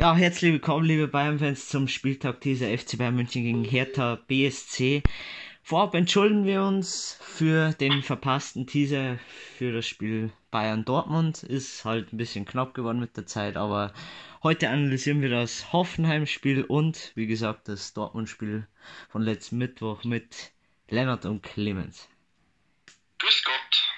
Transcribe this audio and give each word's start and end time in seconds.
Ja, 0.00 0.14
herzlich 0.14 0.52
willkommen, 0.52 0.84
liebe 0.86 1.08
Bayern-Fans, 1.08 1.66
zum 1.66 1.88
Spieltag 1.88 2.40
dieser 2.42 2.68
FC 2.68 2.96
Bayern 2.98 3.16
München 3.16 3.42
gegen 3.42 3.64
Hertha 3.64 4.14
BSC. 4.28 5.02
Vorab 5.64 5.96
entschuldigen 5.96 6.44
wir 6.44 6.62
uns 6.62 7.18
für 7.20 7.72
den 7.72 8.04
verpassten 8.04 8.68
Teaser 8.68 9.18
für 9.56 9.72
das 9.72 9.88
Spiel 9.88 10.30
Bayern-Dortmund. 10.52 11.42
Ist 11.42 11.84
halt 11.84 12.12
ein 12.12 12.16
bisschen 12.16 12.44
knapp 12.44 12.74
geworden 12.74 13.00
mit 13.00 13.16
der 13.16 13.26
Zeit, 13.26 13.56
aber 13.56 13.92
heute 14.44 14.68
analysieren 14.68 15.20
wir 15.20 15.30
das 15.30 15.72
Hoffenheim-Spiel 15.72 16.62
und, 16.62 17.10
wie 17.16 17.26
gesagt, 17.26 17.66
das 17.66 17.92
Dortmund-Spiel 17.92 18.68
von 19.08 19.22
letzten 19.22 19.58
Mittwoch 19.58 20.04
mit 20.04 20.52
Lennart 20.88 21.26
und 21.26 21.42
Clemens. 21.42 22.08
Grüß 23.18 23.42
Gott. 23.42 23.88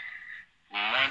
Moin. 0.70 1.10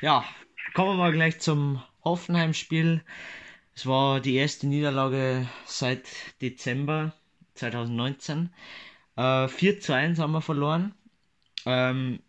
Ja, 0.00 0.24
kommen 0.72 0.92
wir 0.92 0.96
mal 0.96 1.12
gleich 1.12 1.40
zum 1.40 1.82
Hoffenheim-Spiel. 2.04 3.04
Es 3.80 3.86
war 3.86 4.20
die 4.20 4.36
erste 4.36 4.66
Niederlage 4.66 5.48
seit 5.64 6.06
Dezember 6.42 7.14
2019. 7.54 8.52
Äh, 9.16 9.48
4 9.48 9.80
zu 9.80 9.94
1 9.94 10.18
haben 10.18 10.32
wir 10.32 10.42
verloren. 10.42 10.94
Ähm, 11.64 12.22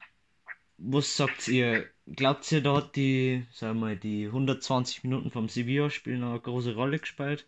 was 0.78 1.18
sagt 1.18 1.50
ihr? 1.50 1.92
Glaubt 2.06 2.50
ihr, 2.54 2.64
da 2.64 2.78
hat 2.78 2.96
die, 2.96 3.46
sagen 3.52 3.82
wir 3.82 3.98
die 3.98 4.28
120 4.28 5.04
Minuten 5.04 5.30
vom 5.30 5.50
Sevilla-Spiel 5.50 6.24
eine 6.24 6.40
große 6.40 6.74
Rolle 6.74 7.00
gespielt? 7.00 7.46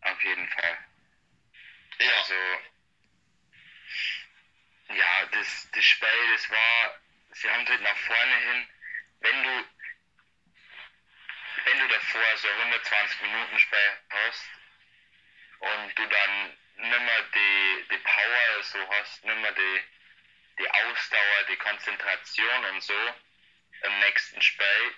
Auf 0.00 0.24
jeden 0.24 0.48
Fall. 0.48 0.78
Ja. 1.98 2.08
Also, 2.20 2.34
ja, 4.98 5.28
das, 5.30 5.68
das 5.74 5.84
Spiel, 5.84 6.08
das 6.32 6.50
war, 6.50 6.94
sie 7.34 7.50
haben 7.50 7.68
halt 7.68 7.82
nach 7.82 7.98
vorne 7.98 8.36
hin, 8.48 8.66
wenn 9.20 9.42
du 9.42 9.79
davor 12.12 12.36
so 12.36 12.48
120 12.48 13.22
Minuten 13.22 13.58
Spiel 13.58 13.92
hast 14.10 14.44
und 15.60 15.98
du 15.98 16.06
dann 16.06 16.58
nimmer 16.76 17.22
die, 17.34 17.86
die 17.90 17.98
Power 17.98 18.62
so 18.62 18.78
hast, 18.90 19.24
nimmer 19.24 19.52
die, 19.52 19.80
die 20.58 20.70
Ausdauer, 20.70 21.44
die 21.48 21.56
Konzentration 21.56 22.64
und 22.66 22.82
so 22.82 23.14
im 23.82 23.98
nächsten 24.00 24.42
Spiel, 24.42 24.94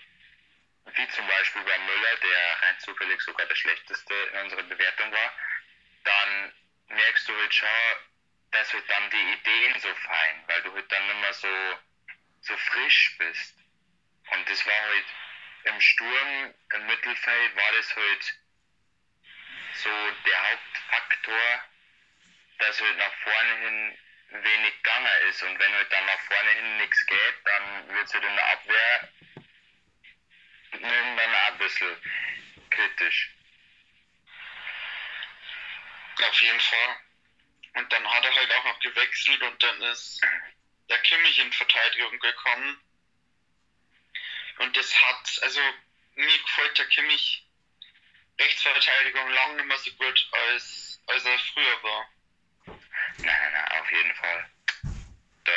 wie 0.94 1.08
zum 1.08 1.26
Beispiel 1.26 1.62
bei 1.62 1.78
Müller, 1.78 2.16
der 2.16 2.62
rein 2.62 2.78
zufällig 2.80 3.20
sogar 3.20 3.46
der 3.46 3.56
schlechteste 3.56 4.14
in 4.14 4.38
unserer 4.38 4.62
Bewertung 4.62 5.12
war, 5.12 5.34
dann 6.04 6.52
merkst 6.88 7.28
du 7.28 7.36
halt 7.36 7.54
schon, 7.54 7.68
dass 8.52 8.72
halt 8.72 8.88
dann 8.88 9.10
die 9.10 9.32
Ideen 9.32 9.80
so 9.80 9.94
fein, 9.94 10.44
weil 10.46 10.62
du 10.62 10.74
halt 10.74 10.90
dann 10.90 11.10
immer 11.10 11.32
so, 11.32 11.78
so 12.40 12.56
frisch 12.56 13.16
bist. 13.18 13.56
Und 14.30 14.48
das 14.48 14.66
war 14.66 14.80
halt 14.80 15.04
im 15.64 15.80
Sturm, 15.80 16.54
im 16.74 16.86
Mittelfeld 16.86 17.56
war 17.56 17.72
das 17.76 17.96
halt 17.96 18.34
so 19.74 19.90
der 20.26 20.50
Hauptfaktor, 20.50 21.64
dass 22.58 22.80
halt 22.80 22.96
nach 22.98 23.14
vorne 23.22 23.56
hin 23.58 23.98
wenig 24.30 24.82
gegangen 24.82 25.28
ist. 25.28 25.42
Und 25.42 25.58
wenn 25.58 25.72
halt 25.72 25.92
dann 25.92 26.06
nach 26.06 26.20
vorne 26.20 26.50
hin 26.50 26.76
nichts 26.78 27.06
geht, 27.06 27.34
dann 27.44 27.88
wird 27.88 28.06
es 28.06 28.14
halt 28.14 28.24
in 28.24 28.36
der 28.36 28.48
Abwehr 28.48 29.08
irgendwann 30.72 31.34
auch 31.34 31.46
ein 31.48 31.58
bisschen 31.58 31.96
kritisch. 32.70 33.30
Auf 36.22 36.42
jeden 36.42 36.60
Fall. 36.60 36.96
Und 37.74 37.92
dann 37.92 38.10
hat 38.10 38.24
er 38.24 38.34
halt 38.34 38.52
auch 38.52 38.64
noch 38.64 38.80
gewechselt 38.80 39.42
und 39.42 39.62
dann 39.62 39.82
ist 39.82 40.20
der 40.88 40.98
Kimmich 40.98 41.38
in 41.38 41.52
Verteidigung 41.52 42.18
gekommen. 42.18 42.80
Und 44.62 44.76
das 44.76 45.02
hat, 45.02 45.40
also 45.42 45.60
mir 46.14 46.38
gefällt 46.38 46.78
der 46.78 46.86
Kimmich 46.86 47.46
Rechtsverteidigung 48.38 49.28
lang 49.28 49.56
nicht 49.56 49.66
mehr 49.66 49.78
so 49.78 49.90
gut, 49.92 50.28
als, 50.32 51.02
als 51.08 51.24
er 51.24 51.38
früher 51.38 51.82
war. 51.82 52.08
Nein, 52.66 52.78
nein, 53.18 53.52
nein, 53.52 53.80
auf 53.80 53.90
jeden 53.90 54.14
Fall. 54.14 54.50
Da 55.44 55.52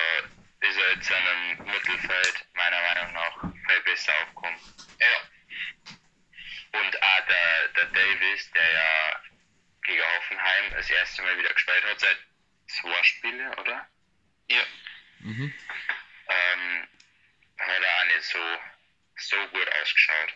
ist 0.68 0.78
er 0.78 0.96
jetzt 0.96 1.10
in 1.10 1.16
einem 1.16 1.66
Mittelfeld 1.66 2.48
meiner 2.54 2.82
Meinung 2.82 3.14
nach 3.14 3.42
viel 3.68 3.82
besser 3.82 4.14
aufgekommen. 4.22 4.60
Ja. 5.00 6.80
Und 6.80 7.02
auch 7.02 7.26
der, 7.28 7.68
der 7.70 7.86
Davis, 7.86 8.52
der 8.52 8.72
ja 8.72 9.22
gegen 9.84 10.04
Hoffenheim 10.04 10.72
das 10.72 10.90
erste 10.90 11.22
Mal 11.22 11.38
wieder 11.38 11.54
gespielt 11.54 11.86
hat, 11.86 12.00
seit 12.00 12.18
zwei 12.68 13.04
Spielen, 13.04 13.54
oder? 13.54 13.88
Ja. 14.50 14.64
Mhm. 15.20 15.54
Ähm, 16.28 16.88
hat 17.60 17.82
er 17.82 18.02
auch 18.02 18.06
nicht 18.06 18.24
so, 18.24 18.40
so 19.18 19.38
gut 19.52 19.68
ausgeschaut. 19.82 20.34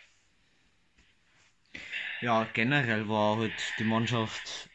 Ja, 2.21 2.43
generell 2.53 3.07
war 3.07 3.37
halt 3.37 3.73
die 3.79 3.83
Mannschaft 3.85 4.69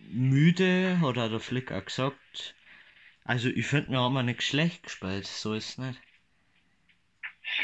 müde, 0.00 0.98
hat 1.00 1.18
auch 1.18 1.30
der 1.30 1.40
Flick 1.40 1.72
auch 1.72 1.84
gesagt. 1.84 2.54
Also 3.24 3.48
ich 3.48 3.66
finde, 3.66 3.90
wir 3.90 4.00
haben 4.00 4.16
auch 4.16 4.22
nicht 4.22 4.42
schlecht 4.42 4.82
gespielt, 4.84 5.26
so 5.26 5.54
ist 5.54 5.70
es 5.70 5.78
nicht. 5.78 6.00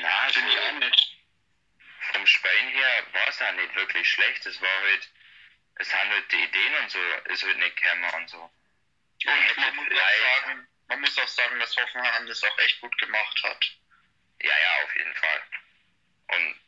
Nein, 0.00 0.30
Finde 0.30 0.50
ich 0.50 0.58
auch 0.58 0.78
nicht. 0.78 1.18
vom 2.12 2.26
Spielen 2.26 2.68
her 2.68 3.06
war 3.12 3.28
es 3.28 3.42
auch 3.42 3.52
nicht 3.52 3.74
wirklich 3.74 4.08
schlecht. 4.08 4.46
Es 4.46 4.60
war 4.60 4.80
halt, 4.82 5.10
es 5.76 5.94
haben 5.94 6.10
halt 6.10 6.32
die 6.32 6.42
Ideen 6.42 6.74
und 6.82 6.90
so, 6.90 6.98
ist 7.32 7.44
halt 7.44 7.58
nicht 7.58 7.76
gekommen 7.76 8.04
und 8.14 8.30
so. 8.30 8.38
Und 8.40 9.56
man 9.56 9.76
muss, 9.76 9.86
auch 9.86 10.44
sagen, 10.44 10.68
man 10.88 11.00
muss 11.00 11.18
auch 11.18 11.28
sagen, 11.28 11.60
dass 11.60 11.76
Hoffenheim 11.76 12.26
das 12.26 12.42
auch 12.44 12.58
echt 12.58 12.80
gut 12.80 12.96
gemacht 12.98 13.42
hat. 13.42 13.78
Ja, 14.44 14.58
ja, 14.58 14.84
auf 14.84 14.94
jeden 14.94 15.14
Fall. 15.14 15.42
Und 16.28 16.60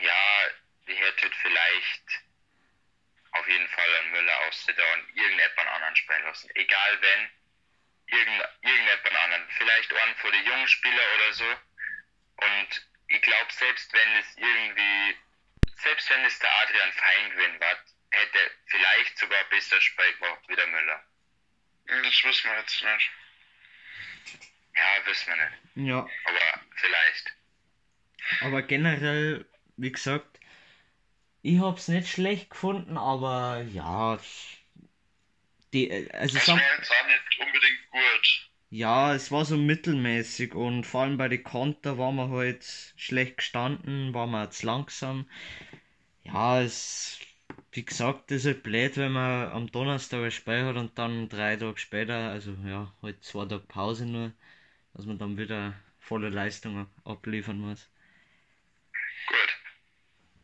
ja, 0.00 0.50
die 0.88 0.96
hätte 0.96 1.30
vielleicht 1.42 2.22
auf 3.30 3.46
jeden 3.46 3.68
Fall 3.68 3.94
an 4.00 4.10
Müller 4.10 4.38
auszudauern 4.48 5.00
und 5.00 5.16
irgendjemand 5.16 5.68
anderen 5.68 5.94
spielen 5.94 6.24
lassen. 6.24 6.50
Egal 6.56 7.00
wenn, 7.00 7.30
irgend, 8.06 8.48
irgendjemand 8.62 9.16
anderen. 9.16 9.48
Vielleicht 9.58 9.92
einen 9.92 10.16
von 10.16 10.32
den 10.32 10.44
jungen 10.44 10.66
Spielern 10.66 11.14
oder 11.14 11.32
so. 11.34 11.56
Und 12.36 12.88
ich 13.06 13.22
glaube, 13.22 13.52
selbst 13.52 13.92
wenn 13.92 14.16
es 14.16 14.36
irgendwie, 14.36 15.16
selbst 15.82 16.10
wenn 16.10 16.24
es 16.24 16.38
der 16.40 16.52
Adrian 16.62 16.92
Fein 16.94 17.30
gewinnen 17.30 17.60
wird, 17.60 17.80
hätte 18.10 18.50
vielleicht 18.66 19.18
sogar 19.18 19.44
besser 19.44 19.80
Spiel 19.80 20.12
gemacht 20.14 20.42
wie 20.48 20.56
der 20.56 20.66
Müller. 20.66 21.04
Das 21.86 22.24
wissen 22.24 22.50
wir 22.50 22.58
jetzt 22.58 22.82
nicht. 22.82 23.10
Ja, 24.76 25.06
wissen 25.06 25.26
wir 25.28 25.36
nicht. 25.36 25.88
Ja, 25.88 26.16
Aber 26.24 26.38
vielleicht. 26.76 27.34
aber 28.40 28.62
generell, 28.62 29.46
wie 29.76 29.90
gesagt, 29.92 30.38
ich 31.42 31.60
hab's 31.60 31.86
nicht 31.88 32.08
schlecht 32.08 32.50
gefunden, 32.50 32.96
aber 32.96 33.62
ja, 33.72 34.18
die, 35.72 36.10
also 36.12 36.36
Es 36.38 36.46
sagen, 36.46 36.60
war 36.60 36.76
jetzt 36.78 36.90
auch 36.90 37.06
nicht 37.06 37.40
unbedingt 37.40 37.90
gut. 37.90 38.50
ja, 38.70 39.14
es 39.14 39.30
war 39.30 39.44
so 39.44 39.56
mittelmäßig 39.56 40.54
und 40.54 40.84
vor 40.84 41.02
allem 41.02 41.16
bei 41.16 41.28
den 41.28 41.42
Konter 41.44 41.96
waren 41.98 42.16
wir 42.16 42.28
halt 42.30 42.64
schlecht 42.96 43.38
gestanden, 43.38 44.12
waren 44.14 44.30
wir 44.30 44.50
zu 44.50 44.66
langsam. 44.66 45.28
Ja, 46.24 46.62
es, 46.62 47.20
wie 47.72 47.84
gesagt, 47.84 48.30
das 48.30 48.38
ist 48.40 48.46
halt 48.46 48.62
blöd, 48.64 48.96
wenn 48.96 49.12
man 49.12 49.50
am 49.52 49.68
Donnerstag 49.72 50.22
ein 50.24 50.30
Spiel 50.32 50.64
hat 50.64 50.76
und 50.76 50.98
dann 50.98 51.28
drei 51.28 51.56
Tage 51.56 51.78
später, 51.78 52.30
also 52.30 52.52
ja, 52.66 52.94
halt 53.02 53.24
zwei 53.24 53.46
Tage 53.46 53.64
Pause 53.66 54.06
nur, 54.06 54.32
dass 54.94 55.06
man 55.06 55.18
dann 55.18 55.36
wieder 55.36 55.74
volle 56.00 56.28
Leistung 56.28 56.88
abliefern 57.04 57.58
muss. 57.58 57.90
Gut. 59.26 59.56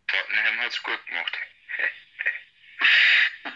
Tottenham 0.06 0.58
hat's 0.60 0.82
gut 0.82 1.06
gemacht. 1.06 1.38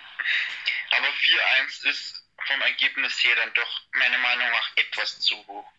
Aber 0.91 1.09
4-1 1.09 1.85
ist 1.89 2.29
vom 2.47 2.61
Ergebnis 2.63 3.23
her 3.25 3.35
dann 3.37 3.53
doch 3.55 3.83
meiner 3.93 4.19
Meinung 4.19 4.51
nach 4.51 4.77
etwas 4.77 5.21
zu 5.21 5.37
hoch. 5.47 5.71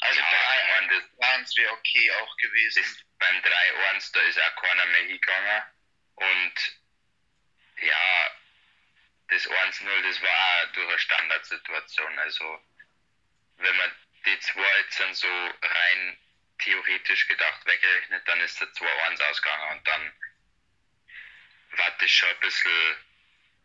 Also 0.00 0.20
Ja, 0.20 0.26
ich 0.26 0.68
mein, 0.80 0.88
das- 0.88 1.10
3-1 1.18 1.56
wäre 1.56 1.72
okay 1.72 2.10
auch 2.22 2.36
gewesen. 2.36 2.80
ist 2.82 3.04
beim 3.18 3.42
3-1, 3.42 4.12
da 4.12 4.20
ist 4.22 4.40
auch 4.40 4.54
keiner 4.62 4.86
mehr 4.86 5.00
hingegangen. 5.00 5.62
Und 6.14 6.54
ja, 7.80 8.30
das 9.28 9.46
1-0, 9.48 10.02
das 10.02 10.22
war 10.22 10.28
auch 10.30 10.72
durch 10.72 10.88
eine 10.88 10.98
Standardsituation. 10.98 12.18
Also, 12.20 12.60
wenn 13.58 13.76
man 13.76 13.90
die 14.26 14.38
zwei 14.40 14.78
jetzt 14.80 15.00
dann 15.00 15.14
so 15.14 15.28
rein 15.28 16.18
theoretisch 16.58 17.28
gedacht 17.28 17.64
wegrechnet, 17.66 18.26
dann 18.26 18.40
ist 18.40 18.60
der 18.60 18.68
2-1 18.68 19.30
ausgegangen 19.30 19.78
und 19.78 19.86
dann 19.86 20.12
war 21.76 21.90
das 22.00 22.10
schon 22.10 22.28
ein 22.28 22.40
bisschen, 22.40 22.96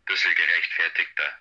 bisschen 0.06 0.36
gerechtfertigter. 0.36 1.40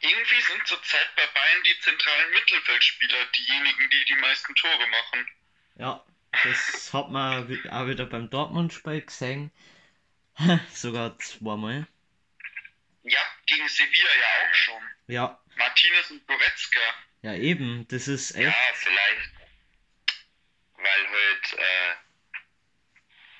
Irgendwie 0.00 0.40
sind 0.40 0.66
zurzeit 0.66 1.16
bei 1.16 1.26
Bayern 1.26 1.62
die 1.64 1.80
zentralen 1.80 2.30
Mittelfeldspieler 2.32 3.26
diejenigen, 3.26 3.90
die 3.90 4.04
die 4.04 4.16
meisten 4.16 4.54
Tore 4.54 4.86
machen. 4.88 5.28
Ja, 5.76 6.04
das 6.42 6.92
hat 6.92 7.10
man 7.10 7.44
auch 7.70 7.86
wieder 7.86 8.06
beim 8.06 8.28
Dortmund-Spiel 8.28 9.02
gesehen. 9.02 9.50
Sogar 10.72 11.18
zweimal. 11.18 11.86
Ja, 13.02 13.20
gegen 13.46 13.68
Sevilla 13.68 14.10
ja 14.14 14.48
auch 14.48 14.54
schon. 14.54 14.82
Ja, 15.06 15.43
Martinez 15.56 16.10
und 16.10 16.26
Goretzka. 16.26 16.80
ja 17.22 17.34
eben, 17.34 17.86
das 17.88 18.08
ist 18.08 18.32
echt. 18.32 18.44
Ja, 18.44 18.54
vielleicht, 18.74 19.30
weil 20.76 21.08
halt 21.08 21.52
äh, 21.52 21.94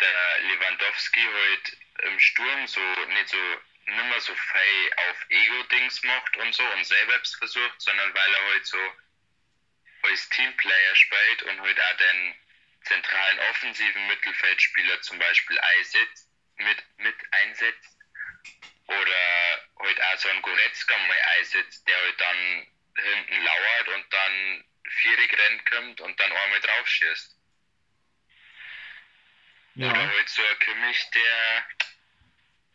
der 0.01 0.43
Lewandowski 0.49 1.21
halt 1.21 1.77
im 2.05 2.19
Sturm 2.21 2.67
so 2.67 2.81
nicht 3.07 3.29
so 3.29 3.39
nimmer 3.87 4.21
so 4.21 4.35
fei 4.35 4.91
auf 5.09 5.27
Ego-Dings 5.29 6.03
macht 6.03 6.37
und 6.39 6.55
so 6.55 6.65
und 6.73 6.87
selber 6.87 7.21
versucht, 7.39 7.81
sondern 7.81 8.15
weil 8.15 8.35
er 8.35 8.45
halt 8.53 8.67
so 8.67 8.79
als 10.03 10.29
Teamplayer 10.31 10.95
spielt 10.97 11.43
und 11.45 11.61
halt 11.61 11.81
auch 11.81 11.97
den 11.97 12.35
zentralen 12.85 13.39
offensiven 13.51 14.07
Mittelfeldspieler 14.07 15.01
zum 15.03 15.19
Beispiel 15.19 15.59
einsetzt, 15.59 16.29
mit, 16.57 16.85
mit 16.99 17.17
einsetzt. 17.31 17.99
Oder 18.87 19.65
halt 19.81 20.03
auch 20.03 20.19
so 20.19 20.29
einen 20.29 20.43
Goretzka 20.43 20.97
mal 20.99 21.21
einsetzt, 21.39 21.87
der 21.89 21.97
halt 21.97 22.21
dann 22.21 22.67
hinten 22.97 23.45
lauert 23.45 23.89
und 23.89 24.13
dann 24.13 24.65
vierig 24.89 25.39
rennt 25.39 25.67
kommt 25.67 26.01
und 26.01 26.21
dann 26.21 26.33
einmal 26.33 26.61
drauf 26.61 26.89
schießt. 26.89 27.37
Ja. 29.77 29.91
Oder 29.91 30.09
halt 30.09 30.29
so 30.29 30.43
ein 30.43 30.59
Kimmich, 30.61 31.11
der 31.11 31.67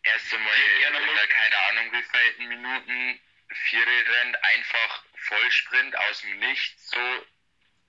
erst 0.03 0.33
einmal 0.33 0.53
in 0.55 1.29
keine 1.29 1.57
Ahnung 1.69 1.91
wie 1.93 2.03
viele 2.03 2.47
Minuten 2.49 3.19
Viere 3.51 4.07
rennt, 4.07 4.43
einfach 4.43 5.03
Vollsprint 5.15 5.95
aus 5.95 6.21
dem 6.21 6.39
Nichts, 6.39 6.89
so 6.89 7.25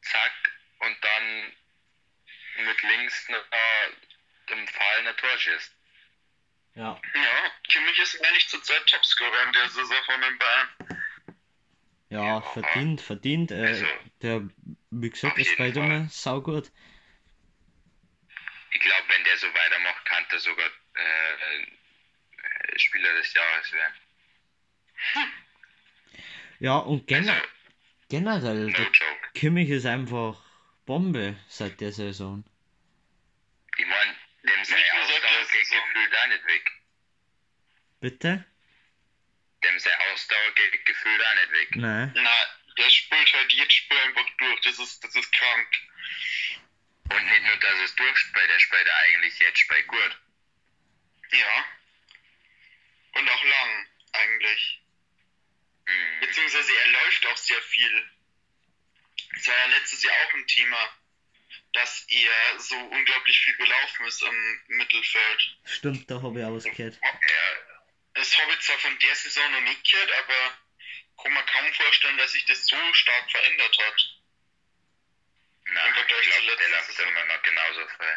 zack, 0.02 0.32
und 0.78 1.04
dann 1.04 1.56
mit 2.56 2.82
links 2.82 3.28
noch 3.28 3.44
im 4.48 4.68
Fall 4.68 5.06
ein 5.06 5.16
Tor 5.16 5.38
schießt. 5.38 5.72
Ja. 6.74 7.00
Ja, 7.14 7.50
Kimmich 7.68 7.98
ist 7.98 8.24
eigentlich 8.24 8.48
zurzeit 8.48 8.86
Topscorer 8.86 9.46
in 9.46 9.52
der 9.52 9.68
Saison 9.68 9.96
von 10.06 10.20
den 10.20 10.38
Bayern. 10.38 10.68
Ja, 12.10 12.40
verdient, 12.40 13.00
verdient. 13.00 13.50
Äh, 13.52 13.66
Also, 13.66 13.86
der, 14.22 14.48
wie 14.90 15.10
gesagt, 15.10 15.38
ist 15.38 15.56
bei 15.56 15.70
dem 15.70 16.08
saugut. 16.08 16.70
Ich 18.72 18.80
glaube, 18.80 19.02
wenn 19.08 19.24
der 19.24 19.36
so 19.36 19.46
weitermacht, 19.46 20.04
kann 20.04 20.24
der 20.30 20.38
sogar 20.38 20.66
äh, 20.66 21.66
Spieler 22.78 23.12
des 23.14 23.32
Jahres 23.34 23.72
werden. 23.72 23.94
Ja, 26.58 26.76
und 26.78 27.06
gene 27.06 27.32
Also, 27.32 27.46
generell, 28.08 28.66
no. 28.66 28.86
Kimmich 29.34 29.70
ist 29.70 29.86
einfach 29.86 30.42
Bombe 30.86 31.36
seit 31.48 31.80
der 31.80 31.92
Saison. 31.92 32.44
Ich 33.78 33.86
meine, 33.86 34.16
dem 34.42 34.64
seine 34.64 34.80
Nicht 34.82 34.92
nur 34.94 35.04
seit 35.06 35.22
der 35.22 35.30
Ausdauer 35.30 35.48
geht 35.50 35.66
Saison. 35.66 35.88
gefühlt 35.88 36.16
auch 36.16 36.26
nicht 36.26 36.46
weg. 36.46 36.72
Bitte? 38.00 38.44
Dem 39.62 39.78
seine 39.78 40.00
Ausdauer 40.12 40.54
geht 40.54 40.86
gefühlt 40.86 41.22
auch 41.24 41.34
nicht 41.34 41.52
weg. 41.52 41.76
Nein. 41.76 42.12
Na, 42.14 42.46
der 42.78 42.90
spielt 42.90 43.32
halt 43.34 43.52
jedes 43.52 43.74
Spiel 43.74 43.98
einfach 43.98 44.26
durch. 44.38 44.60
Das 44.62 44.78
ist, 44.78 45.04
das 45.04 45.14
ist 45.14 45.32
krank. 45.32 45.68
Und 47.10 47.24
nicht 47.26 47.42
nur, 47.42 47.56
dass 47.56 47.74
es 47.84 47.94
durchspielt, 47.96 48.48
der 48.50 48.58
spielt 48.58 48.86
er 48.86 48.96
eigentlich 48.96 49.38
jetzt 49.38 49.58
spielt 49.58 49.86
gut. 49.88 50.18
Ja. 51.32 51.64
Und 53.12 53.28
auch 53.28 53.44
lang, 53.44 53.86
eigentlich. 54.12 54.80
Mhm. 55.86 56.20
Beziehungsweise 56.20 56.72
er 56.72 56.88
läuft 56.88 57.26
auch 57.26 57.36
sehr 57.36 57.60
viel. 57.62 58.10
Es 59.36 59.46
war 59.48 59.56
ja 59.56 59.66
letztes 59.66 60.02
Jahr 60.02 60.14
auch 60.24 60.34
ein 60.34 60.46
Thema, 60.46 60.96
dass 61.72 62.04
er 62.08 62.58
so 62.58 62.76
unglaublich 62.76 63.38
viel 63.40 63.56
gelaufen 63.56 64.06
ist 64.06 64.22
im 64.22 64.76
Mittelfeld. 64.76 65.56
Stimmt, 65.64 66.10
da 66.10 66.20
habe 66.22 66.40
ich 66.40 66.44
auch 66.44 66.54
was 66.54 66.64
gehört. 66.64 66.98
Das 68.14 68.38
habe 68.38 68.52
ich 68.52 68.60
zwar 68.60 68.78
von 68.78 68.98
der 68.98 69.14
Saison 69.14 69.52
noch 69.52 69.60
nicht 69.60 69.90
gehört, 69.90 70.10
aber 70.12 70.58
kann 71.22 71.32
man 71.32 71.46
kaum 71.46 71.72
vorstellen, 71.74 72.18
dass 72.18 72.32
sich 72.32 72.44
das 72.46 72.66
so 72.66 72.76
stark 72.92 73.30
verändert 73.30 73.76
hat. 73.78 74.20
na, 75.64 75.86
Im 75.86 75.94
ich 75.94 76.06
glaube, 76.06 76.56
der 76.58 76.68
läuft 76.70 76.86
Saison. 76.86 77.08
immer 77.08 77.24
noch 77.24 77.42
genauso 77.42 77.86
frei. 77.96 78.16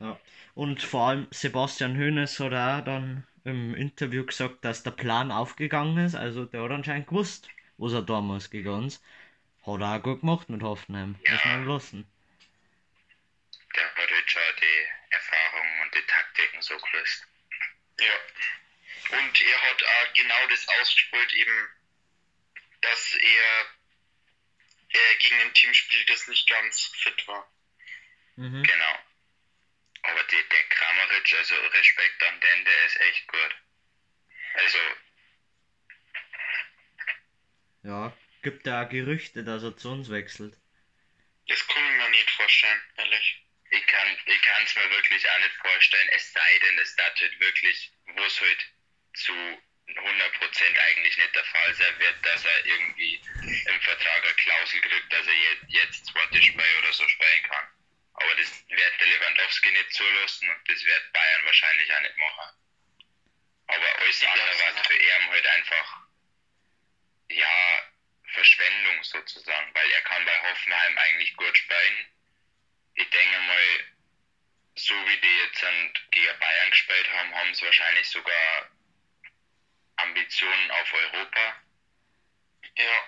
Ja. 0.00 0.18
Und 0.54 0.82
vor 0.82 1.08
allem 1.08 1.28
Sebastian 1.30 1.96
Hoeneß 1.96 2.40
hat 2.40 2.52
auch 2.52 2.84
dann 2.84 3.26
im 3.44 3.74
Interview 3.74 4.24
gesagt, 4.26 4.64
dass 4.64 4.82
der 4.82 4.90
Plan 4.92 5.30
aufgegangen 5.30 6.04
ist. 6.04 6.14
Also 6.14 6.44
der 6.44 6.62
hat 6.62 6.70
anscheinend 6.70 7.08
gewusst, 7.08 7.48
was 7.78 7.92
er 7.92 8.02
da 8.02 8.20
muss 8.20 8.50
gegen 8.50 8.68
uns. 8.68 9.02
Hat 9.66 9.80
er 9.80 9.96
auch 9.96 10.02
gut 10.02 10.20
gemacht 10.20 10.48
mit 10.48 10.62
Hoffenheim. 10.62 11.18
Muss 11.28 11.44
man 11.44 11.66
lassen. 11.66 12.10
Der 13.76 13.84
hat 13.84 14.10
halt 14.10 14.30
schon 14.30 14.42
die 14.60 14.88
Erfahrungen 15.10 15.82
und 15.82 15.94
die 15.94 16.06
Taktiken 16.06 16.62
so 16.62 16.76
gelöst. 16.78 17.26
Ja. 18.00 19.18
Und 19.18 19.42
er 19.42 19.62
hat 19.62 19.82
auch 19.82 20.12
genau 20.14 20.46
das 20.48 20.66
ausgespielt, 20.68 21.32
eben, 21.34 21.68
dass 22.80 23.14
er 23.14 23.66
äh, 24.88 25.16
gegen 25.18 25.40
ein 25.40 25.54
Team 25.54 25.74
spielt, 25.74 26.08
das 26.08 26.26
nicht 26.28 26.48
ganz 26.48 26.86
fit 27.02 27.28
war. 27.28 27.50
Mhm. 28.36 28.62
Genau. 28.62 28.98
Aber 30.02 30.24
die, 30.24 30.48
der 30.48 30.62
Kramaric, 30.64 31.32
also 31.34 31.54
Respekt 31.54 32.22
an 32.22 32.40
den, 32.40 32.64
der 32.64 32.86
ist 32.86 33.00
echt 33.00 33.28
gut. 33.28 33.56
Also, 34.54 34.78
Ja, 37.82 38.12
gibt 38.42 38.68
auch 38.68 38.88
Gerüchte, 38.88 39.44
dass 39.44 39.62
er 39.62 39.76
zu 39.76 39.90
uns 39.90 40.10
wechselt. 40.10 40.56
Das 41.48 41.66
kann 41.66 41.82
ich 41.84 41.98
mir 41.98 42.10
nicht 42.10 42.30
vorstellen, 42.30 42.80
ehrlich. 42.96 43.42
ich 43.70 43.86
kann 43.86 44.16
es 44.64 44.76
mir 44.76 44.90
wirklich 44.90 45.28
auch 45.30 45.38
nicht 45.38 45.54
vorstellen, 45.56 46.08
es 46.12 46.32
sei 46.32 46.58
denn, 46.62 46.78
es 46.78 46.96
halt 46.96 47.40
wirklich, 47.40 47.92
wo 48.06 48.22
es 48.24 48.40
halt 48.40 48.66
zu 49.14 49.32
100% 49.32 50.78
eigentlich 50.78 51.16
nicht 51.16 51.34
der 51.34 51.44
Fall 51.44 51.74
sein 51.74 51.98
wird, 51.98 52.24
dass 52.24 52.44
er 52.44 52.66
irgendwie 52.66 53.20
im 53.66 53.80
Vertrag 53.80 54.24
eine 54.24 54.34
Klausel 54.34 54.80
kriegt, 54.80 55.12
dass 55.12 55.26
er 55.26 55.34
jetzt, 55.34 55.64
jetzt 55.68 56.06
zweite 56.06 56.42
Spiel 56.42 56.78
oder 56.78 56.92
so 56.92 57.08
spielen 57.08 57.42
kann. 57.44 57.68
Aber 58.14 58.34
das 58.36 58.64
wird 58.68 59.00
der 59.00 59.08
Lewandowski 59.08 59.70
nicht 59.70 59.92
zulassen 59.92 60.48
und 60.50 60.68
das 60.68 60.84
wird 60.84 61.12
Bayern 61.12 61.44
wahrscheinlich 61.46 61.92
auch 61.92 62.00
nicht 62.00 62.16
machen. 62.16 62.56
Aber 63.66 63.98
alles 63.98 64.22
andere 64.24 64.58
war 64.58 64.84
für 64.84 64.96
ihn 64.96 65.30
halt 65.30 65.46
einfach, 65.46 65.96
ja, 67.30 67.89
Verschwendung 68.32 69.02
sozusagen, 69.04 69.74
weil 69.74 69.90
er 69.90 70.02
kann 70.02 70.24
bei 70.24 70.50
Hoffenheim 70.50 70.98
eigentlich 70.98 71.36
gut 71.36 71.56
spielen. 71.56 72.06
Ich 72.94 73.08
denke 73.10 73.38
mal, 73.40 73.84
so 74.76 74.94
wie 74.94 75.20
die 75.20 75.36
jetzt 75.44 75.64
an, 75.64 75.92
gegen 76.10 76.38
Bayern 76.38 76.70
gespielt 76.70 77.08
haben, 77.12 77.34
haben 77.34 77.54
sie 77.54 77.64
wahrscheinlich 77.64 78.08
sogar 78.08 78.70
Ambitionen 79.96 80.70
auf 80.70 80.92
Europa. 80.92 81.62
Ja. 82.76 83.04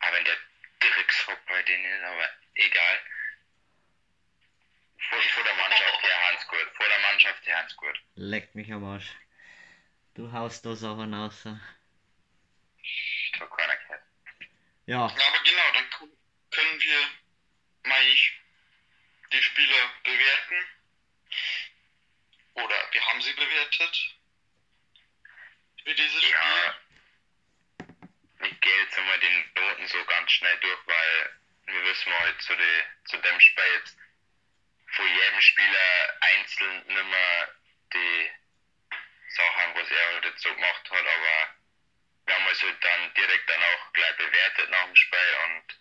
Aber 0.00 0.16
wenn 0.16 0.24
der 0.24 0.36
Dreckshock 0.80 1.46
bei 1.46 1.62
denen 1.62 1.84
ist, 1.84 2.04
aber 2.04 2.30
egal. 2.54 3.00
Vor, 5.08 5.22
vor 5.22 5.44
der 5.44 5.54
Mannschaft 5.54 6.02
her 6.02 6.28
Hans 6.28 6.46
gut. 6.48 6.70
Vor 6.74 6.86
der 6.86 6.98
Mannschaft 7.00 7.46
her 7.46 7.58
Hans 7.58 7.76
gut. 7.76 8.02
Leck 8.14 8.54
mich 8.54 8.72
am 8.72 8.84
Arsch. 8.84 9.10
Du 10.14 10.32
haust 10.32 10.64
da 10.64 10.74
Sachen 10.74 11.12
raus. 11.12 11.46
Ich 12.82 13.40
hab 13.40 13.54
keiner 13.54 13.76
gehört. 13.76 14.02
Ja, 14.86 15.02
aber 15.02 15.42
genau, 15.44 15.72
dann 15.74 15.90
können 16.50 16.80
wir, 16.80 17.00
meine 17.82 18.08
ich, 18.08 18.40
die 19.32 19.42
Spieler 19.42 19.90
bewerten. 20.04 20.66
Oder 22.54 22.88
wir 22.92 23.06
haben 23.06 23.20
sie 23.20 23.32
bewertet. 23.32 24.14
Für 25.84 25.94
dieses 25.94 26.22
Spiel. 26.22 26.30
Ja, 26.30 26.74
ich 28.46 28.60
gehe 28.60 28.82
jetzt 28.82 28.96
einmal 28.96 29.18
die 29.18 29.60
Noten 29.60 29.88
so 29.88 30.04
ganz 30.04 30.30
schnell 30.30 30.56
durch, 30.58 30.86
weil 30.86 31.40
wir 31.66 31.84
wissen 31.84 32.12
halt 32.20 32.40
zu, 32.42 32.54
die, 32.54 32.82
zu 33.06 33.16
dem 33.18 33.40
Spiel 33.40 33.64
jetzt 33.80 33.96
von 34.94 35.06
jedem 35.06 35.40
Spieler 35.40 36.20
einzeln 36.20 36.86
nicht 36.86 37.04
mehr 37.04 37.54
die 37.92 38.30
Sachen, 39.30 39.74
was 39.74 39.90
er 39.90 40.06
halt 40.12 40.24
jetzt 40.26 40.42
so 40.42 40.54
gemacht 40.54 40.90
hat, 40.90 41.06
aber 41.06 41.55
wir 42.26 42.34
haben 42.34 42.48
es 42.48 42.62
halt 42.62 42.84
dann 42.84 43.14
direkt 43.14 43.48
dann 43.48 43.62
auch 43.62 43.92
gleich 43.92 44.16
bewertet 44.16 44.70
nach 44.70 44.84
dem 44.84 44.96
Spiel 44.96 45.36
und 45.44 45.78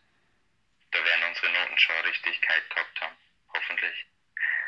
da 0.91 1.03
werden 1.03 1.23
unsere 1.23 1.51
Noten 1.51 1.77
schon 1.77 1.95
Richtigkeit 2.01 2.69
gehabt 2.69 3.01
haben. 3.01 3.17
Hoffentlich. 3.53 4.05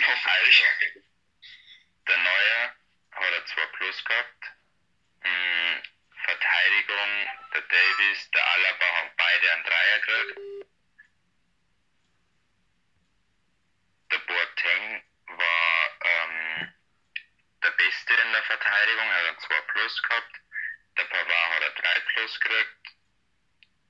Hoffentlich. 0.05 0.65
Also, 0.65 0.99
der 2.07 2.17
Neue 2.17 2.75
hat 3.11 3.33
er 3.33 3.45
2 3.45 3.65
Plus 3.67 4.05
gehabt. 4.05 4.43
Hm, 5.21 5.83
Verteidigung, 6.23 7.29
der 7.53 7.61
Davis, 7.61 8.31
der 8.31 8.47
Alaba 8.53 8.85
haben 8.85 9.11
beide 9.15 9.51
einen 9.53 9.63
Dreier 9.63 9.99
gekriegt. 9.99 10.39
Der 14.11 14.19
Boateng 14.19 15.03
war 15.27 15.89
ähm, 16.01 16.73
der 17.63 17.71
Beste 17.71 18.13
in 18.13 18.31
der 18.31 18.43
Verteidigung, 18.43 19.09
er 19.09 19.17
hat 19.17 19.25
einen 19.27 19.39
2 19.39 19.61
Plus 19.61 20.03
gehabt 20.03 20.35
der 20.97 21.05
Pavard 21.05 21.53
hat 21.53 21.61
er 21.61 21.81
3 21.81 21.99
plus 22.13 22.39
gekriegt. 22.39 22.87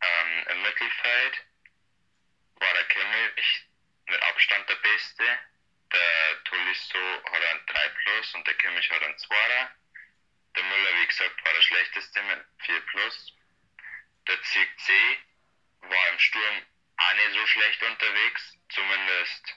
Ähm, 0.01 0.47
Im 0.49 0.61
Mittelfeld 0.61 1.45
war 2.55 2.73
der 2.73 2.83
Kimmich 2.85 3.67
mit 4.07 4.21
Abstand 4.21 4.69
der 4.69 4.75
Beste. 4.75 5.23
Der 5.91 6.43
Tolisso 6.43 7.23
hat 7.31 7.43
einen 7.43 7.65
3 7.65 7.89
plus 7.89 8.35
und 8.35 8.47
der 8.47 8.53
Kimmich 8.55 8.89
hat 8.91 9.03
einen 9.03 9.15
2er. 9.15 9.69
Der 10.55 10.63
Müller, 10.63 11.01
wie 11.01 11.07
gesagt, 11.07 11.45
war 11.45 11.53
der 11.53 11.61
schlechteste 11.61 12.21
mit 12.23 12.45
4 12.65 12.81
plus. 12.81 13.33
Der 14.27 14.41
CC 14.41 15.17
war 15.81 16.07
im 16.09 16.19
Sturm 16.19 16.65
auch 16.97 17.13
nicht 17.13 17.33
so 17.33 17.47
schlecht 17.47 17.83
unterwegs. 17.83 18.57
Zumindest 18.69 19.55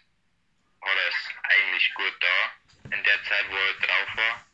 hat 0.83 0.97
er 0.97 1.09
es 1.09 1.28
eigentlich 1.42 1.95
gut 1.95 2.14
da. 2.21 2.95
In 2.97 3.04
der 3.04 3.25
Zeit, 3.25 3.50
wo 3.50 3.57
er 3.57 3.75
drauf 3.75 4.16
war, 4.16 4.47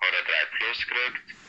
hat 0.00 0.14
er 0.14 0.22
3 0.22 0.44
plus 0.56 0.86
gekriegt. 0.86 1.43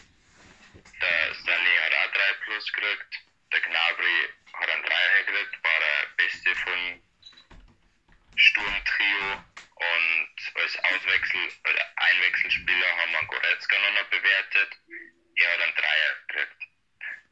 Der 1.02 1.36
Sané 1.36 1.80
hat 1.82 1.94
auch 1.94 2.12
3 2.14 2.34
plus 2.44 2.74
gekriegt. 2.74 3.16
Der 3.52 3.62
Gnabry 3.62 4.30
hat 4.54 4.70
einen 4.70 4.84
Dreier 4.84 5.24
gekriegt, 5.24 5.64
war 5.64 5.80
der 5.80 6.08
Beste 6.18 6.56
vom 6.56 7.04
Sturmtrio. 8.36 9.44
Und 9.76 10.36
als 10.56 10.78
Auswechsel, 10.80 11.52
oder 11.70 11.92
Einwechselspieler 11.98 12.98
haben 12.98 13.12
wir 13.12 13.26
Goretzka 13.26 13.78
noch, 13.78 14.02
noch 14.02 14.10
bewertet. 14.10 14.78
Er 15.36 15.54
hat 15.54 15.62
einen 15.62 15.76
Dreier 15.76 16.16
gekriegt. 16.28 16.64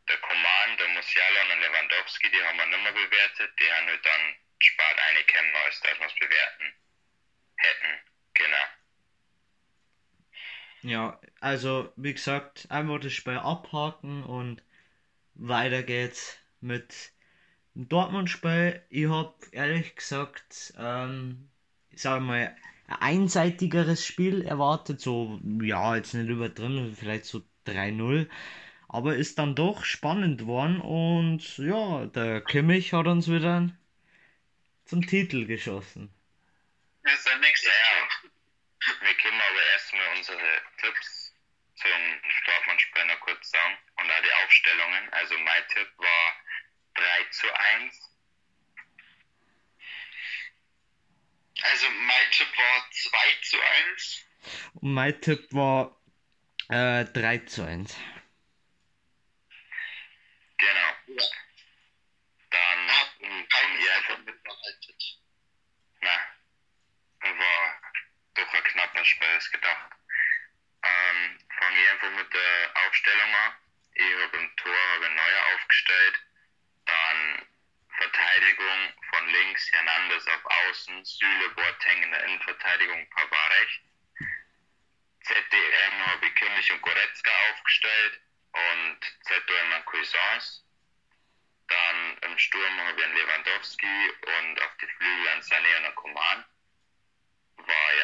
Der 0.10 0.18
Command, 0.18 0.80
der 0.80 0.88
Musiala 0.90 1.42
und 1.44 1.50
der 1.50 1.58
Lewandowski, 1.70 2.30
die 2.30 2.44
haben 2.44 2.58
wir 2.58 2.66
nicht 2.66 2.84
mehr 2.84 2.92
bewertet. 2.92 3.60
Die 3.60 3.72
haben 3.72 3.88
halt 3.88 4.06
dann 4.06 4.36
spart 4.60 5.00
eine 5.00 5.24
Kämmer, 5.24 5.60
als 5.60 5.80
dass 5.80 6.00
wir 6.00 6.08
es 6.08 6.16
bewerten 6.16 6.76
hätten. 7.58 8.00
Genau. 8.34 8.68
Ja, 10.84 11.20
also 11.40 11.92
wie 11.96 12.14
gesagt, 12.14 12.68
einfach 12.70 13.00
das 13.00 13.14
Spiel 13.14 13.38
abhaken 13.38 14.24
und 14.24 14.62
weiter 15.36 15.82
geht's 15.82 16.38
mit 16.60 17.12
dem 17.76 17.88
Dortmund-Spiel. 17.88 18.82
Ich 18.90 19.10
hab 19.10 19.36
ehrlich 19.52 19.96
gesagt, 19.96 20.74
ähm, 20.78 21.50
ich 21.90 22.02
sag 22.02 22.22
mal, 22.22 22.56
ein 22.88 22.96
einseitigeres 23.00 24.06
Spiel 24.06 24.42
erwartet, 24.44 25.00
so, 25.00 25.40
ja, 25.62 25.96
jetzt 25.96 26.14
nicht 26.14 26.30
übertrieben, 26.30 26.96
vielleicht 26.98 27.26
so 27.26 27.42
3-0. 27.66 28.28
Aber 28.90 29.16
ist 29.16 29.40
dann 29.40 29.56
doch 29.56 29.86
spannend 29.86 30.40
geworden 30.42 30.82
und 30.82 31.58
ja, 31.58 32.06
der 32.08 32.42
Kimmich 32.42 32.94
hat 32.94 33.08
uns 33.08 33.28
wieder 33.28 33.70
zum 34.86 35.08
Titel 35.08 35.46
geschossen. 35.46 36.10
Das 37.04 37.14
ist 37.14 37.28
der 37.28 37.40
nächste 37.40 37.70
Ja. 37.70 38.30
Wir 39.02 39.14
können 39.16 39.42
aber 39.50 39.73
erstmal 39.94 40.18
unsere 40.18 40.62
Tipps 40.78 41.34
zum 41.76 41.90
Dortmund-Spiel 42.46 43.06
noch 43.06 43.20
kurz 43.22 43.50
sagen 43.50 43.78
und 43.98 44.12
auch 44.12 44.22
die 44.22 44.34
Aufstellungen. 44.46 45.14
Also 45.14 45.38
mein 45.40 45.68
Tipp 45.70 45.90
war 45.98 46.36
3 46.96 47.24
zu 47.32 47.54
1. 47.54 48.10
Also 51.62 51.90
mein 51.90 52.32
Tipp 52.32 52.58
war 52.58 52.92
2 52.92 53.18
zu 53.42 53.58
1. 53.62 54.26
Und 54.76 54.94
mein 54.94 55.22
Tipp 55.22 55.48
war 55.52 56.00
äh, 56.70 57.06
3 57.06 57.38
zu 57.40 57.64
1. 57.64 57.96
Genau. 60.58 60.90
Ja. 61.08 61.24
Dann 62.52 62.88
Hat 62.88 63.20
keinen 63.20 63.82
ja, 63.82 64.02
davon 64.02 64.26
mitbehaltet. 64.26 65.20
na, 66.02 66.20
war 67.22 67.93
doch 68.36 68.54
ein 68.54 68.64
knapper 68.64 69.06
Spiel 69.06 69.40
gedacht. 69.52 69.92
Ähm, 70.84 71.40
fange 71.60 71.82
ich 71.82 71.90
einfach 71.92 72.12
mit 72.12 72.34
der 72.34 72.72
Aufstellung 72.86 73.36
an. 73.36 73.54
Ich 73.96 74.14
habe 74.22 74.38
im 74.38 74.56
Tor 74.58 74.78
habe 74.96 75.10
neuer 75.10 75.56
aufgestellt. 75.56 76.20
Dann 76.86 77.48
Verteidigung 77.98 78.94
von 79.10 79.28
links, 79.30 79.72
Hernandez 79.72 80.28
auf 80.28 80.46
Außen, 80.46 81.06
Süle, 81.06 81.50
Boateng 81.50 82.04
in 82.04 82.12
der 82.12 82.24
Innenverteidigung, 82.26 83.10
Pavard 83.12 83.52
rechts. 83.52 83.94
ZDM 85.22 86.06
habe 86.08 86.26
ich 86.26 86.36
Kimmich 86.36 86.72
und 86.72 86.82
Goretzka 86.82 87.32
aufgestellt 87.52 88.20
und 88.52 89.00
ZOM 89.24 89.86
Cuisance. 89.86 90.64
Dann 91.68 92.18
im 92.30 92.38
Sturm 92.38 92.78
habe 92.82 93.00
ich 93.00 93.06
einen 93.06 93.16
Lewandowski 93.16 94.12
und 94.22 94.62
auf 94.62 94.78
die 94.82 94.88
Flügel 94.88 95.28
einen 95.30 95.42
Sané 95.42 95.88
und 95.88 95.96
Coman. 95.96 96.46
War 97.58 97.94
ja 97.96 98.03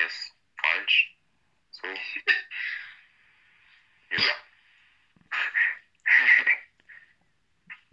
einiges 0.00 0.32
falsch. 0.60 1.16
So. 1.70 1.86
ja. 4.10 4.18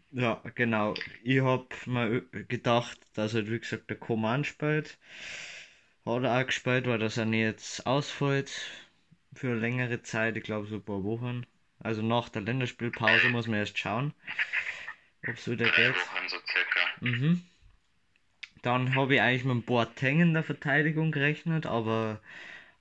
Ja, 0.09 0.41
genau. 0.55 0.93
Ich 1.21 1.41
hab 1.41 1.85
mir 1.85 2.21
gedacht, 2.21 2.97
dass 3.13 3.33
halt 3.33 3.51
wie 3.51 3.59
gesagt 3.59 3.89
der 3.89 3.97
Coman 3.97 4.45
spielt. 4.45 4.97
Hat 6.05 6.23
er 6.23 6.39
auch 6.39 6.45
gespielt, 6.45 6.87
weil 6.87 6.97
das 6.97 7.17
er 7.17 7.25
nicht 7.25 7.41
jetzt 7.41 7.85
ausfällt 7.85 8.49
für 9.33 9.51
eine 9.51 9.59
längere 9.59 10.01
Zeit, 10.01 10.37
ich 10.37 10.43
glaube 10.43 10.67
so 10.67 10.75
ein 10.75 10.83
paar 10.83 11.03
Wochen. 11.03 11.45
Also 11.79 12.01
nach 12.01 12.29
der 12.29 12.41
Länderspielpause 12.41 13.29
muss 13.29 13.47
man 13.47 13.59
erst 13.59 13.77
schauen, 13.77 14.13
ob 15.27 15.35
es 15.35 15.47
wieder 15.47 15.69
geht. 15.69 15.95
Wochen 15.95 16.29
so 16.29 16.37
circa. 16.47 16.79
Mhm. 17.01 17.43
Dann 18.67 18.95
habe 18.95 19.15
ich 19.15 19.21
eigentlich 19.21 19.45
mit 19.45 19.65
Boateng 19.65 20.19
in 20.19 20.33
der 20.33 20.43
Verteidigung 20.43 21.13
gerechnet, 21.13 21.65
aber 21.65 22.19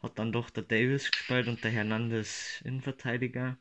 hat 0.02 0.18
dann 0.18 0.32
doch 0.32 0.50
der 0.50 0.64
Davis 0.64 1.12
gespielt 1.12 1.46
und 1.46 1.62
der 1.62 1.70
Hernandez 1.70 2.60
Innenverteidiger. 2.64 3.56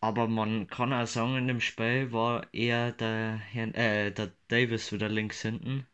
Aber 0.00 0.26
man 0.26 0.68
kann 0.68 0.94
auch 0.94 1.06
sagen, 1.06 1.36
in 1.36 1.48
dem 1.48 1.60
Spiel 1.60 2.12
war 2.12 2.46
eher 2.54 2.92
der, 2.92 3.36
Herrn, 3.52 3.74
äh, 3.74 4.10
der 4.10 4.32
Davis 4.48 4.90
wieder 4.90 5.10
links 5.10 5.42
hinten. 5.42 5.86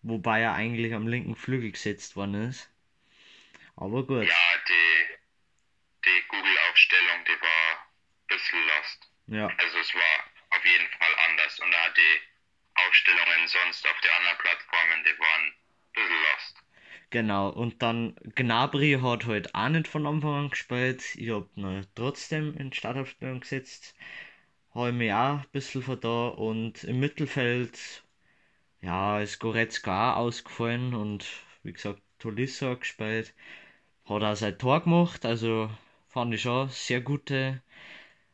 Wobei 0.00 0.40
er 0.40 0.54
eigentlich 0.54 0.94
am 0.94 1.06
linken 1.06 1.36
Flügel 1.36 1.72
gesetzt 1.72 2.16
worden 2.16 2.48
ist. 2.48 2.70
Aber 3.76 4.06
gut. 4.06 4.26
Ja, 4.26 4.34
die, 4.68 5.18
die 6.06 6.28
Google-Aufstellung, 6.28 7.24
die 7.26 7.42
war 7.42 7.76
ein 7.76 8.26
bisschen 8.26 8.58
lost. 8.58 9.12
Ja, 9.26 9.46
Also 9.48 9.78
es 9.78 9.94
war 9.94 10.56
auf 10.56 10.64
jeden 10.64 10.88
Fall 10.98 11.14
anders. 11.28 11.60
Und 11.60 11.74
auch 11.74 11.92
die 11.94 12.32
Aufstellungen 12.74 13.40
sonst 13.52 13.86
auf 13.86 14.00
den 14.00 14.10
anderen 14.18 14.38
Plattformen, 14.38 15.04
die 15.04 15.18
waren 15.20 15.42
ein 15.46 15.54
bisschen 15.94 16.22
lost. 16.32 16.62
genau. 17.10 17.50
Und 17.50 17.82
dann 17.82 18.16
Gnabry 18.34 18.98
hat 19.02 19.26
halt 19.26 19.54
auch 19.54 19.68
nicht 19.68 19.88
von 19.88 20.06
Anfang 20.06 20.34
an 20.44 20.50
gespielt. 20.50 21.14
Ich 21.16 21.30
hab 21.30 21.56
ihn 21.56 21.86
trotzdem 21.94 22.56
in 22.56 22.72
Startaufstellung 22.72 23.40
gesetzt. 23.40 23.94
Habe 24.74 24.92
mich 24.92 25.12
auch 25.12 25.40
ein 25.42 25.46
bisschen 25.52 25.82
von 25.82 26.00
da. 26.00 26.28
Und 26.28 26.84
im 26.84 27.00
Mittelfeld, 27.00 28.04
ja, 28.82 29.20
ist 29.20 29.38
Goretzka 29.40 30.14
auch 30.14 30.18
ausgefallen. 30.26 30.94
Und 30.94 31.26
wie 31.62 31.72
gesagt, 31.72 32.02
Tolisso 32.18 32.76
gespielt. 32.78 33.34
Hat 34.06 34.22
auch 34.24 34.36
sein 34.36 34.58
Tor 34.58 34.82
gemacht. 34.84 35.24
Also 35.26 35.70
fand 36.08 36.34
ich 36.34 36.42
schon 36.42 36.68
sehr 36.70 37.00
gute 37.02 37.62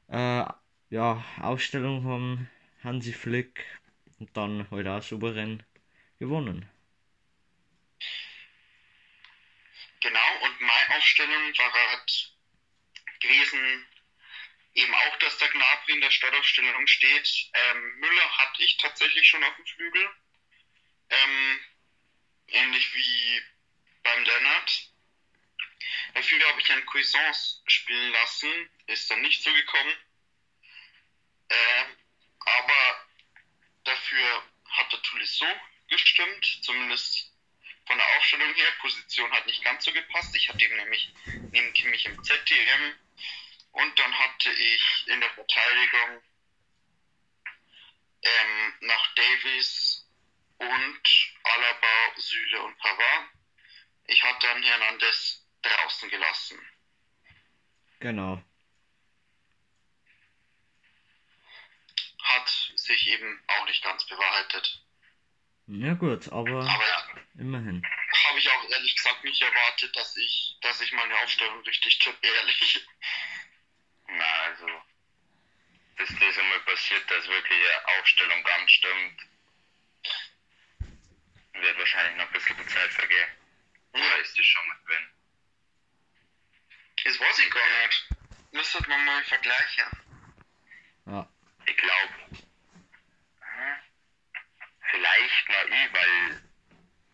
äh, 0.09 0.45
ja, 0.91 1.25
Aufstellung 1.41 2.03
von 2.03 2.49
Hansi 2.85 3.13
Flick. 3.13 3.65
Und 4.19 4.37
dann 4.37 4.69
halt 4.71 4.87
auch 4.89 5.03
souverän 5.03 5.63
gewonnen. 6.19 6.69
Genau, 10.01 10.45
und 10.45 10.61
meine 10.61 10.97
Aufstellung 10.97 11.59
war 11.59 11.73
halt 11.73 12.33
gewesen, 13.21 13.87
eben 14.75 14.95
auch, 14.95 15.17
dass 15.19 15.39
der 15.39 15.49
Gnabry 15.49 15.93
in 15.93 16.01
der 16.01 16.11
Startaufstellung 16.11 16.87
steht. 16.87 17.51
Ähm, 17.53 17.99
Müller 17.99 18.39
hatte 18.39 18.63
ich 18.63 18.77
tatsächlich 18.77 19.29
schon 19.29 19.43
auf 19.43 19.57
dem 19.57 19.67
Flügel. 19.67 20.09
Ähm, 21.11 21.61
ähnlich 22.49 22.95
wie 22.95 23.43
beim 24.03 24.25
Lennart. 24.25 24.91
Dafür 26.15 26.49
habe 26.49 26.61
ich 26.61 26.73
einen 26.73 26.87
Cuisance 26.87 27.63
spielen 27.67 28.13
lassen, 28.13 28.71
ist 28.87 29.11
dann 29.11 29.23
nicht 29.23 29.43
so 29.43 29.53
gekommen. 29.53 29.93
Ähm, 31.51 31.97
aber 32.41 33.08
dafür 33.89 34.43
hat 34.69 34.93
der 34.93 35.03
Tolisso 35.03 35.47
gestimmt, 35.89 36.59
zumindest 36.63 37.33
von 37.87 37.97
der 37.97 38.07
Aufstellung 38.17 38.55
her. 38.55 38.71
Position 38.81 39.33
hat 39.33 39.47
nicht 39.47 39.65
ganz 39.65 39.85
so 39.85 39.93
gepasst. 39.93 40.37
Ich 40.37 40.49
hatte 40.49 40.65
ihn 40.65 40.77
nämlich 40.77 41.13
neben 41.51 41.73
Kimmich 41.73 42.05
im 42.07 42.23
ZDM. 42.23 42.95
Und 43.73 43.99
dann 43.99 44.19
hatte 44.19 44.51
ich 44.51 45.05
in 45.07 45.21
der 45.21 45.31
Verteidigung 45.31 46.23
ähm, 48.23 48.75
nach 48.81 49.15
Davies 49.15 50.07
und 50.59 51.33
Alaba, 51.45 52.17
Süle 52.17 52.63
und 52.63 52.77
Pavard. 52.79 53.29
Ich 54.07 54.23
hatte 54.23 54.47
dann 54.47 54.63
Hernandez 54.63 55.47
draußen 55.63 56.11
gelassen. 56.11 56.59
Genau. 58.01 58.43
Hat 62.29 62.49
sich 62.77 63.07
eben 63.09 63.43
auch 63.47 63.65
nicht 63.67 63.83
ganz 63.83 64.05
bewahrheitet. 64.07 64.83
Ja 65.67 65.95
gut, 65.95 66.29
aber 66.29 66.61
Aber 66.61 66.87
ja, 66.89 67.09
immerhin. 67.39 67.83
habe 68.29 68.39
ich 68.39 68.49
auch 68.51 68.71
ehrlich 68.71 68.97
gesagt 68.97 69.25
nicht 69.25 69.41
erwartet, 69.43 69.95
dass 69.97 70.17
ich, 70.17 70.57
dass 70.63 70.81
ich 70.81 70.93
meine 70.93 71.15
Aufstellung 71.21 71.61
richtig 71.63 71.99
tippe, 71.99 72.27
ehrlich. 72.27 72.87
Na, 74.09 74.25
also, 74.45 74.67
bis 75.97 76.09
das 76.09 76.39
einmal 76.39 76.61
passiert, 76.61 77.11
dass 77.11 77.27
wirklich 77.29 77.59
eine 77.61 78.01
Aufstellung 78.01 78.43
ganz 78.45 78.71
stimmt, 78.71 79.21
wird 81.53 81.79
wahrscheinlich 81.79 82.17
noch 82.17 82.27
ein 82.27 82.33
bisschen 82.33 82.69
Zeit 82.69 82.93
vergehen. 82.93 83.29
Oder 83.93 84.19
ist 84.21 84.37
die 84.39 84.45
schon 84.45 84.69
mit 84.69 84.89
drin? 84.89 85.11
Das 87.05 87.21
weiß 87.21 87.39
ich 87.39 87.51
gar 87.51 87.87
nicht. 87.87 88.09
Müsste 88.53 88.89
man 88.89 89.05
mal 89.05 89.25
vergleichen. 89.25 89.87
Ja. 91.07 91.29
Ich 91.69 91.77
glaube, 91.77 92.15
vielleicht 94.91 95.49
noch 95.49 95.65
ich, 95.67 95.93
weil 95.93 96.43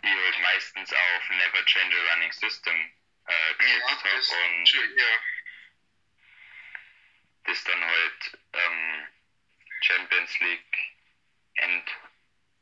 ich 0.03 0.11
halt 0.11 0.41
meistens 0.43 0.93
auf 0.93 1.31
Never 1.31 1.65
Change 1.65 1.97
a 1.97 2.13
Running 2.13 2.33
System 2.33 2.93
äh, 3.27 3.55
gezockt 3.55 3.81
Ja, 3.81 3.87
habe 3.89 4.09
das 4.17 4.29
und 4.31 4.69
schon 4.69 4.99
eher. 4.99 5.19
das 7.45 7.65
dann 7.65 7.85
halt 7.85 8.39
ähm, 8.53 9.07
Champions 9.83 10.39
League 10.41 10.79
End, 11.57 11.85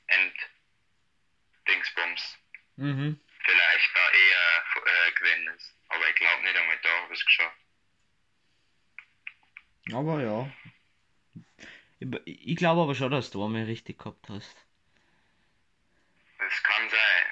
End 0.08 0.34
Dingsbums 1.68 2.38
Mhm. 2.76 3.20
vielleicht 3.44 3.90
da 3.94 4.10
eher 4.10 4.64
äh, 5.08 5.12
gewesen 5.12 5.48
ist. 5.48 5.76
Aber 5.88 6.08
ich 6.08 6.14
glaube 6.14 6.42
nicht 6.42 6.56
einmal 6.56 6.78
da 6.82 7.02
habe 7.02 7.12
ich 7.12 7.20
es 7.20 7.26
geschafft. 7.26 7.58
Aber 9.92 10.22
ja. 10.22 10.50
Ich, 12.24 12.56
glaube 12.56 12.82
aber 12.82 12.94
schon, 12.94 13.12
dass 13.12 13.30
du 13.30 13.44
einmal 13.44 13.64
richtig 13.64 13.98
gehabt 13.98 14.28
hast. 14.28 14.56
Das 16.38 16.62
kann 16.62 16.90
sein. 16.90 17.26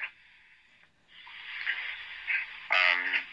Ähm, 2.69 3.27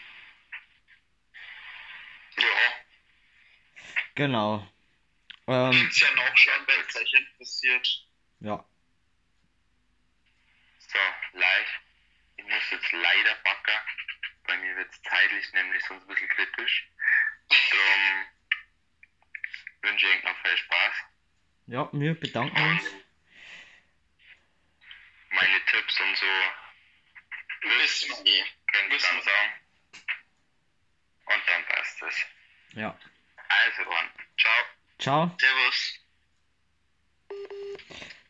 Ja, 2.37 2.79
Genau. 4.15 4.67
Ähm, 5.47 5.71
gibt's 5.71 6.01
ja 6.01 6.11
noch 6.13 6.37
schon, 6.37 6.67
wenn 6.67 6.85
es 6.85 6.95
euch 6.95 7.13
interessiert. 7.13 7.87
ja. 8.41 8.65
so, 10.79 10.99
live. 11.33 11.79
Ich 12.37 12.43
muss 12.43 12.71
jetzt 12.71 12.91
leider 12.91 13.35
backen. 13.43 13.79
Bei 14.45 14.57
mir 14.57 14.75
wird 14.75 14.91
es 14.91 15.01
zeitlich 15.03 15.53
nämlich 15.53 15.83
sonst 15.85 16.03
ein 16.03 16.07
bisschen 16.07 16.29
kritisch. 16.29 16.89
Darum 17.49 18.25
wünsche 19.81 20.05
ich 20.07 20.17
euch 20.17 20.23
noch 20.23 20.37
viel 20.41 20.57
Spaß. 20.57 20.95
Ja, 21.69 21.87
wir 21.91 22.19
bedanken 22.19 22.57
uns. 22.57 22.83
Meine 25.29 25.65
Tipps 25.67 26.01
und 26.01 26.17
so 26.17 26.25
Wissen 27.61 28.09
wir 28.25 28.31
eh. 28.31 28.43
könnt 28.71 28.91
ihr 28.91 28.97
dann 28.97 29.21
sagen. 29.21 29.51
Und 31.27 31.43
dann 31.47 31.65
passt 31.67 32.01
es. 32.01 32.15
Ja. 32.75 32.97
Also 33.37 33.83
dann, 33.83 34.09
ciao. 34.39 34.65
Ciao. 34.97 35.37
Servus. 35.39 35.99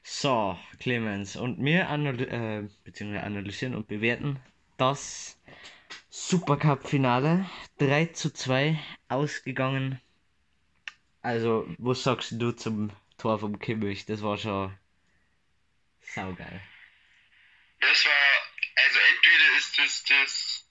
So, 0.04 0.60
Clemens. 0.82 1.38
Und 1.38 1.64
wir 1.64 1.88
analy 1.88 2.24
äh, 2.24 2.68
beziehungsweise 2.84 3.24
analysieren 3.24 3.76
und 3.76 3.88
bewerten 3.88 4.42
das 4.76 5.40
Supercup-Finale. 6.10 7.50
3 7.78 8.08
zu 8.08 8.34
2 8.34 8.78
ausgegangen. 9.08 10.02
Also, 11.22 11.74
was 11.78 12.04
sagst 12.04 12.34
du 12.34 12.52
zum 12.52 12.92
Tor 13.20 13.40
vom 13.40 13.60
Kimmich? 13.60 14.06
Das 14.06 14.22
war 14.24 14.38
schon 14.38 14.78
saugeil. 16.02 16.62
Das 17.80 18.06
war, 18.06 18.52
also 18.76 19.00
entweder 19.00 19.58
ist 19.58 19.78
das 19.78 20.04
das 20.04 20.66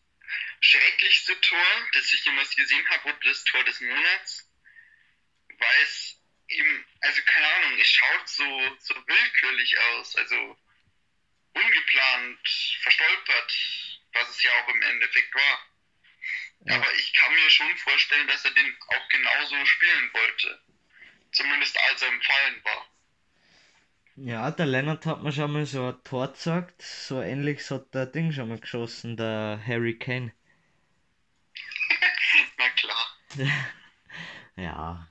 schrecklichste 0.61 1.41
Tor, 1.41 1.89
das 1.93 2.13
ich 2.13 2.25
jemals 2.25 2.55
gesehen 2.55 2.89
habe, 2.91 3.09
oder 3.09 3.19
das 3.23 3.45
Tor 3.45 3.63
des 3.65 3.81
Monats, 3.81 4.51
weil 5.59 5.83
es 5.83 6.21
eben, 6.49 6.87
also 7.01 7.23
keine 7.23 7.47
Ahnung, 7.47 7.79
es 7.79 7.89
schaut 7.89 8.29
so, 8.29 8.77
so 8.81 8.95
willkürlich 8.95 9.79
aus, 9.79 10.17
also 10.17 10.57
ungeplant, 11.53 12.49
verstolpert, 12.83 13.53
was 14.13 14.29
es 14.31 14.43
ja 14.43 14.53
auch 14.61 14.69
im 14.69 14.83
Endeffekt 14.83 15.35
war. 15.35 15.67
Ja. 16.67 16.77
Aber 16.77 16.93
ich 16.95 17.13
kann 17.15 17.33
mir 17.35 17.51
schon 17.51 17.77
vorstellen, 17.79 18.27
dass 18.29 18.45
er 18.45 18.51
den 18.51 18.77
auch 18.89 19.09
genauso 19.09 19.65
spielen 19.67 20.13
wollte. 20.13 20.63
Zumindest 21.39 21.77
als 21.89 22.03
er 22.03 22.09
im 22.09 22.21
Fallen 22.23 22.65
war. 22.65 22.87
Ja, 24.17 24.51
der 24.51 24.67
Lennart 24.67 25.07
hat 25.07 25.23
mir 25.23 25.33
schon 25.33 25.51
mal 25.53 25.65
so 25.65 25.87
ein 25.89 26.03
Tor 26.05 26.27
gezeigt. 26.29 26.83
So 26.83 27.23
ähnlich 27.23 27.71
hat 27.71 27.95
der 27.95 28.05
Ding 28.07 28.33
schon 28.33 28.49
mal 28.51 28.59
geschossen, 28.59 29.17
der 29.17 29.61
Harry 29.67 29.97
Kane. 29.99 30.33
Na 32.59 32.69
klar. 32.71 33.07
Ja. 34.57 35.09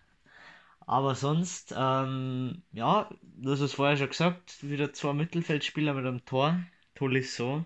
Aber 0.87 1.15
sonst, 1.15 1.73
ähm, 1.77 2.63
ja, 2.73 3.09
du 3.21 3.51
hast 3.51 3.61
es 3.61 3.73
vorher 3.75 3.97
schon 3.97 4.09
gesagt, 4.09 4.63
wieder 4.69 4.93
zwei 4.93 5.13
Mittelfeldspieler 5.13 5.93
mit 5.93 6.05
einem 6.05 6.25
Tor. 6.25 6.59
Tolisso. 6.95 7.65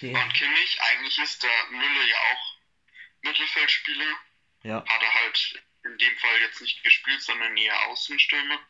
Die, 0.00 0.14
Und 0.14 0.34
Kimmich, 0.34 0.78
eigentlich 0.80 1.18
ist 1.18 1.42
der 1.42 1.50
Müller 1.70 2.04
ja 2.08 2.16
auch 2.16 2.56
Mittelfeldspieler. 3.22 4.16
ja, 4.62 4.84
Hat 4.86 5.02
er 5.02 5.14
halt 5.14 5.62
in 5.90 5.98
dem 5.98 6.16
Fall 6.18 6.40
jetzt 6.40 6.60
nicht 6.60 6.82
gespielt, 6.82 7.22
sondern 7.22 7.56
eher 7.56 7.88
Außenstürmer. 7.88 8.60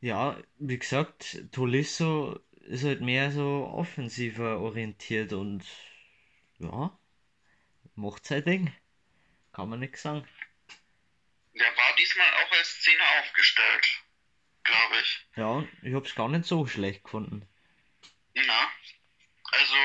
ja, 0.00 0.40
wie 0.58 0.78
gesagt, 0.78 1.38
Tolisso 1.52 2.38
ist 2.60 2.84
halt 2.84 3.00
mehr 3.00 3.30
so 3.30 3.66
offensiver 3.72 4.58
orientiert 4.60 5.32
und 5.32 5.64
ja, 6.58 6.98
macht 7.94 8.26
sein 8.26 8.44
Ding. 8.44 8.72
Kann 9.52 9.68
man 9.68 9.80
nichts 9.80 10.02
sagen. 10.02 10.26
Der 11.54 11.76
war 11.76 11.96
diesmal 11.98 12.26
auch 12.26 12.52
als 12.52 12.80
Zehner 12.82 13.04
aufgestellt, 13.20 13.86
glaube 14.64 14.96
ich. 15.00 15.26
Ja, 15.36 15.64
ich 15.82 15.94
hab's 15.94 16.14
gar 16.14 16.28
nicht 16.28 16.44
so 16.44 16.66
schlecht 16.66 17.04
gefunden. 17.04 17.48
Na, 18.34 18.70
also, 19.52 19.76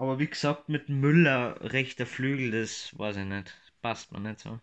Aber 0.00 0.18
wie 0.18 0.26
gesagt, 0.26 0.68
mit 0.70 0.88
Müller 0.88 1.60
rechter 1.60 2.06
Flügel, 2.06 2.50
das 2.50 2.98
weiß 2.98 3.18
ich 3.18 3.24
nicht. 3.24 3.54
Passt 3.82 4.10
mir 4.10 4.18
nicht 4.18 4.40
so. 4.40 4.58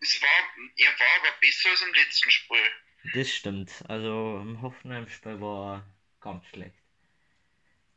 es 0.00 0.20
war, 0.20 0.28
er 0.76 0.90
war 0.98 1.06
aber 1.20 1.36
besser 1.40 1.70
als 1.70 1.82
im 1.82 1.94
letzten 1.94 2.30
Spiel. 2.30 2.70
Das 3.14 3.30
stimmt. 3.30 3.84
Also 3.88 4.40
im 4.42 4.60
Hoffenheim-Spiel 4.60 5.40
war 5.40 5.76
er 5.76 5.86
ganz 6.20 6.44
schlecht. 6.46 6.74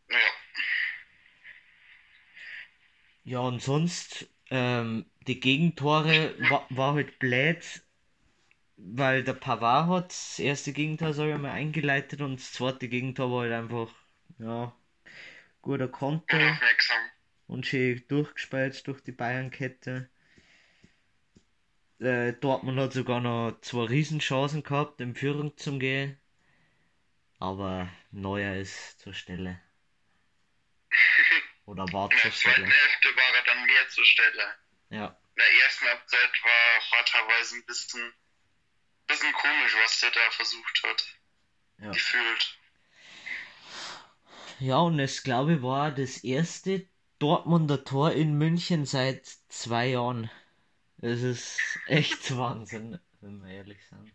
Ja, 0.10 0.18
Ja, 3.24 3.40
und 3.40 3.62
sonst, 3.62 4.28
ähm, 4.52 5.06
die 5.28 5.40
Gegentore 5.40 6.36
war, 6.50 6.68
war 6.70 6.94
halt 6.94 7.18
blöd, 7.20 7.84
weil 8.78 9.24
der 9.24 9.34
Pavard 9.34 9.88
hat 9.90 10.12
das 10.12 10.40
erste 10.40 10.74
Gegentor, 10.74 11.14
sag 11.14 11.30
ich 11.30 11.38
mal, 11.38 11.52
eingeleitet 11.52 12.22
und 12.22 12.40
das 12.40 12.54
zweite 12.54 12.90
Gegentor 12.90 13.32
war 13.32 13.42
halt 13.44 13.54
einfach, 13.54 13.94
ja, 14.40 14.74
guter 15.62 15.88
Konter 15.88 16.38
unaufmerksam. 16.38 16.98
und 17.48 17.66
schön 17.68 18.04
durchgespielt 18.08 18.86
durch 18.88 19.02
die 19.04 19.12
Bayernkette. 19.12 20.10
Äh, 22.00 22.34
Dortmund 22.34 22.80
hat 22.80 22.94
sogar 22.94 23.20
noch 23.22 23.60
zwei 23.62 23.86
Riesenchancen 23.86 24.64
gehabt, 24.64 25.02
in 25.02 25.16
Führung 25.16 25.56
zu 25.58 25.78
gehen. 25.78 26.20
Aber 27.40 27.90
Neuer 28.12 28.56
ist 28.56 29.00
zur 29.00 29.14
Stelle. 29.14 29.62
Oder 31.66 31.84
war 31.94 32.12
In 32.12 32.18
zur 32.18 32.30
der 32.32 32.38
zweiten 32.40 32.54
Stelle. 32.54 32.68
Hälfte 32.68 33.16
war 33.16 33.36
er 33.36 33.44
dann 33.44 33.66
mehr 33.66 33.90
zur 33.90 34.06
Stelle. 34.06 34.56
Ja. 34.90 35.06
In 35.08 35.36
der 35.38 35.64
ersten 35.64 35.86
Halbzeit 35.86 36.32
war, 36.44 36.98
war 36.98 37.06
teilweise 37.06 37.56
ein 37.56 37.66
bisschen, 37.66 38.14
bisschen 39.08 39.32
komisch, 39.34 39.76
was 39.84 40.00
der 40.02 40.12
da 40.12 40.32
versucht 40.32 40.84
hat. 40.84 41.06
Ja. 41.78 41.92
Gefühlt. 41.92 42.58
Ja, 44.62 44.78
und 44.78 45.00
es 45.00 45.24
glaube 45.24 45.56
ich 45.56 45.62
war 45.64 45.92
das 45.92 46.24
erste 46.24 46.88
Dortmunder 47.18 47.84
Tor 47.84 48.12
in 48.12 48.38
München 48.38 48.86
seit 48.86 49.26
zwei 49.50 49.88
Jahren. 49.88 50.30
Es 51.02 51.24
ist 51.24 51.60
echt 51.88 52.36
Wahnsinn, 52.38 53.00
wenn 53.22 53.44
wir 53.44 53.52
ehrlich 53.52 53.80
sind. 53.90 54.12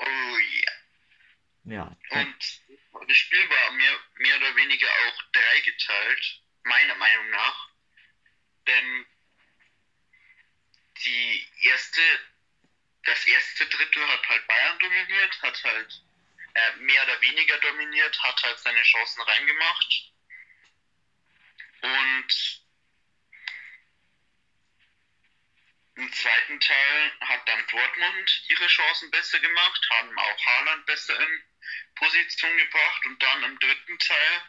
Oh 0.00 0.38
ja. 1.64 1.74
Ja, 1.74 1.96
Und 2.20 3.08
das 3.08 3.16
Spiel 3.16 3.48
war 3.48 3.72
mehr, 3.72 3.98
mehr 4.18 4.36
oder 4.36 4.56
weniger 4.56 4.86
auch 4.86 5.22
dreigeteilt, 5.32 6.42
meiner 6.64 6.94
Meinung 6.96 7.30
nach. 7.30 7.68
Denn 8.66 9.06
die 11.04 11.46
erste, 11.62 12.00
das 13.04 13.26
erste 13.26 13.66
Drittel 13.66 14.06
hat 14.08 14.28
halt 14.28 14.46
Bayern 14.46 14.78
dominiert, 14.78 15.42
hat 15.42 15.64
halt 15.64 16.02
äh, 16.54 16.76
mehr 16.76 17.02
oder 17.04 17.20
weniger 17.20 17.58
dominiert, 17.58 18.22
hat 18.22 18.42
halt 18.42 18.58
seine 18.58 18.82
Chancen 18.82 19.22
reingemacht. 19.22 20.12
Und 21.80 22.62
im 25.96 26.12
zweiten 26.12 26.60
Teil 26.60 27.12
hat 27.20 27.48
dann 27.48 27.66
Dortmund 27.66 28.42
ihre 28.48 28.66
Chancen 28.66 29.10
besser 29.10 29.40
gemacht, 29.40 29.88
haben 29.90 30.18
auch 30.18 30.46
Haaland 30.46 30.86
besser 30.86 31.18
in 31.18 31.42
Position 31.94 32.56
gebracht 32.56 33.06
und 33.06 33.22
dann 33.22 33.42
im 33.44 33.58
dritten 33.58 33.98
Teil, 33.98 34.42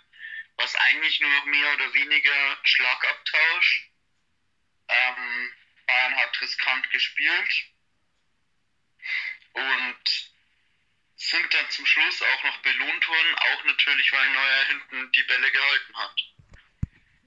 was 0.57 0.75
eigentlich 0.75 1.19
nur 1.21 1.31
noch 1.31 1.45
mehr 1.45 1.73
oder 1.73 1.93
weniger 1.93 2.59
Schlagabtausch. 2.63 3.91
Ähm, 4.89 5.53
Bayern 5.85 6.15
hat 6.15 6.41
riskant 6.41 6.89
gespielt 6.91 7.69
und 9.59 10.31
sind 11.15 11.53
dann 11.53 11.69
zum 11.69 11.85
Schluss 11.85 12.21
auch 12.21 12.43
noch 12.43 12.57
belohnt 12.61 13.07
worden, 13.07 13.35
auch 13.35 13.63
natürlich, 13.65 14.11
weil 14.13 14.29
Neuer 14.31 14.65
hinten 14.67 15.11
die 15.11 15.23
Bälle 15.23 15.51
gehalten 15.51 15.95
hat. 15.95 16.15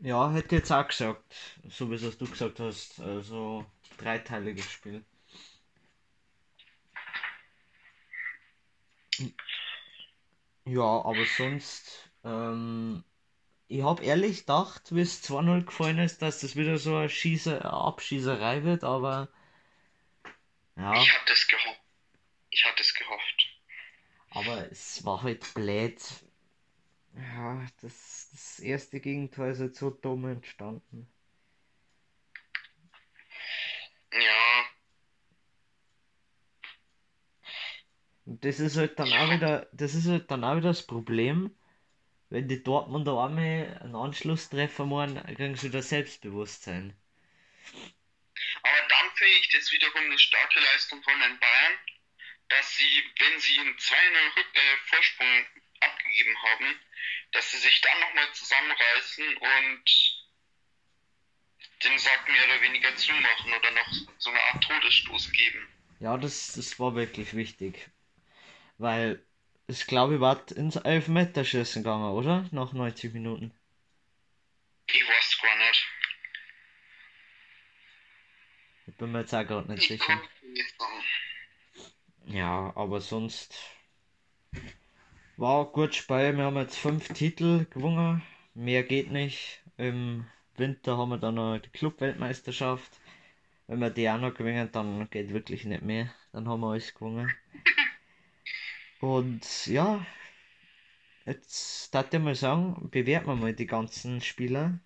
ja, 0.00 0.32
hätte 0.32 0.56
jetzt 0.56 0.70
auch 0.72 0.88
gesagt, 0.88 1.34
so 1.68 1.90
wie 1.90 1.94
es 1.94 2.18
du 2.18 2.26
gesagt 2.28 2.58
hast, 2.58 3.00
also 3.00 3.66
dreiteiliges 3.98 4.70
Spiel. 4.70 5.04
Ja, 10.64 10.82
aber 11.04 11.24
sonst, 11.26 12.10
ähm, 12.24 13.04
ich 13.68 13.82
habe 13.82 14.04
ehrlich 14.04 14.40
gedacht, 14.40 14.94
wie 14.94 15.00
es 15.00 15.22
2-0 15.22 15.64
gefallen 15.64 15.98
ist, 15.98 16.22
dass 16.22 16.40
das 16.40 16.56
wieder 16.56 16.78
so 16.78 16.96
eine, 16.96 17.08
Schieße, 17.08 17.64
Abschießerei 17.64 18.64
wird, 18.64 18.84
aber 18.84 19.28
ja, 20.76 20.94
Ich 20.94 21.12
hatte 21.12 21.32
es 21.32 21.48
gehofft. 21.48 21.80
Ich 22.50 22.64
hatte 22.64 22.82
es 22.82 22.94
gehofft. 22.94 23.48
Aber 24.34 24.70
es 24.70 25.04
war 25.04 25.22
halt 25.22 25.54
blöd. 25.54 26.00
Ja, 27.14 27.66
das, 27.80 28.28
das 28.32 28.58
erste 28.60 29.00
Gegentor 29.00 29.46
ist 29.48 29.60
halt 29.60 29.76
so 29.76 29.88
dumm 29.90 30.26
entstanden. 30.26 31.08
Ja, 34.12 34.64
Und 38.24 38.44
das 38.44 38.58
ist 38.58 38.76
halt 38.76 38.98
dann 38.98 39.12
auch 39.12 39.30
wieder, 39.30 39.68
das 39.72 39.94
ist 39.94 40.08
halt 40.08 40.28
dann 40.32 40.42
auch 40.42 40.56
wieder 40.56 40.70
das 40.70 40.84
Problem, 40.88 41.54
wenn 42.30 42.48
die 42.48 42.62
Dortmunder 42.62 43.18
einmal 43.24 43.78
einen 43.82 43.96
Anschlusstreffer 43.96 44.86
machen, 44.86 45.16
kriegen 45.36 45.56
sie 45.56 45.68
wieder 45.68 45.82
Selbstbewusstsein. 45.82 46.94
aber 48.62 48.88
dann 48.88 49.10
finde 49.16 49.34
ich 49.40 49.48
das 49.50 49.70
wiederum 49.72 50.02
eine 50.04 50.18
starke 50.18 50.58
Leistung 50.60 51.02
von 51.02 51.20
den 51.20 51.38
Bayern, 51.38 51.78
dass 52.56 52.76
sie, 52.76 53.04
wenn 53.18 53.40
sie 53.40 53.58
einen 53.60 53.78
2-0 53.78 54.28
Rück- 54.36 54.54
äh, 54.54 54.76
Vorsprung 54.86 55.46
abgegeben 55.80 56.36
haben, 56.42 56.80
dass 57.32 57.50
sie 57.50 57.58
sich 57.58 57.80
dann 57.80 58.00
nochmal 58.00 58.32
zusammenreißen 58.34 59.36
und 59.36 59.84
den 61.84 61.98
Sack 61.98 62.28
mehr 62.28 62.44
oder 62.44 62.62
weniger 62.62 62.94
zumachen 62.96 63.52
oder 63.52 63.70
noch 63.72 63.92
so 64.18 64.30
eine 64.30 64.40
Art 64.40 64.62
Todesstoß 64.62 65.32
geben. 65.32 65.68
Ja, 66.00 66.16
das, 66.16 66.52
das 66.52 66.78
war 66.78 66.94
wirklich 66.94 67.34
wichtig. 67.34 67.90
Weil 68.78 69.24
es, 69.66 69.86
glaube 69.86 70.14
ich, 70.14 70.20
war 70.20 70.44
ins 70.52 70.76
Elfmeterschießen 70.76 71.82
gegangen, 71.82 72.12
oder? 72.12 72.48
Nach 72.52 72.72
90 72.72 73.12
Minuten. 73.12 73.52
Ich 74.88 75.08
weiß 75.08 75.38
gar 75.40 75.56
nicht. 75.56 75.86
Ich 78.86 78.96
bin 78.96 79.12
mir 79.12 79.20
jetzt 79.20 79.34
auch 79.34 79.46
gerade 79.46 79.70
nicht 79.72 79.90
Ich 79.90 80.00
sicher. 80.00 80.16
nicht. 80.42 80.76
Ja, 82.26 82.72
aber 82.74 83.00
sonst 83.00 83.54
war 85.36 85.66
gutes 85.66 85.96
Spiel. 85.96 86.36
Wir 86.36 86.44
haben 86.44 86.56
jetzt 86.56 86.76
fünf 86.78 87.08
Titel 87.08 87.66
gewonnen. 87.66 88.22
Mehr 88.54 88.82
geht 88.82 89.10
nicht. 89.10 89.62
Im 89.76 90.26
Winter 90.56 90.96
haben 90.96 91.10
wir 91.10 91.18
dann 91.18 91.34
noch 91.34 91.58
die 91.58 91.68
Club-Weltmeisterschaft. 91.70 92.90
Wenn 93.66 93.80
wir 93.80 93.90
die 93.90 94.08
auch 94.10 94.18
noch 94.20 94.34
gewinnen, 94.34 94.70
dann 94.72 95.08
geht 95.10 95.32
wirklich 95.32 95.64
nicht 95.64 95.82
mehr. 95.82 96.12
Dann 96.32 96.48
haben 96.48 96.60
wir 96.60 96.72
alles 96.72 96.94
gewonnen. 96.94 97.30
Und 99.00 99.66
ja, 99.66 100.06
jetzt 101.26 101.92
darf 101.94 102.12
ich 102.12 102.20
mal 102.20 102.34
sagen, 102.34 102.88
bewerten 102.90 103.26
wir 103.26 103.36
mal 103.36 103.54
die 103.54 103.66
ganzen 103.66 104.20
Spieler. 104.20 104.78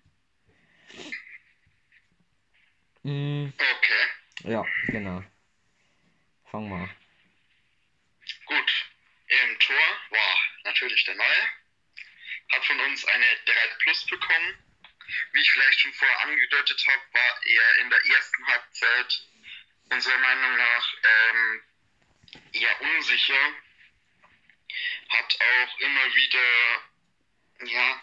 Mm, 3.03 3.47
Okay, 3.53 4.51
ja, 4.51 4.65
genau. 4.87 5.23
Fangen 6.45 6.69
wir 6.69 6.75
an. 6.77 6.89
Tor 9.67 9.97
war 10.11 10.37
natürlich 10.63 11.03
der 11.03 11.15
Neue. 11.15 11.47
Hat 12.53 12.65
von 12.65 12.79
uns 12.79 13.03
eine 13.05 13.25
3 13.45 13.53
Plus 13.79 14.05
bekommen. 14.05 14.63
Wie 15.33 15.41
ich 15.41 15.51
vielleicht 15.51 15.79
schon 15.79 15.93
vorher 15.93 16.19
angedeutet 16.21 16.85
habe, 16.87 17.01
war 17.13 17.41
er 17.45 17.75
in 17.81 17.89
der 17.89 18.05
ersten 18.05 18.47
Halbzeit 18.47 19.21
unserer 19.89 20.17
Meinung 20.17 20.57
nach 20.57 20.93
ähm, 21.03 21.63
eher 22.53 22.81
unsicher. 22.81 23.53
Hat 25.09 25.37
auch 25.39 25.79
immer 25.79 26.15
wieder, 26.15 27.69
ja, 27.71 28.01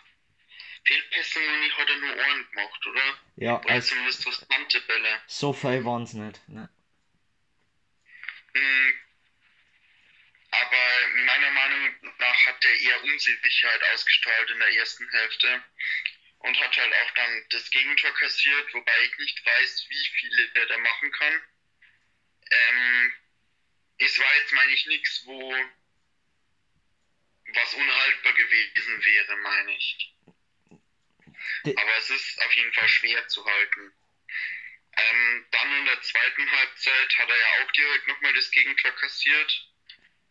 Fehlpässe 0.87 1.41
hat 1.79 1.89
er 1.91 1.97
nur 1.97 2.17
Ohren 2.17 2.51
gemacht, 2.51 2.87
oder? 2.87 3.19
Ja, 3.37 3.61
Oder 3.61 3.71
also 3.71 3.89
zumindest 3.89 4.27
riskante 4.27 4.81
Bälle. 4.83 5.23
so 5.27 5.53
viel 5.53 5.85
waren 5.85 6.03
es 6.03 6.13
nicht. 6.13 6.49
Ne? 6.49 6.69
Aber 10.61 11.09
meiner 11.25 11.51
Meinung 11.51 12.15
nach 12.19 12.47
hat 12.47 12.65
er 12.65 12.81
eher 12.81 13.03
Unsicherheit 13.03 13.83
ausgestrahlt 13.93 14.51
in 14.51 14.59
der 14.61 14.75
ersten 14.75 15.11
Hälfte 15.11 15.65
und 16.39 16.61
hat 16.61 16.77
halt 16.77 16.93
auch 16.95 17.11
dann 17.13 17.47
das 17.51 17.71
Gegentor 17.71 18.15
kassiert, 18.15 18.73
wobei 18.73 19.03
ich 19.03 19.19
nicht 19.19 19.45
weiß, 19.45 19.87
wie 19.89 20.07
viele 20.19 20.49
der 20.51 20.67
da 20.67 20.79
machen 20.79 21.11
kann. 21.11 21.43
Ähm, 22.51 23.15
es 23.99 24.19
war 24.19 24.35
jetzt, 24.37 24.53
meine 24.53 24.73
ich, 24.73 24.87
nichts, 24.87 25.23
wo 25.27 25.53
was 27.47 27.75
unhaltbar 27.75 28.33
gewesen 28.35 29.05
wäre, 29.05 29.37
meine 29.37 29.77
ich. 29.77 30.15
Aber 31.65 31.99
es 31.99 32.11
ist 32.11 32.43
auf 32.43 32.53
jeden 32.53 32.73
Fall 32.75 32.89
schwer 32.89 33.27
zu 33.29 33.45
halten. 33.45 33.93
Ähm, 34.97 35.47
dann 35.51 35.79
in 35.79 35.87
der 35.87 36.01
zweiten 36.03 36.51
Halbzeit 36.51 37.19
hat 37.19 37.29
er 37.29 37.37
ja 37.37 37.65
auch 37.65 37.73
direkt 37.73 38.07
nochmal 38.07 38.33
das 38.35 38.51
Gegentor 38.53 38.93
kassiert 38.93 39.74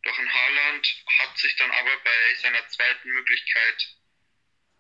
durch 0.04 0.18
ein 0.20 0.34
Haaland, 0.34 1.04
hat 1.20 1.38
sich 1.38 1.56
dann 1.56 1.72
aber 1.72 1.98
bei 1.98 2.36
seiner 2.36 2.68
zweiten 2.68 3.10
Möglichkeit 3.10 3.88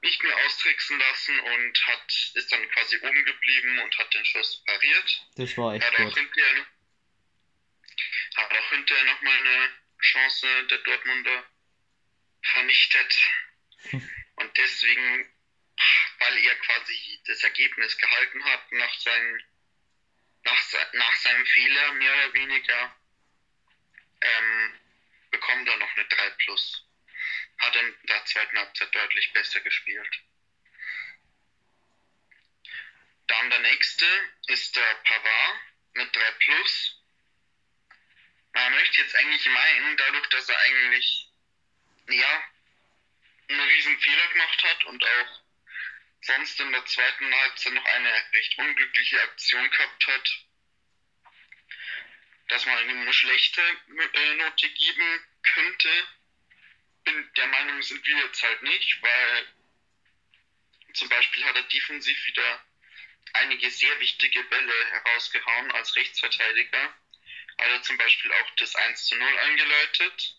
nicht 0.02 0.22
mehr 0.22 0.36
austricksen 0.46 1.00
lassen 1.00 1.40
und 1.40 1.88
hat, 1.88 2.12
ist 2.34 2.52
dann 2.52 2.70
quasi 2.72 2.98
oben 2.98 3.26
geblieben 3.26 3.80
und 3.80 3.98
hat 3.98 4.14
den 4.14 4.26
Schuss 4.26 4.64
pariert. 4.66 5.28
Das 5.36 5.58
war 5.58 5.76
echt 5.76 5.86
Hat 5.86 5.94
auch 5.96 6.04
gut. 6.04 6.18
hinterher, 6.18 6.66
hat 8.36 8.52
auch 8.52 8.70
hinterher 8.70 9.04
nochmal 9.06 9.38
eine 9.38 9.70
Chance 10.02 10.68
der 10.70 10.78
Dortmunder 10.80 11.46
vernichtet. 12.42 13.18
Und 14.36 14.58
deswegen, 14.58 15.32
weil 16.20 16.38
er 16.40 16.56
quasi 16.56 17.22
das 17.26 17.44
Ergebnis 17.44 17.98
gehalten 17.98 18.44
hat 18.44 18.72
nach, 18.72 19.00
seinen, 19.00 19.44
nach, 20.44 20.62
nach 20.94 21.16
seinem 21.16 21.46
Fehler, 21.46 21.94
mehr 21.94 22.14
oder 22.14 22.34
weniger, 22.34 22.96
ähm, 24.22 24.80
bekommt 25.34 25.67
er 25.67 25.78
noch 25.78 25.98
eine 25.98 26.06
3 26.06 26.30
Plus. 26.30 26.88
Hat 27.58 27.76
in 27.76 27.96
der 28.04 28.26
zweiten 28.26 28.58
Halbzeit 28.58 28.96
deutlich 28.96 29.34
besser 29.34 29.60
gespielt. 29.60 30.22
Dann 33.28 33.50
der 33.50 33.60
nächste 33.60 34.06
ist 34.48 34.76
der 34.76 34.96
Pavard 35.04 35.60
mit 35.96 36.15
3 36.15 36.32
Plus. 36.39 37.02
Man 38.54 38.74
möchte 38.74 39.02
jetzt 39.02 39.15
eigentlich 39.15 39.46
meinen, 39.48 39.98
dadurch, 39.98 40.28
dass 40.30 40.50
er 40.50 40.60
eigentlich, 40.60 41.28
ja, 42.10 42.43
einen 43.50 43.60
riesen 43.60 44.00
Fehler 44.00 44.28
gemacht 44.28 44.63
hat 44.63 44.86
und 44.86 45.04
auch 45.04 45.41
sonst 46.22 46.60
in 46.60 46.72
der 46.72 46.86
zweiten 46.86 47.36
Halbzeit 47.36 47.74
noch 47.74 47.86
eine 47.86 48.13
recht 48.34 48.58
unglückliche 48.58 49.22
Aktion 49.24 49.69
gehabt 49.72 50.08
hat, 50.08 50.30
dass 52.54 52.68
man 52.68 52.88
ihm 52.88 53.02
eine 53.02 53.12
schlechte 53.12 53.62
äh, 53.62 54.34
Note 54.36 54.70
geben 54.70 55.26
könnte. 55.42 55.89
Bin 57.04 57.34
der 57.36 57.48
Meinung 57.48 57.82
sind 57.82 58.06
wir 58.06 58.16
jetzt 58.18 58.44
halt 58.44 58.62
nicht, 58.62 59.02
weil 59.02 59.48
zum 60.94 61.10
Beispiel 61.10 61.44
hat 61.46 61.56
er 61.56 61.63
defensiv 61.63 62.28
wieder 62.28 62.63
einige 63.34 63.72
sehr 63.72 64.00
wichtige 64.00 64.44
Bälle 64.44 64.86
herausgehauen 64.92 65.72
als 65.72 65.96
Rechtsverteidiger. 65.96 66.84
Hat 67.58 67.70
er 67.70 67.82
zum 67.82 67.98
Beispiel 67.98 68.32
auch 68.32 68.50
das 68.58 68.76
1 68.76 69.04
zu 69.04 69.16
0 69.16 69.38
eingeläutet, 69.39 70.36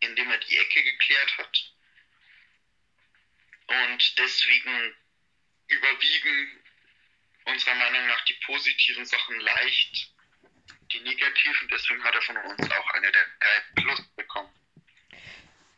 indem 0.00 0.30
er 0.30 0.38
die 0.38 0.58
Ecke 0.58 0.82
geklärt 0.82 1.38
hat. 1.38 1.72
Und 3.68 4.18
deswegen 4.18 4.96
überwiegen 5.68 6.62
unserer 7.46 7.74
Meinung 7.74 8.06
nach 8.06 8.22
die 8.26 8.38
positiven 8.44 9.06
Sachen 9.06 9.40
leicht 9.40 10.12
die 10.92 11.00
negativen. 11.00 11.68
Deswegen 11.70 12.02
hat 12.04 12.14
er 12.14 12.22
von 12.22 12.36
uns 12.36 12.70
auch 12.70 12.90
eine 12.94 13.12
der 13.12 13.22
3 13.74 13.82
Plus 13.82 14.02
bekommen. 14.16 14.48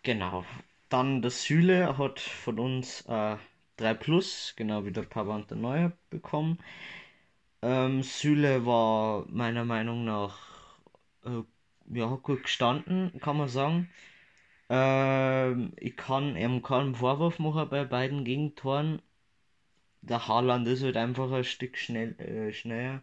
Genau. 0.02 0.44
Dann 0.88 1.22
der 1.22 1.30
Süle 1.30 1.98
hat 1.98 2.20
von 2.20 2.58
uns 2.58 3.02
äh, 3.08 3.36
3 3.76 3.94
Plus, 3.94 4.54
genau 4.56 4.84
wie 4.84 4.92
der 4.92 5.02
Papa 5.02 5.34
und 5.34 5.50
der 5.50 5.58
Neue 5.58 5.92
bekommen. 6.10 6.58
Ähm, 7.62 8.02
Süle 8.02 8.64
war 8.66 9.26
meiner 9.28 9.64
Meinung 9.64 10.04
nach 10.04 10.38
äh, 11.24 11.42
ja, 11.90 12.06
gut 12.16 12.44
gestanden, 12.44 13.18
kann 13.20 13.36
man 13.36 13.48
sagen. 13.48 13.90
Ähm, 14.68 15.72
ich 15.78 15.96
kann 15.96 16.36
ihm 16.36 16.62
keinen 16.62 16.94
Vorwurf 16.94 17.38
machen 17.38 17.68
bei 17.70 17.84
beiden 17.84 18.24
Gegentoren. 18.24 19.02
Der 20.02 20.28
Haaland 20.28 20.66
ist 20.68 20.82
halt 20.82 20.96
einfach 20.96 21.30
ein 21.32 21.44
Stück 21.44 21.76
schnell, 21.78 22.18
äh, 22.20 22.52
schneller. 22.52 23.02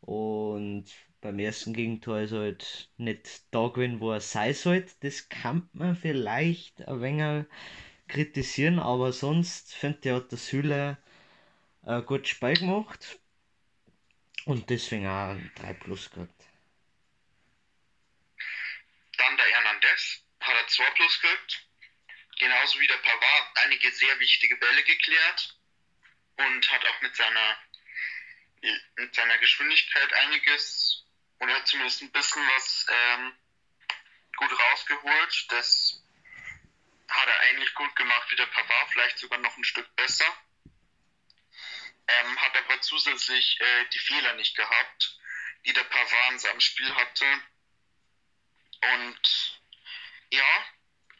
Und 0.00 0.86
beim 1.20 1.38
ersten 1.38 1.72
Gegentor 1.72 2.20
ist 2.20 2.32
er 2.32 2.40
halt 2.40 2.88
nicht 2.96 3.42
da 3.50 3.68
gewesen, 3.68 4.00
wo 4.00 4.12
er 4.12 4.20
sein 4.20 4.54
sollte. 4.54 4.94
Das 5.00 5.28
kann 5.28 5.68
man 5.72 5.96
vielleicht 5.96 6.86
ein 6.86 7.00
wenig 7.00 7.46
kritisieren, 8.08 8.78
aber 8.78 9.12
sonst 9.12 9.74
finde 9.74 9.98
ich, 10.02 10.14
hat 10.14 10.30
der 10.30 10.38
Süle 10.38 10.98
ein 11.82 12.06
gutes 12.06 12.30
Spiel 12.30 12.54
gemacht. 12.54 13.18
Und 14.44 14.70
deswegen 14.70 15.06
auch 15.06 15.30
ein 15.30 15.50
3 15.56 15.72
Plus 15.74 16.10
gehabt. 16.10 16.44
Dann 19.18 19.36
der 19.36 19.46
Hernandez 19.46 20.22
2 20.40 20.90
Plus 20.90 21.20
kriegt. 21.20 21.66
Genauso 22.38 22.78
wie 22.78 22.86
der 22.86 22.98
Pavard 22.98 23.50
einige 23.64 23.90
sehr 23.90 24.20
wichtige 24.20 24.56
Bälle 24.56 24.84
geklärt 24.84 25.58
und 26.36 26.70
hat 26.70 26.84
auch 26.84 27.00
mit 27.00 27.16
seiner, 27.16 27.56
mit 28.96 29.14
seiner 29.14 29.38
Geschwindigkeit 29.38 30.12
einiges 30.12 31.05
zumindest 31.66 32.02
ein 32.02 32.12
bisschen 32.12 32.46
was 32.48 32.86
ähm, 32.88 33.32
gut 34.36 34.50
rausgeholt. 34.58 35.46
Das 35.50 36.02
hat 37.08 37.28
er 37.28 37.40
eigentlich 37.40 37.74
gut 37.74 37.94
gemacht 37.96 38.30
wie 38.30 38.36
der 38.36 38.46
Pavard, 38.46 38.90
vielleicht 38.90 39.18
sogar 39.18 39.38
noch 39.38 39.56
ein 39.56 39.64
Stück 39.64 39.94
besser. 39.96 40.26
Ähm, 42.08 42.40
hat 42.40 42.56
aber 42.56 42.80
zusätzlich 42.80 43.60
äh, 43.60 43.84
die 43.92 43.98
Fehler 43.98 44.34
nicht 44.34 44.56
gehabt, 44.56 45.18
die 45.64 45.72
der 45.72 45.84
Pavard 45.84 46.32
in 46.32 46.38
seinem 46.38 46.60
Spiel 46.60 46.94
hatte. 46.94 47.26
Und 48.94 49.60
ja, 50.30 50.64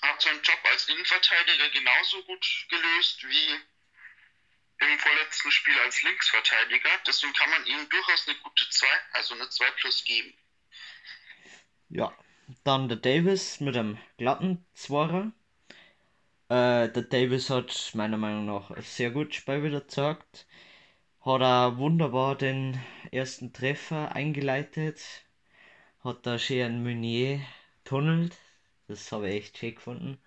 hat 0.03 0.23
seinen 0.23 0.43
Job 0.43 0.61
als 0.65 0.89
Innenverteidiger 0.89 1.71
genauso 1.71 2.23
gut 2.25 2.67
gelöst 2.69 3.27
wie 3.29 3.61
im 4.79 4.99
vorletzten 4.99 5.51
Spiel 5.51 5.79
als 5.85 6.03
Linksverteidiger. 6.03 6.91
Deswegen 7.07 7.33
kann 7.33 7.51
man 7.51 7.67
ihm 7.67 7.89
durchaus 7.89 8.29
eine 8.29 8.37
gute 8.39 8.69
2, 8.69 8.87
also 9.13 9.35
eine 9.35 9.49
2 9.49 9.71
plus 9.73 10.05
geben. 10.05 10.35
Ja, 11.89 12.13
dann 12.65 12.89
der 12.89 12.99
Davis 12.99 13.61
mit 13.61 13.77
einem 13.77 13.99
glatten 14.19 14.67
Zwarer. 14.75 15.33
Äh, 16.49 16.89
der 16.91 17.03
Davis 17.03 17.51
hat 17.51 17.91
meiner 17.95 18.19
Meinung 18.19 18.47
nach 18.47 18.71
ein 18.71 18.83
sehr 18.83 19.11
gut 19.11 19.35
Spiel 19.35 19.63
wieder 19.63 19.81
gezeigt. 19.81 20.47
Hat 21.21 21.41
er 21.41 21.79
wunderbar 21.79 22.37
den 22.37 22.81
ersten 23.11 23.53
Treffer 23.53 24.15
eingeleitet. 24.15 25.01
Hat 26.05 26.25
da 26.27 26.39
schön 26.39 26.85
Meunier 26.85 27.41
tunnelt. 27.85 28.37
Das 28.89 29.11
habe 29.11 29.29
ich 29.31 29.37
echt 29.37 29.59
schön 29.59 29.75
gefunden. 29.75 30.19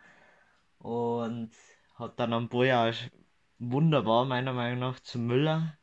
Und 0.79 1.51
hat 1.95 2.19
dann 2.19 2.33
am 2.33 2.49
Ball 2.49 2.93
wunderbar 3.59 4.25
meiner 4.25 4.53
Meinung 4.53 4.79
nach 4.79 4.99
zum 5.01 5.27
Müller 5.27 5.77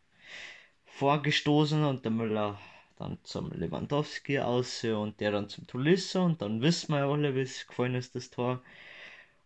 vorgestoßen 0.87 1.85
und 1.85 2.05
der 2.05 2.13
Müller 2.13 2.59
dann 2.99 3.19
zum 3.23 3.53
Lewandowski 3.53 4.41
aus 4.41 4.83
und 4.85 5.21
der 5.21 5.31
dann 5.31 5.49
zum 5.49 5.67
Tolisso 5.67 6.25
und 6.25 6.41
dann 6.41 6.63
wissen 6.63 6.93
wir 6.93 7.01
ja 7.01 7.11
alle, 7.11 7.35
wie 7.35 7.43
es 7.43 7.67
gefallen 7.67 7.95
ist, 7.95 8.15
das 8.15 8.31
Tor. 8.31 8.63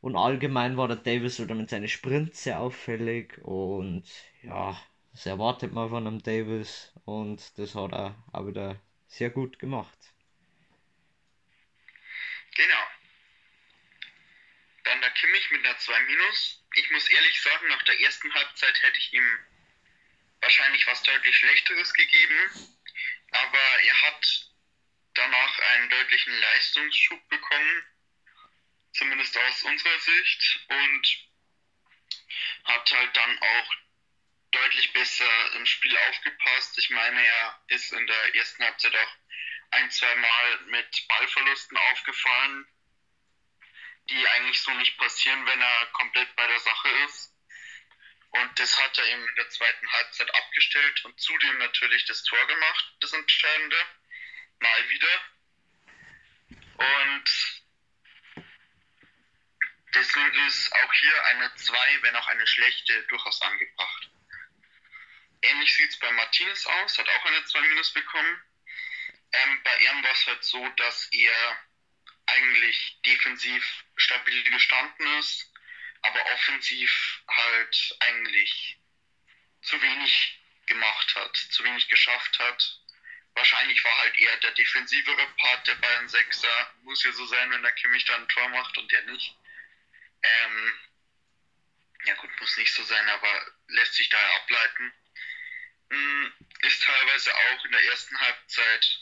Und 0.01 0.17
allgemein 0.17 0.77
war 0.77 0.89
der 0.89 0.97
Davis 0.97 1.41
wieder 1.41 1.55
mit 1.55 1.69
seinen 1.69 1.89
Sprints 1.89 2.45
sehr 2.45 2.61
auffällig 2.61 3.39
und 3.43 4.05
ja, 4.43 4.81
das 5.13 5.27
erwartet 5.27 5.73
man 5.73 5.91
von 5.91 6.07
einem 6.07 6.23
Davis 6.23 6.93
und 7.05 7.59
das 7.59 7.75
hat 7.75 7.93
er 7.93 8.15
auch 8.33 8.47
wieder 8.47 8.77
sehr 9.09 9.31
gut 9.31 9.59
gemacht. 9.59 9.99
Genau. 12.57 13.00
Dann 15.01 15.15
der 15.15 15.21
Kimmich 15.23 15.51
mit 15.51 15.65
einer 15.65 15.79
2 15.79 16.01
Minus. 16.03 16.63
Ich 16.75 16.91
muss 16.91 17.09
ehrlich 17.09 17.41
sagen, 17.41 17.69
nach 17.69 17.83
der 17.85 17.99
ersten 18.01 18.35
Halbzeit 18.35 18.83
hätte 18.83 18.99
ich 18.99 19.13
ihm 19.15 19.39
wahrscheinlich 20.41 20.87
was 20.87 21.03
deutlich 21.03 21.37
Schlechteres 21.37 21.95
gegeben 21.95 22.77
aber 23.31 23.59
er 23.59 24.03
hat 24.03 24.47
danach 25.15 25.59
einen 25.59 25.89
deutlichen 25.89 26.33
Leistungsschub 26.41 27.29
bekommen, 27.29 27.85
zumindest 28.93 29.37
aus 29.37 29.63
unserer 29.63 29.99
Sicht, 29.99 30.61
und 30.69 31.29
hat 32.65 32.91
halt 32.91 33.17
dann 33.17 33.39
auch 33.39 33.75
deutlich 34.51 34.93
besser 34.93 35.53
im 35.55 35.67
Spiel 35.67 35.97
aufgepasst. 35.97 36.77
Ich 36.79 36.91
meine, 36.91 37.25
er 37.25 37.63
ist 37.69 37.93
in 37.93 38.07
der 38.07 38.35
ersten 38.35 38.65
Halbzeit 38.65 38.95
auch 38.95 39.17
ein, 39.73 39.91
zwei 39.91 40.15
Mal 40.17 40.61
mit 40.67 41.09
Ballverlusten 41.09 41.77
aufgefallen, 41.77 42.67
die 44.11 44.29
eigentlich 44.29 44.61
so 44.61 44.73
nicht 44.73 44.99
passieren, 44.99 45.47
wenn 45.47 45.61
er 45.61 45.87
komplett 45.93 46.35
bei 46.37 46.47
der 46.47 46.59
Sache 46.59 46.89
ist. 47.07 47.33
Und 48.33 48.59
das 48.59 48.79
hat 48.79 48.97
er 48.99 49.07
eben 49.07 49.29
in 49.29 49.35
der 49.37 49.49
zweiten 49.49 49.93
Halbzeit 49.93 50.33
abgestellt 50.35 51.05
und 51.05 51.21
zudem 51.21 51.59
natürlich 51.59 52.05
das 52.07 52.23
Tor 52.23 52.47
gemacht, 52.47 52.95
das 53.01 53.13
Entscheidende. 53.13 53.77
Mal 54.61 54.89
wieder. 54.91 55.21
Und 56.77 57.63
deswegen 59.95 60.47
ist 60.47 60.73
auch 60.73 60.93
hier 60.93 61.25
eine 61.27 61.55
2, 61.55 62.03
wenn 62.03 62.17
auch 62.17 62.29
eine 62.29 62.47
schlechte, 62.47 63.03
durchaus 63.05 63.41
angebracht. 63.43 64.11
Ähnlich 65.43 65.75
sieht 65.75 65.91
es 65.91 65.99
bei 65.99 66.13
Martinez 66.13 66.67
aus, 66.67 66.99
hat 66.99 67.09
auch 67.09 67.25
eine 67.25 67.45
2 67.45 67.61
minus 67.63 67.93
bekommen. 67.93 68.43
Ähm, 69.33 69.63
bei 69.63 69.79
ihm 69.79 70.03
war 70.03 70.13
es 70.13 70.27
halt 70.27 70.45
so, 70.45 70.69
dass 70.71 71.09
er 71.13 71.70
eigentlich 72.37 72.99
defensiv 73.05 73.85
stabil 73.97 74.43
gestanden 74.45 75.19
ist 75.19 75.51
aber 76.03 76.25
offensiv 76.33 77.23
halt 77.29 77.97
eigentlich 78.01 78.79
zu 79.63 79.81
wenig 79.83 80.41
gemacht 80.67 81.15
hat, 81.17 81.37
zu 81.37 81.65
wenig 81.65 81.89
geschafft 81.89 82.39
hat. 82.39 82.79
Wahrscheinlich 83.35 83.83
war 83.85 83.97
halt 83.99 84.17
eher 84.19 84.37
der 84.39 84.53
defensivere 84.53 85.27
Part 85.37 85.67
der 85.67 85.75
beiden 85.77 86.09
Sechser. 86.09 86.75
Muss 86.83 87.05
ja 87.05 87.13
so 87.13 87.27
sein, 87.27 87.51
wenn 87.51 87.63
der 87.63 87.73
Kimmich 87.73 88.05
da 88.05 88.17
ein 88.17 88.29
Tor 88.29 88.49
macht 88.49 88.77
und 88.79 88.91
der 88.91 89.03
nicht. 89.05 89.37
Ähm, 90.23 90.81
ja 92.05 92.15
gut, 92.15 92.31
muss 92.41 92.57
nicht 92.57 92.73
so 92.73 92.83
sein, 92.85 93.09
aber 93.09 93.47
lässt 93.69 93.95
sich 93.95 94.09
daher 94.09 94.35
ableiten. 94.37 94.93
Hm, 95.91 96.33
ist 96.63 96.83
teilweise 96.83 97.35
auch 97.35 97.65
in 97.65 97.73
der 97.73 97.85
ersten 97.85 98.19
Halbzeit 98.19 99.01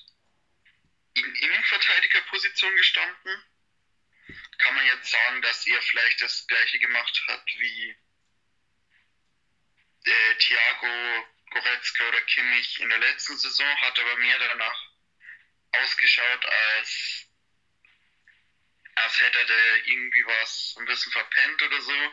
in 1.18 1.34
Innenverteidigerposition 1.34 2.76
gestanden 2.76 3.44
kann 4.58 4.74
man 4.74 4.86
jetzt 4.86 5.10
sagen, 5.10 5.42
dass 5.42 5.66
er 5.66 5.80
vielleicht 5.82 6.20
das 6.20 6.46
gleiche 6.46 6.78
gemacht 6.78 7.22
hat 7.28 7.46
wie 7.58 7.96
äh, 10.04 10.34
Thiago, 10.34 11.26
Goretzka 11.50 12.08
oder 12.08 12.20
Kimmich 12.22 12.80
in 12.80 12.88
der 12.88 12.98
letzten 12.98 13.38
Saison, 13.38 13.80
hat 13.80 13.98
aber 13.98 14.16
mehr 14.16 14.38
danach 14.38 14.88
ausgeschaut, 15.72 16.44
als, 16.44 17.26
als 18.96 19.20
hätte 19.20 19.38
er 19.38 19.86
irgendwie 19.86 20.24
was 20.26 20.76
ein 20.78 20.86
bisschen 20.86 21.12
verpennt 21.12 21.62
oder 21.62 21.80
so. 21.80 22.12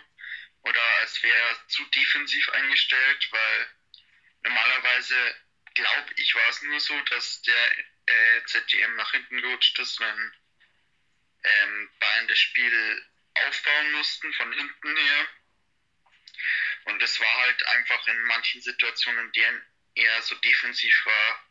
Oder 0.61 0.81
als 0.99 1.21
wäre 1.21 1.37
er 1.37 1.67
zu 1.67 1.85
defensiv 1.85 2.49
eingestellt, 2.49 3.27
weil 3.31 3.67
normalerweise 4.43 5.35
glaube 5.75 6.13
ich, 6.15 6.33
war 6.33 6.49
es 6.49 6.61
nur 6.63 6.79
so, 6.79 6.99
dass 7.01 7.41
der 7.43 7.85
äh, 8.05 8.43
ZDM 8.45 8.95
nach 8.95 9.11
hinten 9.11 9.41
gerutscht 9.41 9.77
ist, 9.79 9.99
wenn 9.99 10.33
ähm, 11.43 11.89
Bayern 11.99 12.27
das 12.27 12.39
Spiel 12.39 13.05
aufbauen 13.47 13.91
mussten 13.93 14.33
von 14.33 14.51
hinten 14.53 14.97
her. 14.97 15.27
Und 16.85 17.01
das 17.01 17.19
war 17.19 17.33
halt 17.35 17.67
einfach 17.67 18.07
in 18.07 18.21
manchen 18.23 18.61
Situationen, 18.61 19.25
in 19.25 19.31
denen 19.31 19.65
er 19.95 20.21
so 20.21 20.35
defensiv 20.35 21.05
war, 21.05 21.45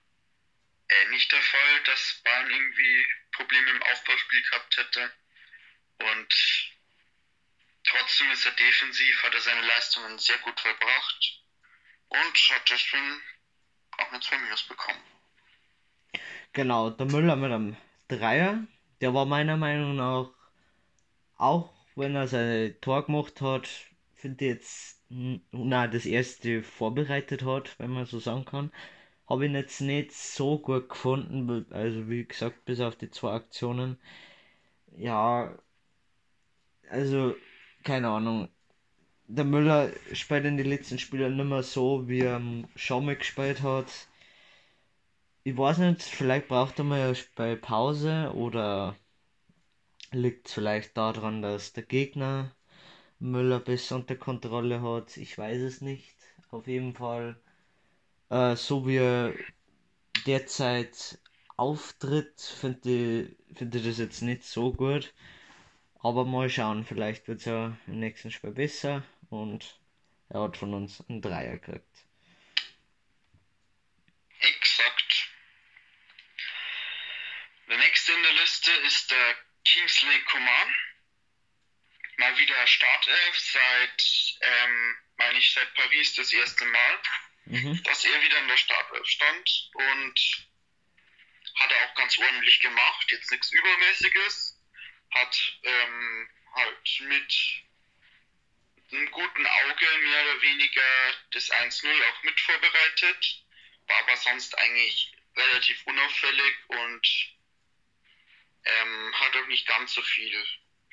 äh, 0.88 1.06
nicht 1.06 1.30
der 1.32 1.42
Fall, 1.42 1.82
dass 1.84 2.20
Bayern 2.22 2.50
irgendwie 2.50 3.06
Probleme 3.32 3.70
im 3.70 3.82
Aufbauspiel 3.82 4.42
gehabt 4.42 4.76
hätte. 4.76 5.12
Und 5.98 6.72
trotzdem 7.84 8.30
ist 8.30 8.46
er 8.46 8.52
defensiv, 8.52 9.22
hat 9.22 9.34
er 9.34 9.40
seine 9.40 9.66
Leistungen 9.66 10.18
sehr 10.18 10.38
gut 10.38 10.58
verbracht 10.60 11.40
und 12.08 12.36
hat 12.50 12.70
deswegen 12.70 13.22
auch 13.96 14.10
eine 14.10 14.20
2 14.20 14.38
Minus 14.38 14.62
bekommen. 14.64 15.13
Genau, 16.54 16.88
der 16.88 17.04
Müller 17.04 17.36
mit 17.36 17.52
einem 17.52 17.76
Dreier 18.08 18.66
der 19.00 19.12
war 19.12 19.26
meiner 19.26 19.56
Meinung 19.58 19.96
nach, 19.96 20.30
auch 21.36 21.70
wenn 21.96 22.14
er 22.16 22.26
sein 22.28 22.74
Tor 22.80 23.06
gemacht 23.06 23.40
hat, 23.42 23.68
finde 24.14 24.44
ich 24.46 24.50
jetzt, 24.52 25.02
na, 25.52 25.86
das 25.88 26.06
erste 26.06 26.62
vorbereitet 26.62 27.44
hat, 27.44 27.78
wenn 27.78 27.90
man 27.90 28.06
so 28.06 28.18
sagen 28.18 28.44
kann, 28.46 28.72
habe 29.28 29.46
ich 29.46 29.52
jetzt 29.52 29.80
nicht 29.82 30.12
so 30.12 30.58
gut 30.58 30.88
gefunden, 30.88 31.66
also 31.70 32.08
wie 32.08 32.24
gesagt, 32.24 32.64
bis 32.64 32.80
auf 32.80 32.96
die 32.96 33.10
zwei 33.10 33.32
Aktionen. 33.32 33.98
Ja, 34.96 35.58
also, 36.90 37.34
keine 37.82 38.08
Ahnung. 38.08 38.48
Der 39.28 39.44
Müller 39.44 39.90
spielt 40.12 40.46
in 40.46 40.56
den 40.56 40.66
letzten 40.68 40.98
Spielen 40.98 41.36
nicht 41.36 41.46
mehr 41.46 41.62
so, 41.62 42.08
wie 42.08 42.20
er 42.20 42.40
schon 42.76 43.06
mal 43.06 43.16
gespielt 43.16 43.62
hat 43.62 44.08
ich 45.44 45.56
weiß 45.58 45.78
nicht, 45.78 46.02
vielleicht 46.02 46.48
braucht 46.48 46.78
er 46.78 46.84
mal 46.84 47.14
bei 47.36 47.54
Pause 47.54 48.32
oder 48.34 48.96
liegt 50.10 50.48
es 50.48 50.54
vielleicht 50.54 50.96
daran, 50.96 51.42
dass 51.42 51.74
der 51.74 51.82
Gegner 51.84 52.54
Müller 53.18 53.60
besser 53.60 53.96
unter 53.96 54.16
Kontrolle 54.16 54.82
hat. 54.82 55.16
Ich 55.18 55.36
weiß 55.38 55.60
es 55.62 55.80
nicht. 55.82 56.16
Auf 56.50 56.66
jeden 56.66 56.94
Fall, 56.94 57.36
äh, 58.30 58.56
so 58.56 58.86
wie 58.86 58.96
er 58.96 59.34
derzeit 60.26 61.18
auftritt, 61.56 62.40
finde 62.40 63.36
ich, 63.50 63.58
find 63.58 63.74
ich 63.74 63.84
das 63.84 63.98
jetzt 63.98 64.22
nicht 64.22 64.44
so 64.44 64.72
gut. 64.72 65.12
Aber 66.00 66.24
mal 66.24 66.50
schauen, 66.50 66.84
vielleicht 66.84 67.28
wird 67.28 67.40
es 67.40 67.46
ja 67.46 67.76
im 67.86 68.00
nächsten 68.00 68.30
Spiel 68.30 68.52
besser 68.52 69.02
und 69.30 69.78
er 70.30 70.42
hat 70.42 70.56
von 70.56 70.74
uns 70.74 71.04
einen 71.08 71.22
Dreier 71.22 71.58
gekriegt. 71.58 72.06
nächste 78.44 78.70
in 78.72 78.90
der 79.14 79.36
Kingsley 79.64 80.20
Coman 80.24 80.74
mal 82.16 82.38
wieder 82.38 82.66
Startelf 82.66 83.38
seit, 83.38 84.38
ähm, 84.40 84.96
meine 85.16 85.38
ich, 85.38 85.52
seit 85.52 85.72
Paris 85.74 86.14
das 86.14 86.32
erste 86.32 86.64
Mal, 86.64 86.98
mhm. 87.46 87.82
dass 87.82 88.04
er 88.04 88.22
wieder 88.22 88.38
in 88.38 88.48
der 88.48 88.56
Startelf 88.56 89.06
stand 89.06 89.70
und 89.74 90.48
hat 91.56 91.72
er 91.72 91.88
auch 91.88 91.94
ganz 91.94 92.18
ordentlich 92.18 92.60
gemacht, 92.60 93.10
jetzt 93.10 93.30
nichts 93.30 93.52
Übermäßiges, 93.52 94.58
hat 95.10 95.58
ähm, 95.62 96.30
halt 96.54 97.00
mit 97.00 97.34
einem 98.90 99.10
guten 99.10 99.46
Auge 99.46 99.86
mehr 100.02 100.22
oder 100.22 100.42
weniger 100.42 101.14
das 101.32 101.50
1-0 101.50 101.86
auch 102.10 102.22
mit 102.22 102.40
vorbereitet, 102.40 103.42
war 103.86 103.98
aber 104.00 104.16
sonst 104.16 104.56
eigentlich 104.58 105.12
relativ 105.36 105.84
unauffällig 105.86 106.54
und 106.68 107.33
ähm, 108.64 109.12
hat 109.14 109.36
auch 109.36 109.46
nicht 109.48 109.66
ganz 109.66 109.94
so 109.94 110.02
viel 110.02 110.32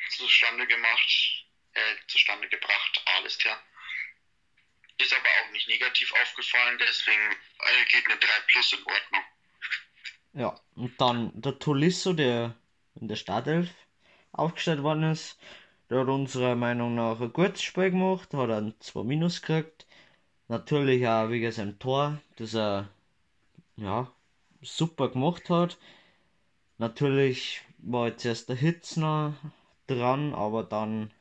zustande 0.09 0.67
gemacht, 0.67 1.45
äh, 1.73 1.95
zustande 2.07 2.47
gebracht, 2.49 3.03
alles 3.17 3.37
klar. 3.37 3.61
Ist 4.97 5.13
aber 5.13 5.29
auch 5.43 5.51
nicht 5.51 5.67
negativ 5.67 6.13
aufgefallen, 6.21 6.77
deswegen 6.79 7.31
äh, 7.31 7.85
geht 7.91 8.05
eine 8.05 8.19
3 8.19 8.27
plus 8.47 8.73
in 8.73 8.79
Ordnung. 8.79 9.23
Ja, 10.33 10.59
und 10.75 10.99
dann 11.01 11.31
der 11.41 11.59
Tolisso, 11.59 12.13
der 12.13 12.55
in 12.95 13.07
der 13.07 13.15
Startelf 13.15 13.69
aufgestellt 14.31 14.83
worden 14.83 15.11
ist, 15.11 15.37
der 15.89 16.01
hat 16.01 16.07
unserer 16.07 16.55
Meinung 16.55 16.95
nach 16.95 17.19
ein 17.19 17.33
gutes 17.33 17.63
Spiel 17.63 17.91
gemacht, 17.91 18.33
hat 18.33 18.49
ein 18.49 18.75
2 18.79 19.03
Minus 19.03 19.41
gekriegt. 19.41 19.85
Natürlich 20.47 21.05
auch 21.07 21.29
wegen 21.29 21.51
seinem 21.51 21.79
Tor, 21.79 22.21
das 22.37 22.53
er 22.53 22.89
ja, 23.75 24.11
super 24.61 25.09
gemacht 25.09 25.49
hat. 25.49 25.77
Natürlich 26.81 27.61
war 27.77 28.07
jetzt 28.07 28.25
erst 28.25 28.49
der 28.49 28.55
Hitzner 28.55 29.35
dran, 29.85 30.33
aber 30.33 30.63
dann 30.63 31.11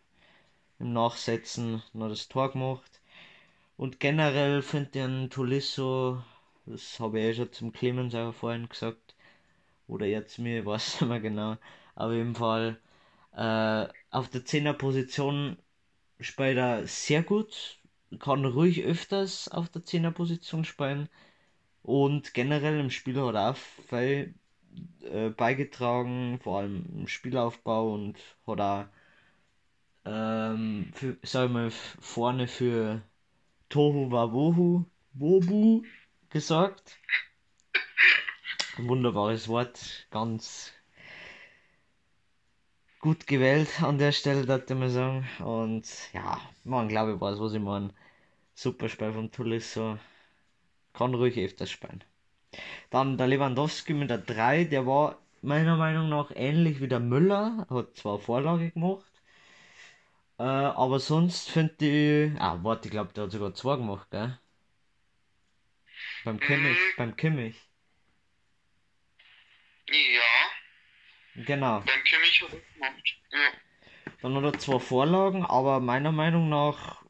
im 0.79 0.92
Nachsetzen 0.94 1.83
noch 1.92 2.09
das 2.09 2.29
Tor 2.29 2.53
gemacht. 2.53 3.01
Und 3.77 4.01
generell 4.01 4.62
finde 4.62 4.90
ich 4.94 5.05
einen 5.05 5.31
Tolisso, 5.31 6.23
das 6.66 7.01
habe 7.01 7.20
ich 7.20 7.27
eh 7.27 7.35
schon 7.35 7.53
zum 7.53 7.73
Clemens 7.73 8.14
auch 8.14 8.33
vorhin 8.35 8.68
gesagt, 8.68 9.14
oder 9.88 10.07
jetzt 10.07 10.38
mir, 10.38 10.61
ich 10.61 10.66
weiß 10.66 11.01
nicht 11.03 11.11
mehr 11.11 11.20
genau, 11.20 11.57
auf 11.96 12.12
jeden 12.12 12.35
Fall 12.37 12.81
äh, 13.33 13.88
auf 14.11 14.29
der 14.31 14.44
10er 14.46 14.75
Position 14.75 15.59
spielt 16.20 16.59
er 16.59 16.87
sehr 16.87 17.23
gut, 17.23 17.81
kann 18.20 18.44
ruhig 18.46 18.85
öfters 18.85 19.49
auf 19.49 19.68
der 19.70 19.85
10er 19.85 20.12
Position 20.12 20.64
spielen 20.64 21.09
und 21.83 22.35
generell 22.35 22.81
im 22.81 22.90
Spiel 22.90 23.20
hat 23.23 23.35
er 23.37 23.51
auch 23.53 23.57
viel 23.57 24.35
äh, 25.02 25.30
beigetragen, 25.30 26.38
vor 26.42 26.61
allem 26.61 26.87
im 26.94 27.09
Spielaufbau 27.09 27.94
und 27.94 28.18
hat 28.46 28.61
auch 28.61 28.85
ähm, 30.04 30.90
für, 30.94 31.16
sag 31.22 31.50
mal, 31.50 31.70
vorne 31.70 32.48
für 32.48 33.02
Tohu 33.68 34.11
Wabohu 34.11 34.85
Wobu 35.14 35.83
gesorgt. 36.30 36.98
Ein 38.78 38.88
wunderbares 38.88 39.48
Wort, 39.48 40.06
ganz 40.11 40.72
gut 43.00 43.26
gewählt 43.26 43.83
an 43.83 43.98
der 43.98 44.12
Stelle, 44.12 44.46
würde 44.46 44.74
mal 44.74 44.90
sagen. 44.90 45.26
Und 45.40 45.87
ja, 46.12 46.40
man 46.64 46.88
glaube 46.88 47.14
ich 47.14 47.20
weiß, 47.20 47.40
was 47.40 47.54
ich 47.54 47.61
meine. 47.61 47.92
Super 48.54 48.88
Spiel 48.88 49.12
von 49.12 49.30
Tulisso. 49.30 49.98
Kann 50.92 51.14
ruhig 51.14 51.38
öfters 51.38 51.70
spielen. 51.70 52.04
Dann 52.91 53.19
der 53.19 53.27
Lewandowski 53.27 53.95
mit 53.95 54.11
der 54.11 54.19
3, 54.19 54.65
der 54.65 54.87
war 54.87 55.19
meiner 55.43 55.77
Meinung 55.77 56.09
nach 56.09 56.31
ähnlich 56.35 56.81
wie 56.81 56.89
der 56.89 57.01
Müller, 57.01 57.67
hat 57.71 57.97
zwar 57.97 58.19
Vorlage 58.19 58.71
gemacht, 58.71 59.11
äh, 60.39 60.43
aber 60.43 60.99
sonst 61.01 61.51
finde 61.51 61.87
ich. 62.33 62.41
Ah, 62.41 62.59
warte, 62.63 62.89
ich 62.89 62.93
glaube, 62.93 63.13
der 63.13 63.25
hat 63.25 63.31
sogar 63.33 63.55
zwei 63.55 63.77
gemacht, 63.77 64.11
gell? 64.11 64.39
Beim 66.25 66.41
Kimmich, 66.41 66.79
beim 66.97 67.17
Kimmich. 67.17 67.57
Ja. 69.89 70.51
Genau. 71.45 71.81
Beim 71.81 72.05
Kimmich 72.05 72.43
hat 72.43 72.53
er 72.55 72.61
gemacht. 72.75 73.21
Ja. 73.33 73.51
Dann 74.23 74.35
hat 74.37 74.45
er 74.45 74.59
zwei 74.59 74.79
Vorlagen, 74.79 75.45
aber 75.45 75.81
meiner 75.81 76.13
Meinung 76.13 76.49
nach 76.49 77.05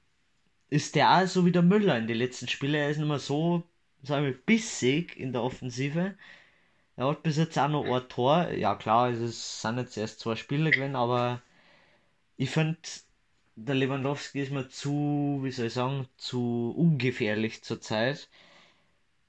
ist 0.70 0.94
der 0.96 1.10
auch 1.10 1.26
so 1.26 1.46
wie 1.46 1.52
der 1.52 1.62
Müller 1.62 1.98
in 1.98 2.06
den 2.08 2.18
letzten 2.18 2.48
Spielen. 2.48 2.74
Er 2.74 2.90
ist 2.90 2.98
nicht 2.98 3.08
mehr 3.08 3.18
so, 3.20 3.69
sagen 4.02 4.26
wir, 4.26 4.32
bissig 4.32 5.16
in 5.16 5.32
der 5.32 5.42
Offensive. 5.42 6.16
Er 6.96 7.06
hat 7.08 7.22
bis 7.22 7.36
jetzt 7.38 7.58
auch 7.58 7.68
noch 7.68 7.84
ein 7.84 8.08
Tor. 8.08 8.50
Ja, 8.50 8.74
klar, 8.74 9.10
es 9.10 9.62
sind 9.62 9.78
jetzt 9.78 9.96
erst 9.96 10.20
zwei 10.20 10.36
Spiele 10.36 10.70
gewesen, 10.70 10.96
aber 10.96 11.42
ich 12.36 12.50
finde, 12.50 12.78
der 13.56 13.74
Lewandowski 13.74 14.40
ist 14.42 14.52
mir 14.52 14.68
zu, 14.68 15.40
wie 15.42 15.50
soll 15.50 15.66
ich 15.66 15.74
sagen, 15.74 16.08
zu 16.16 16.74
ungefährlich 16.76 17.62
zurzeit. 17.64 18.28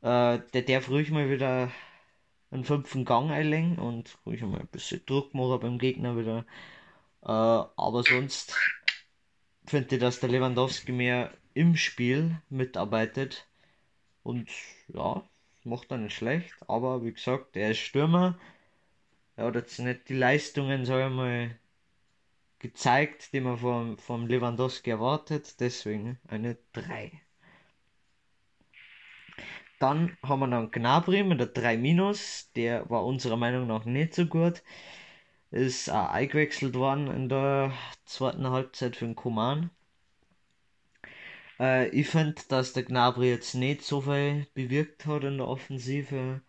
Äh, 0.01 0.39
der 0.53 0.61
darf 0.63 0.89
ruhig 0.89 1.11
mal 1.11 1.29
wieder 1.29 1.71
einen 2.51 2.65
fünften 2.65 3.05
Gang 3.05 3.31
einlegen 3.31 3.77
und 3.79 4.17
ruhig 4.25 4.41
mal 4.41 4.59
ein 4.59 4.67
bisschen 4.67 5.05
Druck 5.05 5.33
machen 5.33 5.59
beim 5.59 5.77
Gegner 5.79 6.17
wieder. 6.17 6.45
Äh, 7.23 7.27
aber 7.27 8.03
sonst 8.03 8.55
finde 9.65 9.95
ich, 9.95 10.01
dass 10.01 10.19
der 10.19 10.29
Lewandowski 10.29 10.91
mehr 10.91 11.31
im 11.53 11.75
Spiel 11.75 12.41
mitarbeitet. 12.49 13.47
Und 14.23 14.49
ja, 14.87 15.23
macht 15.63 15.91
er 15.91 15.97
nicht 15.97 16.15
schlecht. 16.15 16.53
Aber 16.67 17.03
wie 17.03 17.13
gesagt, 17.13 17.55
er 17.57 17.71
ist 17.71 17.79
Stürmer. 17.79 18.37
Er 19.35 19.45
hat 19.45 19.55
jetzt 19.55 19.79
nicht 19.79 20.09
die 20.09 20.15
Leistungen, 20.15 20.85
sag 20.85 21.07
ich 21.09 21.15
mal, 21.15 21.57
gezeigt, 22.59 23.33
die 23.33 23.41
man 23.41 23.57
vom, 23.57 23.97
vom 23.97 24.27
Lewandowski 24.27 24.91
erwartet. 24.91 25.59
Deswegen 25.59 26.19
eine 26.27 26.57
3. 26.73 27.11
Dann 29.79 30.15
haben 30.21 30.39
wir 30.41 30.47
noch 30.47 30.69
Gnabry 30.71 31.23
mit 31.23 31.39
der 31.39 31.47
3 31.47 31.77
Minus. 31.77 32.51
Der 32.55 32.89
war 32.89 33.03
unserer 33.05 33.37
Meinung 33.37 33.67
nach 33.67 33.85
nicht 33.85 34.13
so 34.13 34.27
gut. 34.27 34.61
Ist 35.49 35.89
auch 35.89 36.09
eingewechselt 36.09 36.75
worden 36.75 37.07
in 37.07 37.29
der 37.29 37.73
zweiten 38.05 38.49
Halbzeit 38.49 38.95
für 38.95 39.05
den 39.05 39.15
Koman. 39.15 39.71
Äh, 41.61 41.89
ich 41.89 42.09
finde, 42.09 42.41
dass 42.49 42.73
der 42.73 42.83
Gnabry 42.83 43.29
jetzt 43.29 43.55
nicht 43.55 43.83
so 43.83 44.01
viel 44.01 44.47
bewirkt 44.55 45.05
hat 45.05 45.23
in 45.23 45.37
der 45.37 45.47
Offensive. 45.47 46.41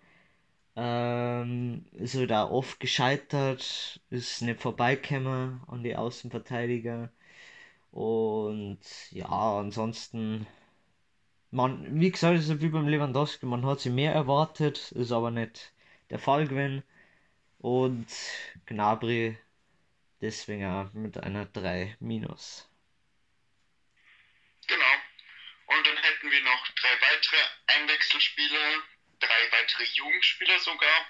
Ähm, 0.76 1.86
ist 1.92 2.16
halt 2.16 2.32
auch 2.32 2.50
oft 2.50 2.80
gescheitert, 2.80 4.00
ist 4.10 4.42
nicht 4.42 4.60
vorbeigekommen 4.60 5.62
an 5.68 5.82
die 5.84 5.96
Außenverteidiger. 5.96 7.10
Und 7.92 8.80
ja, 9.12 9.58
ansonsten 9.60 10.46
man, 11.52 12.00
wie 12.00 12.10
gesagt, 12.10 12.38
ist 12.38 12.48
es 12.48 12.60
wie 12.60 12.68
beim 12.70 12.88
Lewandowski, 12.88 13.46
man 13.46 13.66
hat 13.66 13.80
sich 13.80 13.92
mehr 13.92 14.14
erwartet, 14.14 14.92
ist 14.92 15.12
aber 15.12 15.30
nicht 15.30 15.72
der 16.10 16.18
Fall 16.18 16.48
gewesen. 16.48 16.82
Und 17.58 18.06
Gnabry 18.66 19.38
deswegen 20.20 20.66
auch 20.66 20.92
mit 20.94 21.18
einer 21.18 21.46
3 21.46 21.96
minus. 22.00 22.68
Genau. 24.66 24.92
Und 25.66 25.86
dann 25.86 25.96
hätten 26.22 26.30
wir 26.30 26.42
noch 26.42 26.68
drei 26.68 27.00
weitere 27.00 27.36
Einwechselspieler, 27.66 28.82
drei 29.18 29.52
weitere 29.52 29.84
Jugendspieler 29.84 30.58
sogar. 30.60 31.06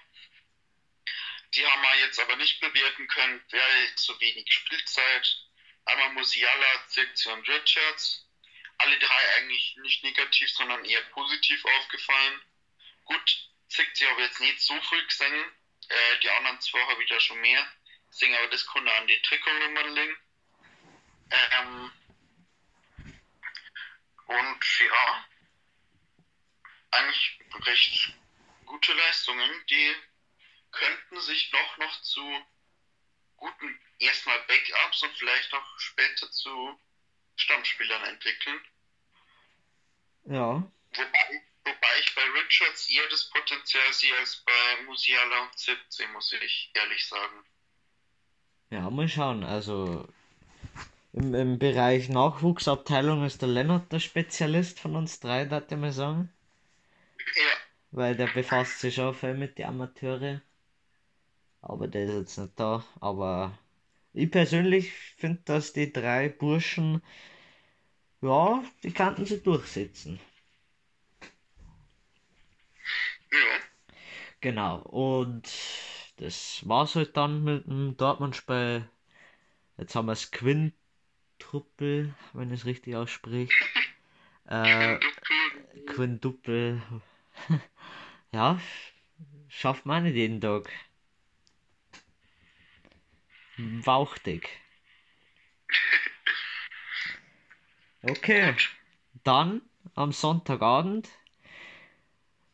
Die 1.55 1.67
haben 1.67 1.83
wir 1.83 1.99
jetzt 2.01 2.19
aber 2.19 2.37
nicht 2.37 2.61
bewerten 2.61 3.07
können, 3.09 3.45
weil 3.51 3.95
zu 3.97 4.19
wenig 4.21 4.51
Spielzeit. 4.51 5.37
Einmal 5.85 6.13
Musiala, 6.13 6.87
Zirkzee 6.89 7.31
und 7.31 7.47
Richards 7.47 8.27
alle 8.79 8.99
drei 8.99 9.37
eigentlich 9.37 9.77
nicht 9.83 10.03
negativ, 10.03 10.51
sondern 10.51 10.85
eher 10.85 11.03
positiv 11.11 11.65
aufgefallen. 11.65 12.43
Gut, 13.05 13.49
Zickt 13.69 14.01
habe 14.03 14.23
jetzt 14.23 14.41
nicht 14.41 14.61
so 14.61 14.81
viel 14.81 15.07
gesehen. 15.07 15.45
Äh, 15.89 16.19
die 16.21 16.31
anderen 16.31 16.61
zwei 16.61 16.81
habe 16.87 17.03
ich 17.03 17.09
da 17.09 17.21
schon 17.21 17.41
mehr. 17.41 17.65
Deswegen 18.09 18.35
aber 18.35 18.49
das 18.49 18.67
konnte 18.67 18.93
an 18.95 19.07
die 19.07 19.21
Trikotnummern 19.23 19.95
liegen. 19.95 20.17
Ähm, 21.31 21.93
und 24.39 24.81
ja, 24.81 25.25
eigentlich 26.91 27.41
recht 27.67 28.15
gute 28.67 28.93
Leistungen, 28.93 29.51
die 29.69 29.95
könnten 30.71 31.21
sich 31.21 31.51
doch 31.51 31.79
noch 31.79 32.01
zu 32.03 32.23
guten 33.37 33.81
erstmal 33.99 34.39
Backups 34.41 35.03
und 35.03 35.13
vielleicht 35.17 35.53
auch 35.53 35.79
später 35.79 36.31
zu 36.31 36.79
Stammspielern 37.37 38.05
entwickeln. 38.05 38.61
Ja. 40.25 40.71
Wobei, 40.95 41.43
wobei 41.65 42.01
ich 42.01 42.15
bei 42.15 42.23
Richards 42.23 42.89
eher 42.89 43.09
das 43.09 43.29
Potenzial 43.31 43.93
sehe 43.93 44.17
als 44.19 44.37
bei 44.37 44.83
Musiala 44.85 45.43
und 45.43 45.59
17, 45.59 46.13
muss 46.13 46.33
ich 46.33 46.71
ehrlich 46.75 47.07
sagen. 47.07 47.45
Ja, 48.71 48.89
mal 48.91 49.09
schauen. 49.09 49.45
Also 49.45 50.09
im, 51.13 51.35
im 51.35 51.59
Bereich 51.59 52.09
Nachwuchsabteilung 52.09 53.25
ist 53.25 53.43
der 53.43 53.49
Lennart 53.49 53.93
der 53.93 54.01
Spezialist 54.01 54.81
von 54.81 54.97
uns 54.97 55.21
drei, 55.21 55.45
darf 55.45 55.65
ich 55.71 55.77
mal 55.77 55.93
sagen. 55.93 56.31
Ja. 57.19 57.53
Weil 57.91 58.17
der 58.17 58.29
befasst 58.29 58.81
sich 58.81 59.01
auch 59.01 59.15
viel 59.15 59.35
mit 59.35 59.59
den 59.59 59.67
Amateure. 59.67 60.41
Aber 61.61 61.87
der 61.87 62.05
ist 62.05 62.15
jetzt 62.15 62.39
nicht 62.39 62.53
da. 62.59 62.85
Aber 63.01 63.57
ich 64.15 64.31
persönlich 64.31 64.93
finde, 64.93 65.41
dass 65.45 65.73
die 65.73 65.93
drei 65.93 66.29
Burschen, 66.29 67.03
ja, 68.23 68.63
die 68.83 68.93
kannten 68.93 69.27
sie 69.27 69.41
durchsetzen. 69.41 70.19
Ja. 73.31 73.39
Genau, 74.41 74.81
und 74.81 75.49
das 76.17 76.67
war's 76.67 76.95
halt 76.97 77.17
dann 77.17 77.45
mit 77.45 77.67
dem 77.67 77.97
Dortmund-Spiel. 77.97 78.89
Jetzt 79.79 79.95
haben 79.95 80.07
wir 80.07 80.13
das 80.13 80.31
Quintruppel, 81.53 82.15
wenn 82.33 82.51
ich 82.51 82.61
es 82.61 82.67
richtig 82.67 82.97
ausspreche. 82.97 83.53
Äh, 84.45 84.99
Quintuppel. 85.87 86.83
ja, 88.33 88.61
schafft 89.49 89.87
man 89.87 90.03
nicht 90.03 90.17
jeden 90.17 90.41
Tag. 90.41 90.69
Wauchtig. 93.57 94.49
Okay, 98.05 98.57
dann 99.23 99.63
am 99.95 100.11
Sonntagabend 100.11 101.09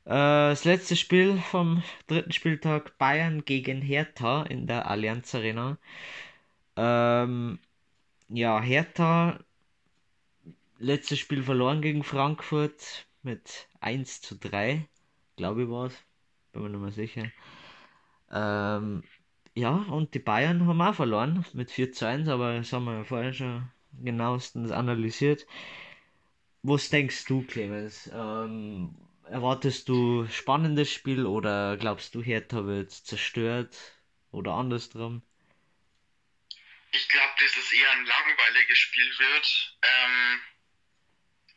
äh, 0.04 0.10
das 0.10 0.66
letzte 0.66 0.94
Spiel 0.94 1.38
vom 1.38 1.82
dritten 2.06 2.32
Spieltag 2.32 2.98
Bayern 2.98 3.46
gegen 3.46 3.80
Hertha 3.80 4.42
in 4.42 4.66
der 4.66 4.90
Allianz 4.90 5.34
Arena. 5.34 5.78
Ähm, 6.76 7.58
ja, 8.28 8.60
Hertha 8.60 9.40
letztes 10.78 11.18
Spiel 11.18 11.42
verloren 11.42 11.82
gegen 11.82 12.04
Frankfurt 12.04 13.06
mit 13.22 13.68
1 13.80 14.20
zu 14.20 14.36
3, 14.36 14.88
glaube 15.36 15.64
ich 15.64 15.68
war 15.68 15.86
es, 15.86 15.94
bin 16.52 16.62
mir 16.62 16.68
nicht 16.70 16.80
mehr 16.80 16.92
sicher. 16.92 17.32
Ähm, 18.30 19.02
ja, 19.54 19.70
und 19.90 20.14
die 20.14 20.20
Bayern 20.20 20.66
haben 20.66 20.80
auch 20.80 20.94
verloren 20.94 21.44
mit 21.52 21.70
4 21.70 21.92
zu 21.92 22.06
1, 22.06 22.28
aber 22.28 22.56
das 22.56 22.72
haben 22.72 22.84
wir 22.84 22.98
ja 22.98 23.04
vorher 23.04 23.32
schon 23.32 23.68
genauestens 23.92 24.70
analysiert. 24.70 25.46
Was 26.62 26.90
denkst 26.90 27.24
du, 27.26 27.42
Clemens? 27.42 28.10
Ähm, 28.12 28.94
erwartest 29.24 29.88
du 29.88 30.26
spannendes 30.28 30.90
Spiel 30.90 31.26
oder 31.26 31.76
glaubst 31.76 32.14
du, 32.14 32.22
Hertha 32.22 32.66
wird 32.66 32.92
zerstört 32.92 33.76
oder 34.30 34.52
andersrum? 34.52 35.22
Ich 36.92 37.08
glaube, 37.08 37.32
dass 37.38 37.57
es 37.68 37.72
eher 37.72 37.90
ein 37.92 38.06
langweiliges 38.06 38.78
Spiel 38.78 39.18
wird. 39.18 39.76
Ähm, 39.82 40.42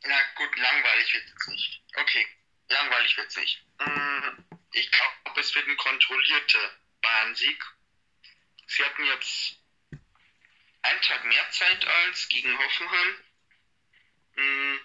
na 0.03 0.22
gut, 0.36 0.55
langweilig 0.57 1.14
wird 1.14 1.26
es 1.26 1.47
nicht. 1.47 1.82
Okay, 1.95 2.28
langweilig 2.70 3.18
wird 3.18 3.28
es 3.30 3.38
nicht. 3.38 3.64
Mm, 3.80 4.43
ich 4.74 4.91
glaube, 4.91 5.39
es 5.39 5.55
wird 5.55 5.68
ein 5.68 5.78
kontrollierter 5.78 6.80
Bayern-Sieg. 7.01 7.64
Sie 8.68 8.84
hatten 8.84 9.05
jetzt 9.05 9.57
einen 10.82 11.01
Tag 11.01 11.26
mehr 11.26 11.49
Zeit 11.51 11.86
als 11.86 12.28
gegen 12.30 12.57
Hoffenheim. 12.57 13.24
Mm, 14.36 14.78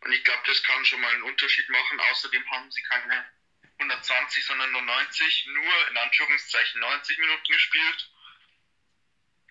und 0.00 0.12
ich 0.12 0.24
glaube, 0.24 0.42
das 0.46 0.62
kann 0.64 0.84
schon 0.84 1.00
mal 1.00 1.12
einen 1.12 1.22
Unterschied 1.22 1.68
machen. 1.68 2.00
Außerdem 2.00 2.50
haben 2.50 2.70
sie 2.70 2.82
keine 2.82 3.32
120, 3.78 4.44
sondern 4.44 4.70
nur 4.72 4.82
90, 4.82 5.46
nur 5.46 5.88
in 5.88 5.96
Anführungszeichen 5.96 6.80
90 6.80 7.18
Minuten 7.18 7.52
gespielt. 7.52 8.10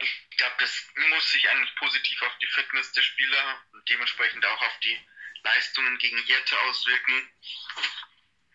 Ich 0.02 0.38
glaube, 0.38 0.56
das 0.60 0.88
muss 1.10 1.32
sich 1.32 1.48
eigentlich 1.50 1.76
positiv 1.76 2.22
auf 2.24 2.38
die 2.42 2.48
Fitness 2.48 2.92
der 2.94 3.04
Spieler 3.04 3.64
und 3.74 3.88
dementsprechend 3.90 4.46
auch 4.46 4.62
auf 4.62 4.80
die 4.84 4.98
Leistungen 5.44 5.98
gegen 6.00 6.18
Jette 6.26 6.60
auswirken. 6.62 7.32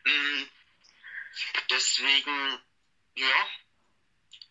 Mm, 0.04 0.42
deswegen, 1.70 2.60
ja, 3.14 3.48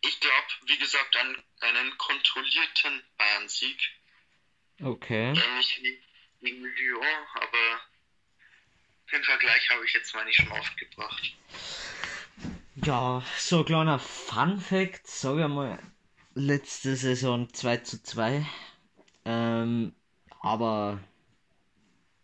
ich 0.02 0.20
glaube, 0.20 0.48
wie 0.68 0.78
gesagt, 0.78 1.16
an 1.16 1.43
einen 1.62 1.98
kontrollierten 1.98 3.04
Bayern-Sieg. 3.18 3.91
Okay. 4.82 5.30
Ähnlich 5.30 5.80
wie 5.82 6.06
gegen 6.41 6.64
Lyon, 6.64 7.28
aber 7.34 7.82
den 9.12 9.24
Vergleich 9.24 9.70
habe 9.70 9.86
ich 9.86 9.93
jetzt 9.93 10.14
mal 10.14 10.26
nicht 10.26 10.38
schon 10.38 10.52
oft 10.52 10.78
gebracht. 10.78 11.34
Ja, 12.76 13.24
so 13.38 13.60
ein 13.60 13.66
kleiner 13.66 14.00
Fun 14.00 14.60
Fact, 14.60 15.08
sag 15.08 15.38
ich 15.39 15.48
mal, 15.48 15.80
letzte 16.36 16.96
Saison 16.96 17.52
2 17.54 17.78
zu 17.78 18.02
2. 18.04 18.46
Ähm, 19.26 19.94
aber 20.42 21.00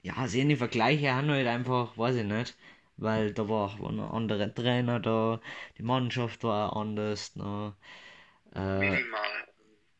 ja, 0.03 0.27
sehen 0.27 0.49
die 0.49 0.55
Vergleiche 0.55 1.13
haben 1.13 1.29
halt 1.29 1.47
einfach, 1.47 1.97
weiß 1.97 2.15
ich 2.17 2.23
nicht, 2.25 2.55
weil 2.97 3.33
da 3.33 3.47
war, 3.49 3.79
waren 3.79 3.95
noch 3.97 4.13
andere 4.13 4.53
Trainer 4.53 4.99
da, 4.99 5.39
die 5.77 5.83
Mannschaft 5.83 6.43
war 6.43 6.75
anders, 6.75 7.35
noch, 7.35 7.75
äh, 8.55 8.59
Minimal. 8.79 9.47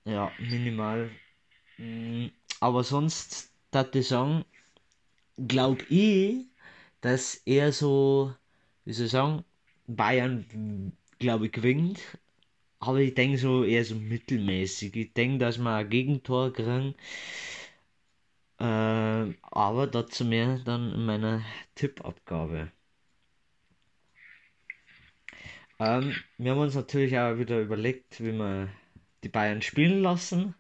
ja, 0.06 0.32
minimal. 0.40 1.10
Mm, 1.78 2.28
Aber 2.60 2.84
sonst, 2.84 3.52
da 3.72 3.86
ich 3.94 4.08
sagen, 4.08 4.46
glaube 5.48 5.84
ich, 5.90 6.46
dass 7.02 7.36
er 7.46 7.72
so, 7.74 8.34
wie 8.86 8.94
soll 8.94 9.06
ich 9.08 9.12
sagen, 9.12 9.44
Bayern, 9.88 10.94
glaube 11.20 11.48
ich, 11.48 11.52
gewinnt. 11.52 12.00
Aber 12.82 13.00
ich 13.00 13.14
denke 13.14 13.38
so 13.38 13.64
eher 13.64 13.86
so 13.86 13.96
mittelmäßig. 13.96 14.96
Ich 14.96 15.14
denke, 15.14 15.38
dass 15.40 15.58
wir 15.60 15.74
ein 15.76 15.90
Gegentor 15.90 16.52
kriegen. 16.54 16.96
Äh, 18.60 19.34
aber 19.52 19.88
dazu 19.88 20.26
mehr 20.26 20.60
dann 20.60 20.94
in 20.94 21.06
meiner 21.06 21.44
Tippabgabe. 21.76 22.72
Ähm, 25.80 26.16
wir 26.38 26.52
haben 26.52 26.60
uns 26.60 26.76
natürlich 26.76 27.18
auch 27.18 27.38
wieder 27.38 27.60
überlegt, 27.60 28.22
wie 28.24 28.32
wir 28.34 28.70
die 29.24 29.30
Bayern 29.30 29.62
spielen 29.62 30.02
lassen. 30.02 30.56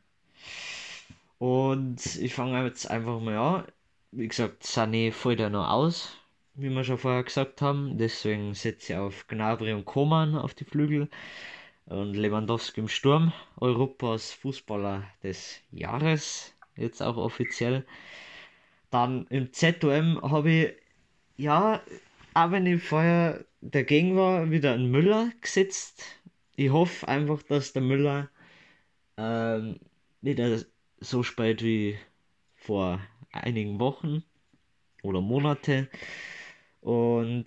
Und 1.39 2.15
ich 2.17 2.33
fange 2.33 2.63
jetzt 2.65 2.89
einfach 2.89 3.19
mal 3.19 3.37
an. 3.37 3.65
Wie 4.11 4.27
gesagt, 4.27 4.63
Sané 4.63 5.11
fällt 5.11 5.39
ja 5.39 5.49
noch 5.49 5.69
aus, 5.69 6.17
wie 6.53 6.69
wir 6.69 6.83
schon 6.83 6.97
vorher 6.97 7.23
gesagt 7.23 7.61
haben. 7.61 7.97
Deswegen 7.97 8.53
setze 8.53 8.93
ich 8.93 8.99
auf 8.99 9.27
Gnabry 9.27 9.73
und 9.73 9.85
Koman 9.85 10.35
auf 10.35 10.53
die 10.53 10.65
Flügel. 10.65 11.09
Und 11.85 12.13
Lewandowski 12.15 12.81
im 12.81 12.87
Sturm. 12.87 13.33
Europas 13.57 14.31
Fußballer 14.33 15.03
des 15.23 15.59
Jahres. 15.71 16.53
Jetzt 16.75 17.01
auch 17.01 17.17
offiziell. 17.17 17.85
Dann 18.89 19.27
im 19.27 19.51
ZOM 19.53 20.21
habe 20.21 20.51
ich, 20.51 20.73
ja, 21.37 21.81
auch 22.33 22.51
wenn 22.51 22.65
ich 22.65 22.83
vorher 22.83 23.45
dagegen 23.61 24.15
war, 24.15 24.49
wieder 24.51 24.73
einen 24.73 24.91
Müller 24.91 25.31
gesetzt. 25.41 26.03
Ich 26.55 26.69
hoffe 26.71 27.07
einfach, 27.07 27.41
dass 27.43 27.73
der 27.73 27.81
Müller 27.81 28.29
ähm, 29.17 29.79
wieder 30.21 30.59
so 30.99 31.23
spät 31.23 31.63
wie 31.63 31.97
vor 32.55 32.99
einigen 33.31 33.79
Wochen 33.79 34.23
oder 35.03 35.21
Monate. 35.21 35.89
Und 36.81 37.45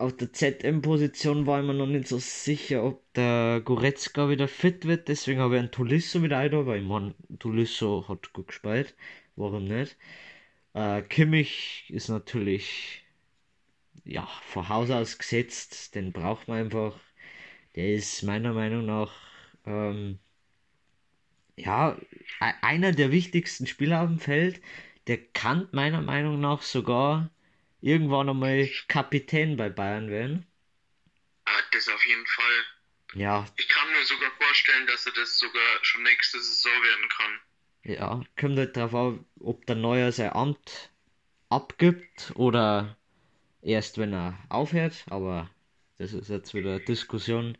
auf 0.00 0.16
der 0.16 0.32
ZM-Position 0.32 1.46
war 1.46 1.60
ich 1.60 1.66
mir 1.66 1.74
noch 1.74 1.86
nicht 1.86 2.08
so 2.08 2.18
sicher, 2.18 2.84
ob 2.84 3.12
der 3.14 3.60
Goretzka 3.64 4.28
wieder 4.30 4.48
fit 4.48 4.86
wird. 4.86 5.08
Deswegen 5.08 5.40
habe 5.40 5.56
ich 5.56 5.60
einen 5.60 5.70
Tolisso 5.70 6.22
wieder 6.22 6.38
ein, 6.38 6.52
weil 6.66 6.80
ich 6.82 6.88
meine, 6.88 7.14
Tolisso 7.38 8.06
hat 8.08 8.32
gut 8.32 8.48
gespielt. 8.48 8.96
Warum 9.36 9.64
nicht? 9.64 9.96
Äh, 10.74 11.02
Kimmich 11.02 11.86
ist 11.90 12.08
natürlich 12.08 13.04
ja, 14.04 14.26
von 14.42 14.68
Haus 14.68 14.90
aus 14.90 15.18
gesetzt. 15.18 15.94
Den 15.94 16.12
braucht 16.12 16.48
man 16.48 16.58
einfach. 16.60 16.98
Der 17.76 17.94
ist 17.94 18.22
meiner 18.24 18.52
Meinung 18.54 18.86
nach 18.86 19.12
ähm, 19.66 20.18
ja, 21.56 21.96
e- 22.40 22.54
einer 22.62 22.92
der 22.92 23.12
wichtigsten 23.12 23.66
Spieler 23.66 24.02
auf 24.02 24.08
dem 24.08 24.18
Feld. 24.18 24.60
Der 25.06 25.18
kann 25.18 25.68
meiner 25.72 26.00
Meinung 26.02 26.40
nach 26.40 26.62
sogar 26.62 27.30
irgendwann 27.80 28.28
einmal 28.28 28.68
Kapitän 28.88 29.56
bei 29.56 29.68
Bayern 29.70 30.10
werden. 30.10 30.46
Ah, 31.44 31.60
das 31.72 31.86
auf 31.88 32.02
jeden 32.06 32.26
Fall. 32.26 32.64
Ja, 33.14 33.46
Ich 33.56 33.68
kann 33.68 33.90
mir 33.92 34.04
sogar 34.04 34.30
vorstellen, 34.40 34.86
dass 34.86 35.06
er 35.06 35.12
das 35.12 35.38
sogar 35.38 35.84
schon 35.84 36.02
nächste 36.02 36.40
Saison 36.40 36.72
werden 36.82 37.08
kann. 37.10 37.40
ja, 37.84 38.22
kommt 38.38 38.58
halt 38.58 38.76
drauf 38.76 38.94
an, 38.94 39.24
ob 39.40 39.66
der 39.66 39.76
Neuer 39.76 40.12
sein 40.12 40.32
Amt 40.32 40.90
abgibt 41.50 42.32
oder 42.36 42.96
erst 43.62 43.98
wenn 43.98 44.14
er 44.14 44.38
aufhört, 44.50 45.06
aber 45.10 45.50
das 45.98 46.12
ist 46.14 46.30
jetzt 46.30 46.54
wieder 46.54 46.72
eine 46.72 46.80
Diskussion, 46.80 47.58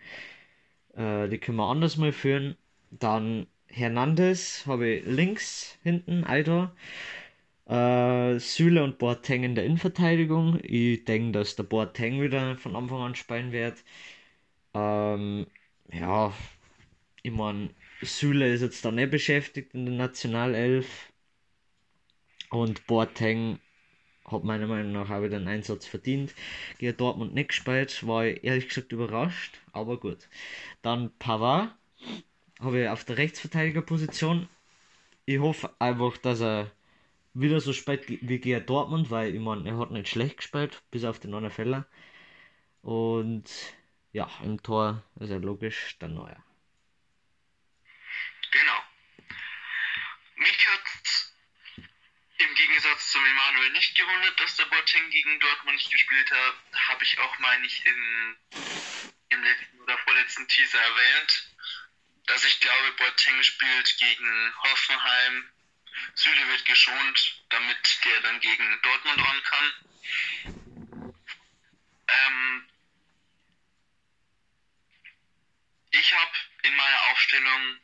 äh, 0.94 1.28
die 1.28 1.38
können 1.38 1.58
wir 1.58 1.68
anders 1.68 1.96
mal 1.96 2.12
führen. 2.12 2.56
Dann 2.90 3.46
Hernandez 3.68 4.66
habe 4.66 4.88
ich 4.88 5.06
links 5.06 5.78
hinten, 5.82 6.24
Alter. 6.24 6.74
Äh, 7.70 8.40
Süle 8.40 8.82
und 8.82 8.98
Boateng 8.98 9.44
in 9.44 9.54
der 9.54 9.64
Innenverteidigung. 9.64 10.58
Ich 10.62 11.04
denke, 11.04 11.38
dass 11.38 11.54
der 11.56 11.62
Boateng 11.62 12.20
wieder 12.20 12.56
von 12.56 12.74
Anfang 12.74 13.00
an 13.00 13.14
spielen 13.14 13.52
wird. 13.52 13.84
Ähm, 14.74 15.46
ja, 15.92 16.32
ich 17.22 17.32
meine, 17.32 17.70
Süle 18.02 18.52
ist 18.52 18.62
jetzt 18.62 18.84
da 18.84 18.90
nicht 18.90 19.10
beschäftigt 19.12 19.74
in 19.74 19.86
der 19.86 19.94
Nationalelf. 19.94 21.12
Und 22.50 22.86
Boateng 22.88 23.60
hat 24.26 24.44
meiner 24.44 24.66
Meinung 24.66 24.92
nach 24.92 25.10
auch 25.10 25.22
wieder 25.22 25.36
einen 25.36 25.48
Einsatz 25.48 25.86
verdient. 25.86 26.34
Gegen 26.78 26.96
Dortmund 26.96 27.34
nicht 27.34 27.48
gespielt, 27.50 28.06
war 28.06 28.26
ich 28.26 28.42
ehrlich 28.44 28.68
gesagt 28.68 28.92
überrascht, 28.92 29.60
aber 29.72 29.98
gut. 30.00 30.28
Dann 30.82 31.12
Pavard 31.20 31.74
habe 32.60 32.82
ich 32.82 32.88
auf 32.88 33.04
der 33.04 33.18
Rechtsverteidigerposition. 33.18 34.48
Ich 35.26 35.38
hoffe 35.40 35.70
einfach, 35.80 36.16
dass 36.18 36.40
er 36.40 36.72
wieder 37.34 37.60
so 37.60 37.72
spielt 37.72 38.08
wie 38.08 38.38
gegen 38.38 38.66
Dortmund, 38.66 39.10
weil 39.10 39.34
ich 39.34 39.40
meine, 39.40 39.68
er 39.68 39.78
hat 39.78 39.90
nicht 39.90 40.08
schlecht 40.08 40.38
gespielt, 40.38 40.82
bis 40.90 41.04
auf 41.04 41.20
den 41.20 41.34
anderen 41.34 41.54
Fehler. 41.54 41.86
Und 42.82 43.48
ja, 44.12 44.30
im 44.42 44.62
Tor 44.62 45.04
ist 45.20 45.30
er 45.30 45.38
logisch 45.38 45.98
der 45.98 46.08
Neuer. 46.08 46.42
Genau. 48.50 48.82
Mich 50.36 50.66
hat 50.66 51.30
im 52.38 52.54
Gegensatz 52.54 53.12
zum 53.12 53.24
Emanuel 53.24 53.70
nicht 53.72 53.96
gewundert, 53.96 54.40
dass 54.40 54.56
der 54.56 54.64
Boateng 54.64 55.10
gegen 55.10 55.38
Dortmund 55.40 55.76
nicht 55.76 55.92
gespielt 55.92 56.30
hat. 56.30 56.54
Habe 56.88 57.04
ich 57.04 57.18
auch, 57.18 57.38
meine 57.38 57.66
ich, 57.66 57.84
in, 57.86 58.36
im 59.28 59.44
letzten 59.44 59.80
oder 59.82 59.98
vorletzten 59.98 60.48
Teaser 60.48 60.80
erwähnt, 60.80 61.50
dass 62.26 62.44
ich 62.44 62.58
glaube, 62.60 62.92
Boateng 62.96 63.42
spielt 63.42 63.96
gegen 63.98 64.54
Hoffenheim. 64.62 65.50
Süle 66.14 66.48
wird 66.48 66.64
geschont, 66.64 67.42
damit 67.50 68.04
der 68.04 68.20
dann 68.20 68.40
gegen 68.40 68.82
Dortmund 68.82 69.18
ran 69.18 69.42
kann. 69.42 69.72
Ähm, 72.08 72.68
ich 75.90 76.14
habe 76.14 76.32
in 76.62 76.76
meiner 76.76 77.02
Aufstellung 77.10 77.80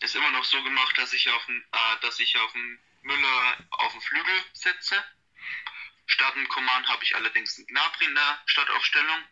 es 0.00 0.14
immer 0.14 0.30
noch 0.30 0.44
so 0.44 0.62
gemacht, 0.62 0.96
dass 0.98 1.12
ich 1.12 1.28
auf 1.28 1.44
den, 1.46 1.64
äh, 1.72 2.00
dass 2.00 2.20
ich 2.20 2.36
auf 2.36 2.52
den 2.52 2.78
Müller 3.02 3.66
auf 3.70 3.92
den 3.92 4.00
Flügel 4.00 4.44
setze. 4.52 5.04
Statt 6.06 6.34
dem 6.34 6.48
Command 6.48 6.88
habe 6.88 7.04
ich 7.04 7.14
allerdings 7.14 7.58
einen 7.58 7.66
Gnabry 7.66 8.04
in 8.04 8.14
der 8.14 8.42
Startaufstellung. 8.46 9.24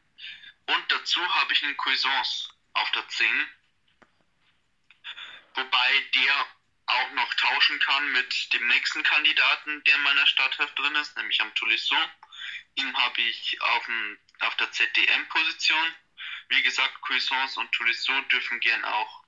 Und 0.66 0.84
dazu 0.92 1.34
habe 1.34 1.52
ich 1.52 1.62
einen 1.62 1.76
Cuisance 1.76 2.50
auf 2.72 2.90
der 2.92 3.08
10. 3.08 3.48
Wobei 5.54 6.00
der 6.14 6.46
auch 6.86 7.10
noch 7.12 7.34
tauschen 7.34 7.78
kann 7.80 8.12
mit 8.12 8.52
dem 8.52 8.66
nächsten 8.68 9.02
Kandidaten, 9.02 9.82
der 9.84 9.96
in 9.96 10.02
meiner 10.02 10.26
Startelf 10.26 10.72
drin 10.74 10.94
ist, 10.96 11.16
nämlich 11.16 11.40
am 11.40 11.54
Tolisso. 11.54 11.96
Ihn 12.76 12.96
habe 12.96 13.20
ich 13.22 13.60
auf, 13.60 13.84
dem, 13.86 14.18
auf 14.40 14.56
der 14.56 14.70
ZDM-Position. 14.70 15.94
Wie 16.48 16.62
gesagt, 16.62 17.00
Cuisance 17.02 17.58
und 17.58 17.72
Tolisso 17.72 18.20
dürfen 18.22 18.60
gern 18.60 18.84
auch 18.84 19.24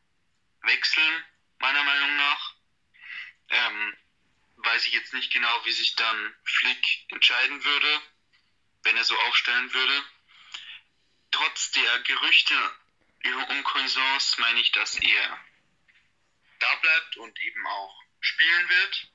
wechseln, 0.62 1.24
meiner 1.58 1.82
Meinung 1.82 2.16
nach. 2.16 2.54
Ähm, 3.50 3.96
weiß 4.56 4.86
ich 4.86 4.92
jetzt 4.92 5.14
nicht 5.14 5.32
genau, 5.32 5.64
wie 5.64 5.72
sich 5.72 5.96
dann 5.96 6.34
Flick 6.44 7.06
entscheiden 7.08 7.64
würde, 7.64 8.02
wenn 8.84 8.96
er 8.96 9.04
so 9.04 9.18
aufstellen 9.18 9.72
würde. 9.72 10.04
Trotz 11.30 11.72
der 11.72 11.98
Gerüchte 12.00 12.54
um 13.48 13.64
Cuisance 13.64 14.40
meine 14.40 14.60
ich, 14.60 14.72
dass 14.72 14.96
er 14.96 15.44
da 16.58 16.74
bleibt 16.76 17.16
und 17.16 17.38
eben 17.40 17.66
auch 17.66 18.02
spielen 18.20 18.68
wird. 18.68 19.12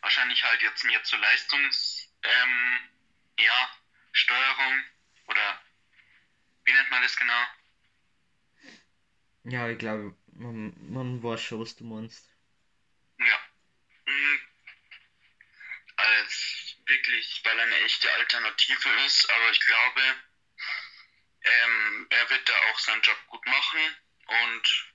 Wahrscheinlich 0.00 0.42
halt 0.42 0.62
jetzt 0.62 0.84
mehr 0.84 1.02
zur 1.04 1.18
Leistungs, 1.18 2.08
ähm, 2.22 2.90
ja, 3.38 3.76
Steuerung 4.12 4.84
oder 5.26 5.62
wie 6.64 6.72
nennt 6.72 6.90
man 6.90 7.02
das 7.02 7.16
genau? 7.16 7.46
Ja, 9.44 9.68
ich 9.68 9.78
glaube, 9.78 10.16
man, 10.34 10.74
man 10.92 11.22
weiß 11.22 11.42
schon, 11.42 11.60
was 11.60 11.74
du 11.74 11.84
meinst. 11.84 12.28
Ja. 13.18 13.40
Mhm. 14.06 14.40
Als 15.96 16.76
wirklich, 16.86 17.40
weil 17.44 17.58
er 17.58 17.64
eine 17.64 17.80
echte 17.80 18.12
Alternative 18.12 18.88
ist, 19.06 19.30
aber 19.30 19.50
ich 19.50 19.60
glaube, 19.60 20.00
ähm, 21.42 22.06
er 22.10 22.30
wird 22.30 22.48
da 22.48 22.52
auch 22.70 22.78
seinen 22.78 23.02
Job 23.02 23.18
gut 23.26 23.44
machen 23.46 23.80
und 24.26 24.91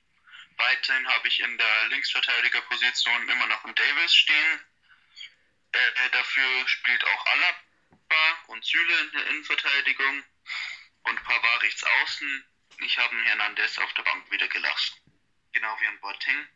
weiterhin 0.58 1.08
habe 1.08 1.28
ich 1.28 1.40
in 1.40 1.58
der 1.58 1.88
Linksverteidigerposition 1.90 3.30
immer 3.30 3.48
noch 3.48 3.64
einen 3.64 3.76
Davis 3.76 4.16
stehen. 4.16 4.60
Äh, 5.72 6.10
dafür 6.12 6.68
spielt 6.68 7.04
auch 7.06 7.26
Alaba 7.26 8.44
und 8.48 8.66
Süle 8.66 9.00
in 9.02 9.12
der 9.12 9.28
Innenverteidigung 9.28 10.24
und 11.04 11.24
Pavard 11.24 11.64
rechts 11.64 11.84
außen. 11.84 12.46
Ich 12.80 12.98
habe 12.98 13.16
Hernandez 13.24 13.78
auf 13.80 13.94
der 13.94 14.04
Bank 14.04 14.32
wieder 14.32 14.48
gelassen. 14.48 14.96
Genau 15.54 15.76
wie 15.80 15.88
ein 15.88 16.00
Boateng. 16.00 16.48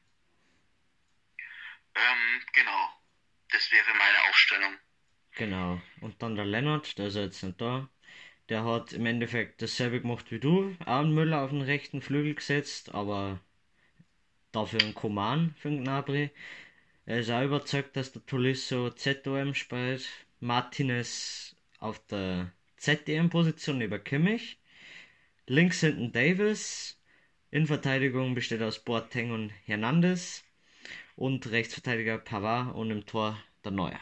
Ähm, 1.96 2.46
genau. 2.54 2.94
Das 3.50 3.72
wäre 3.72 3.94
meine 3.94 4.30
Aufstellung. 4.30 4.78
Genau. 5.36 5.82
Und 6.02 6.22
dann 6.22 6.36
der 6.36 6.46
Lennart, 6.46 6.98
der 6.98 7.08
ist 7.08 7.16
jetzt 7.16 7.44
nicht 7.44 7.60
da. 7.60 7.90
Der 8.50 8.64
hat 8.64 8.94
im 8.94 9.06
Endeffekt 9.06 9.62
dasselbe 9.62 10.02
gemacht 10.02 10.32
wie 10.32 10.40
du. 10.40 10.76
Arn 10.86 11.14
Müller 11.14 11.42
auf 11.42 11.52
den 11.52 11.62
rechten 11.62 12.02
Flügel 12.02 12.36
gesetzt, 12.36 12.94
aber 12.94 13.40
dafür 14.52 14.82
ein 14.82 14.94
Koman 14.94 15.56
für 15.60 15.70
den 15.70 15.84
Gnabry. 15.84 16.30
Er 17.06 17.20
ist 17.20 17.30
auch 17.30 17.44
überzeugt, 17.44 17.96
dass 17.96 18.12
der 18.12 18.26
Tolisso 18.26 18.90
ZOM 18.92 19.56
spielt. 19.56 20.08
Martinez 20.40 21.56
auf 21.80 22.06
der 22.08 22.52
ZDM-Position 22.78 23.78
neben 23.78 24.04
Kimmich. 24.04 24.58
Links 25.48 25.82
hinten 25.82 26.12
Davis. 26.12 26.98
In 27.52 27.68
Verteidigung 27.68 28.34
besteht 28.34 28.62
aus 28.62 28.84
Boateng 28.84 29.32
und 29.32 29.50
Hernandez. 29.66 30.44
Und 31.16 31.48
Rechtsverteidiger 31.52 32.18
Pavard 32.18 32.74
und 32.76 32.90
im 32.92 33.06
Tor 33.06 33.38
der 33.64 33.72
Neuer. 33.72 34.00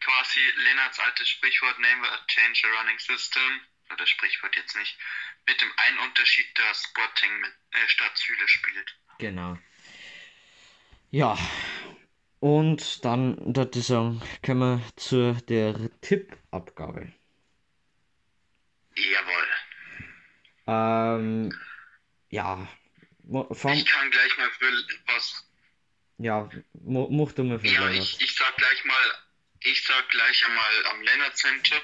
Quasi 0.00 0.40
Lennarts 0.64 0.98
altes 0.98 1.28
Sprichwort, 1.28 1.78
name 1.78 2.06
a 2.06 2.18
change 2.28 2.62
a 2.64 2.80
running 2.80 2.98
system. 2.98 3.60
Oder 3.92 4.06
Sprichwort 4.06 4.54
jetzt 4.56 4.76
nicht. 4.76 4.96
Mit 5.46 5.60
dem 5.60 5.70
einen 5.76 5.98
Unterschied, 5.98 6.46
dass 6.58 6.92
Boateng 6.92 7.40
mit, 7.40 7.50
äh, 7.72 7.88
statt 7.88 8.16
Süle 8.16 8.48
spielt. 8.48 8.96
Genau. 9.18 9.58
Ja. 11.10 11.36
Und 12.38 13.04
dann 13.04 13.36
würde 13.54 13.78
ich 13.78 13.86
sagen, 13.86 14.22
kommen 14.44 14.80
wir 14.80 14.96
zu 14.96 15.34
der 15.48 15.74
Tippabgabe. 16.00 17.12
Jawohl. 18.96 19.48
Ähm, 20.66 21.58
ja. 22.30 22.68
Vom, 23.52 23.72
Ich 23.72 23.86
kann 23.86 24.10
gleich 24.10 24.36
mal 24.38 24.50
für 24.50 24.72
was. 25.06 25.46
ja, 26.18 26.48
mach 26.84 27.32
du 27.32 27.44
mal 27.44 27.60
für 27.60 27.66
Ja, 27.66 27.90
ich, 27.90 28.20
ich 28.20 28.34
sag 28.34 28.56
gleich 28.56 28.84
mal, 28.84 29.04
ich 29.60 29.84
sag 29.84 30.08
gleich 30.08 30.44
einmal 30.46 30.86
am 30.86 31.02
Lennart 31.02 31.36
seinen 31.38 31.62
Tipp. 31.62 31.82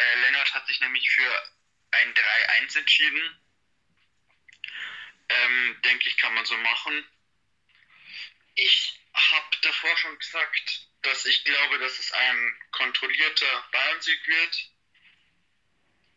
Äh, 0.00 0.20
Lennart 0.20 0.54
hat 0.54 0.66
sich 0.66 0.80
nämlich 0.80 1.10
für 1.10 1.52
ein 1.90 2.14
3-1 2.14 2.78
entschieden. 2.78 3.40
Ähm, 5.28 5.80
denke 5.84 6.08
ich, 6.08 6.16
kann 6.16 6.34
man 6.34 6.44
so 6.44 6.56
machen. 6.56 7.06
Ich 8.54 8.98
habe 9.14 9.56
davor 9.62 9.96
schon 9.98 10.18
gesagt, 10.18 10.86
dass 11.02 11.26
ich 11.26 11.44
glaube, 11.44 11.78
dass 11.78 11.98
es 11.98 12.12
ein 12.12 12.58
kontrollierter 12.72 13.68
Bayern-Sieg 13.72 14.26
wird. 14.26 14.70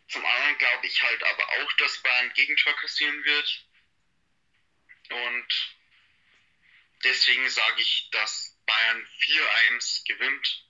Zum 0.08 0.26
anderen 0.26 0.58
glaube 0.58 0.88
ich 0.88 1.02
halt 1.02 1.24
aber 1.24 1.50
auch, 1.50 1.74
dass 1.74 2.02
Bayern 2.04 2.34
Gegentor 2.34 2.74
kassieren 2.78 3.24
wird. 3.24 3.66
Und 5.10 5.76
deswegen 7.04 7.50
sage 7.50 7.82
ich, 7.82 8.10
dass 8.12 8.58
Bayern 8.66 9.08
4-1 9.20 10.06
gewinnt. 10.08 10.66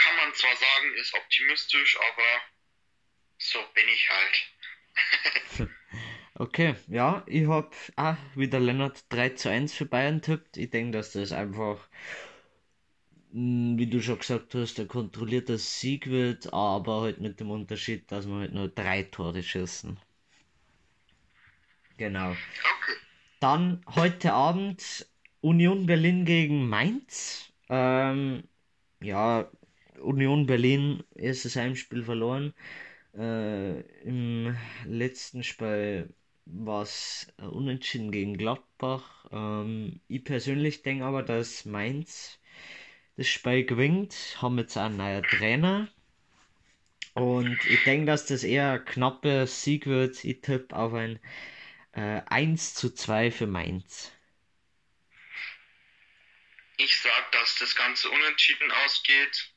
Kann 0.00 0.16
man 0.16 0.34
zwar 0.34 0.56
sagen, 0.56 0.94
ist 0.94 1.14
optimistisch, 1.14 1.98
aber 1.98 2.40
so 3.38 3.58
bin 3.74 3.84
ich 3.88 4.08
halt. 4.10 5.68
Okay, 6.34 6.74
ja, 6.86 7.22
ich 7.26 7.46
hab 7.48 7.74
auch 7.96 8.16
wieder 8.34 8.60
Lennart 8.60 9.04
3 9.10 9.30
zu 9.30 9.50
1 9.50 9.74
für 9.74 9.84
Bayern 9.84 10.22
tippt. 10.22 10.56
Ich 10.56 10.70
denke, 10.70 10.92
dass 10.96 11.12
das 11.12 11.32
einfach, 11.32 11.86
mh, 13.32 13.78
wie 13.78 13.86
du 13.88 14.00
schon 14.00 14.18
gesagt 14.18 14.54
hast, 14.54 14.78
ein 14.80 14.88
kontrollierter 14.88 15.58
Sieg 15.58 16.06
wird, 16.06 16.52
aber 16.52 17.02
halt 17.02 17.20
mit 17.20 17.40
dem 17.40 17.50
Unterschied, 17.50 18.10
dass 18.10 18.26
wir 18.26 18.36
halt 18.36 18.54
nur 18.54 18.68
drei 18.68 19.02
Tore 19.02 19.42
schießen. 19.42 19.98
Genau. 21.98 22.30
Okay. 22.30 22.96
Dann 23.40 23.84
heute 23.94 24.32
Abend 24.32 25.06
Union 25.42 25.86
Berlin 25.86 26.24
gegen 26.24 26.68
Mainz. 26.68 27.52
Ähm, 27.68 28.44
ja, 29.00 29.50
Union 30.00 30.46
Berlin 30.46 31.02
erstes 31.14 31.56
Heimspiel 31.56 32.04
verloren. 32.04 32.54
Äh, 33.16 33.80
Im 34.02 34.56
letzten 34.86 35.42
Spiel 35.42 36.12
war 36.46 36.82
es 36.82 37.32
unentschieden 37.38 38.10
gegen 38.10 38.36
Gladbach. 38.36 39.26
Ähm, 39.32 40.00
ich 40.08 40.24
persönlich 40.24 40.82
denke 40.82 41.04
aber, 41.04 41.22
dass 41.22 41.64
Mainz 41.64 42.38
das 43.16 43.28
Spiel 43.28 43.64
gewinnt. 43.64 44.36
Haben 44.40 44.58
jetzt 44.58 44.76
einen 44.76 44.96
neuen 44.96 45.22
Trainer. 45.22 45.88
Und 47.14 47.58
ich 47.66 47.82
denke, 47.84 48.06
dass 48.06 48.26
das 48.26 48.44
eher 48.44 48.72
ein 48.72 48.84
knapper 48.84 49.46
Sieg 49.46 49.86
wird. 49.86 50.24
Ich 50.24 50.40
tippe 50.40 50.74
auf 50.76 50.94
ein 50.94 51.18
äh, 51.92 52.22
1 52.26 52.74
zu 52.74 52.94
2 52.94 53.30
für 53.30 53.46
Mainz. 53.46 54.12
Ich 56.76 56.98
sag, 57.00 57.32
dass 57.32 57.56
das 57.56 57.74
Ganze 57.74 58.08
unentschieden 58.08 58.70
ausgeht. 58.84 59.52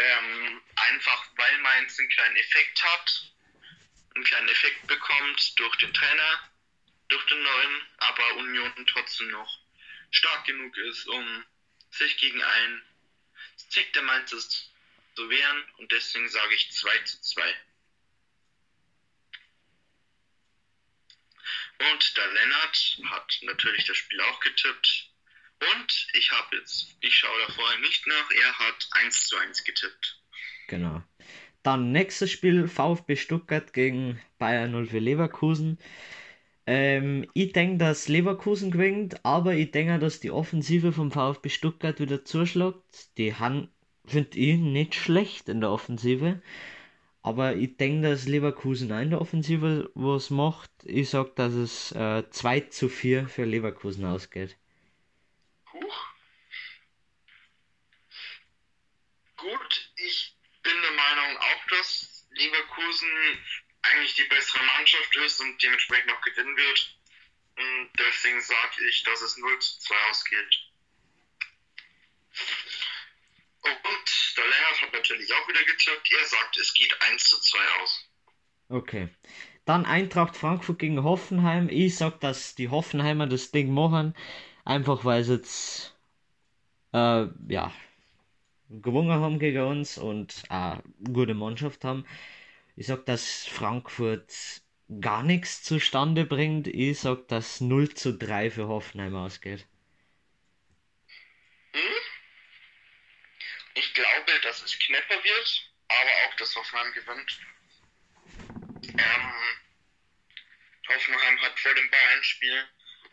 Ähm, 0.00 0.62
einfach 0.76 1.26
weil 1.36 1.58
Mainz 1.58 1.98
einen 1.98 2.08
kleinen 2.08 2.36
Effekt 2.36 2.82
hat. 2.84 3.32
einen 4.14 4.24
kleinen 4.24 4.48
Effekt 4.48 4.86
bekommt 4.86 5.58
durch 5.58 5.76
den 5.76 5.92
Trainer, 5.92 6.50
durch 7.08 7.26
den 7.26 7.42
neuen, 7.42 7.82
aber 7.98 8.34
Union 8.36 8.86
trotzdem 8.86 9.30
noch 9.30 9.58
stark 10.10 10.44
genug 10.44 10.76
ist, 10.76 11.06
um 11.08 11.44
sich 11.90 12.16
gegen 12.18 12.42
einen 12.42 12.82
Sieg 13.56 13.92
der 13.92 14.02
Mainzer 14.02 14.38
zu 14.38 15.30
wehren 15.30 15.64
und 15.78 15.90
deswegen 15.90 16.28
sage 16.28 16.54
ich 16.54 16.70
2 16.70 16.98
zu 17.00 17.20
2. 17.20 17.56
Und 21.90 22.16
der 22.16 22.26
Lennart 22.28 22.98
hat 23.10 23.38
natürlich 23.42 23.84
das 23.84 23.96
Spiel 23.96 24.20
auch 24.20 24.40
getippt. 24.40 25.07
Und 25.60 26.06
ich 26.14 26.30
habe 26.30 26.56
jetzt, 26.56 26.96
ich 27.00 27.14
schaue 27.14 27.38
da 27.46 27.52
vorher 27.52 27.78
nicht 27.80 28.06
nach, 28.06 28.30
er 28.30 28.58
hat 28.58 28.88
1 28.92 29.26
zu 29.26 29.36
1 29.36 29.64
getippt. 29.64 30.22
Genau. 30.68 31.02
Dann 31.62 31.92
nächstes 31.92 32.30
Spiel 32.30 32.68
VfB 32.68 33.16
Stuttgart 33.16 33.72
gegen 33.72 34.20
Bayern 34.38 34.86
04 34.86 35.00
Leverkusen. 35.00 35.78
Ähm, 36.66 37.26
ich 37.34 37.52
denke, 37.52 37.78
dass 37.78 38.08
Leverkusen 38.08 38.70
gewinnt, 38.70 39.24
aber 39.24 39.54
ich 39.54 39.70
denke, 39.70 39.98
dass 39.98 40.20
die 40.20 40.30
Offensive 40.30 40.92
vom 40.92 41.10
VfB 41.10 41.48
Stuttgart 41.48 41.98
wieder 41.98 42.24
zuschlägt. 42.24 43.16
Die 43.18 43.34
haben, 43.34 43.70
finde 44.06 44.38
ich, 44.38 44.58
nicht 44.58 44.94
schlecht 44.94 45.48
in 45.48 45.60
der 45.60 45.70
Offensive. 45.70 46.40
Aber 47.22 47.56
ich 47.56 47.76
denke, 47.76 48.08
dass 48.08 48.28
Leverkusen 48.28 48.90
in 48.90 49.10
der 49.10 49.20
Offensive 49.20 49.90
was 49.94 50.30
macht. 50.30 50.70
Ich 50.84 51.10
sage, 51.10 51.32
dass 51.34 51.54
es 51.54 51.92
äh, 51.92 52.24
2 52.30 52.60
zu 52.60 52.88
4 52.88 53.28
für 53.28 53.44
Leverkusen 53.44 54.04
ausgeht. 54.04 54.56
Huch. 55.82 56.06
Gut, 59.36 59.92
ich 59.96 60.36
bin 60.62 60.82
der 60.82 60.90
Meinung 60.92 61.36
auch, 61.38 61.66
dass 61.70 62.26
Leverkusen 62.30 63.08
eigentlich 63.82 64.14
die 64.14 64.24
bessere 64.24 64.62
Mannschaft 64.64 65.16
ist 65.16 65.40
und 65.40 65.62
dementsprechend 65.62 66.12
auch 66.12 66.20
gewinnen 66.22 66.56
wird. 66.56 66.98
Und 67.56 67.90
deswegen 67.98 68.40
sage 68.40 68.88
ich, 68.88 69.02
dass 69.04 69.20
es 69.22 69.36
0 69.36 69.58
zu 69.58 69.78
2 69.80 69.94
ausgeht. 70.10 70.58
Und 73.62 74.36
der 74.36 74.44
Lennart 74.44 74.82
hat 74.82 74.92
natürlich 74.92 75.32
auch 75.32 75.48
wieder 75.48 75.64
getippt. 75.64 76.12
Er 76.12 76.24
sagt, 76.24 76.58
es 76.58 76.74
geht 76.74 77.02
1 77.02 77.24
zu 77.24 77.40
2 77.40 77.58
aus. 77.80 78.10
Okay. 78.68 79.08
Dann 79.64 79.86
Eintracht 79.86 80.36
Frankfurt 80.36 80.78
gegen 80.78 81.02
Hoffenheim. 81.02 81.68
Ich 81.68 81.96
sag, 81.96 82.20
dass 82.20 82.54
die 82.54 82.68
Hoffenheimer 82.68 83.26
das 83.26 83.50
Ding 83.50 83.72
machen. 83.72 84.16
Einfach 84.68 85.02
weil 85.06 85.24
sie 85.24 85.36
jetzt 85.36 85.96
äh, 86.92 87.24
ja, 87.48 87.72
gewonnen 88.68 89.18
haben 89.18 89.38
gegen 89.38 89.62
uns 89.62 89.96
und 89.96 90.44
eine 90.50 90.82
gute 91.10 91.32
Mannschaft 91.32 91.84
haben. 91.84 92.06
Ich 92.76 92.86
sag, 92.86 93.06
dass 93.06 93.46
Frankfurt 93.46 94.30
gar 95.00 95.22
nichts 95.22 95.62
zustande 95.62 96.26
bringt. 96.26 96.66
Ich 96.68 97.00
sag, 97.00 97.28
dass 97.28 97.62
0 97.62 97.94
zu 97.94 98.12
3 98.12 98.50
für 98.50 98.68
Hoffenheim 98.68 99.16
ausgeht. 99.16 99.66
Hm? 101.72 101.80
Ich 103.72 103.94
glaube, 103.94 104.32
dass 104.42 104.60
es 104.60 104.78
knapper 104.78 105.24
wird, 105.24 105.72
aber 105.88 106.10
auch, 106.26 106.36
dass 106.36 106.54
Hoffenheim 106.54 106.92
gewinnt. 106.92 107.40
Ähm, 108.84 109.32
Hoffenheim 110.88 111.40
hat 111.40 111.58
vor 111.58 111.74
dem 111.74 111.90
Bayern-Spiel 111.90 112.68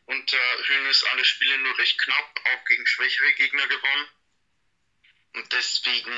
unter 0.06 0.38
Hönes 0.68 1.04
alle 1.06 1.26
Spiele 1.26 1.58
nur 1.60 1.78
recht 1.78 2.00
knapp, 2.00 2.42
auch 2.54 2.66
gegen 2.66 2.86
schwächere 2.86 3.34
Gegner 3.34 3.68
gewonnen. 3.68 4.08
Und 5.34 5.52
deswegen 5.52 6.14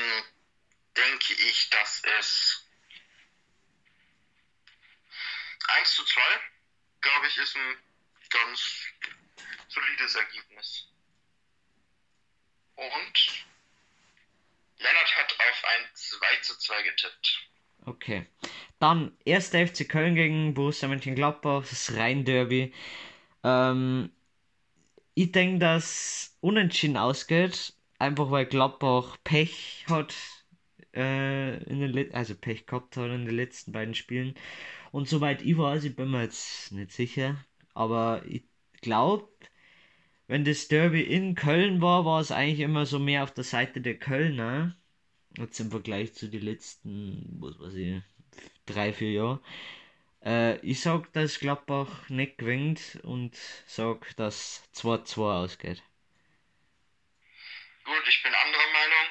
denke 0.96 1.34
ich, 1.34 1.70
dass 1.70 2.02
es 2.18 2.66
1 5.68 5.94
zu 5.94 6.04
2, 6.04 6.20
glaube 7.00 7.26
ich, 7.26 7.36
ist 7.38 7.56
ein 7.56 7.76
ganz 8.30 8.84
solides 9.68 10.14
Ergebnis. 10.14 10.88
Und 12.76 13.44
Lennart 14.78 15.16
hat 15.16 15.34
auf 15.40 15.64
ein 15.64 15.90
2 15.94 16.36
zu 16.42 16.58
2 16.58 16.82
getippt. 16.82 17.48
Okay. 17.86 18.26
Dann 18.78 19.16
1. 19.26 19.48
FC 19.48 19.88
Köln 19.88 20.14
gegen 20.14 20.54
Borussia 20.54 20.88
Mönchengladbach, 20.88 21.64
das 21.68 21.94
Rhein-Derby. 21.94 22.72
Ähm, 23.44 24.10
ich 25.14 25.32
denke, 25.32 25.58
dass 25.58 26.36
unentschieden 26.40 26.96
ausgeht, 26.96 27.74
einfach 27.98 28.30
weil 28.30 28.46
Gladbach 28.46 29.18
Pech 29.24 29.84
hat, 29.88 30.14
äh, 30.94 31.62
in 31.64 31.80
den 31.80 32.14
also 32.14 32.34
Pech 32.34 32.66
gehabt 32.66 32.96
hat 32.96 33.10
in 33.10 33.26
den 33.26 33.34
letzten 33.34 33.72
beiden 33.72 33.94
Spielen. 33.94 34.34
Und 34.92 35.08
soweit 35.08 35.42
ich 35.42 35.58
weiß, 35.58 35.84
ich 35.84 35.96
bin 35.96 36.10
mir 36.10 36.22
jetzt 36.22 36.72
nicht 36.72 36.92
sicher, 36.92 37.36
aber 37.74 38.22
ich 38.26 38.44
glaube, 38.80 39.28
wenn 40.28 40.44
das 40.44 40.68
Derby 40.68 41.02
in 41.02 41.34
Köln 41.34 41.80
war, 41.80 42.04
war 42.04 42.20
es 42.20 42.30
eigentlich 42.30 42.60
immer 42.60 42.86
so 42.86 42.98
mehr 42.98 43.24
auf 43.24 43.32
der 43.32 43.44
Seite 43.44 43.80
der 43.80 43.98
Kölner. 43.98 44.76
Jetzt 45.36 45.58
im 45.60 45.70
Vergleich 45.70 46.14
zu 46.14 46.28
den 46.28 46.42
letzten, 46.42 47.38
was 47.40 47.58
weiß 47.58 47.74
ich, 47.74 48.02
drei, 48.66 48.92
vier 48.92 49.12
Jahren. 49.12 49.40
Äh, 50.24 50.56
ich 50.60 50.80
sag, 50.80 51.12
dass 51.12 51.38
Gladbach 51.38 52.08
nicht 52.08 52.38
gewinnt 52.38 52.98
und 53.02 53.36
sag, 53.66 54.16
dass 54.16 54.62
2-2 54.74 55.44
ausgeht. 55.44 55.82
Gut, 57.84 58.08
ich 58.08 58.22
bin 58.22 58.34
anderer 58.34 58.72
Meinung. 58.72 59.06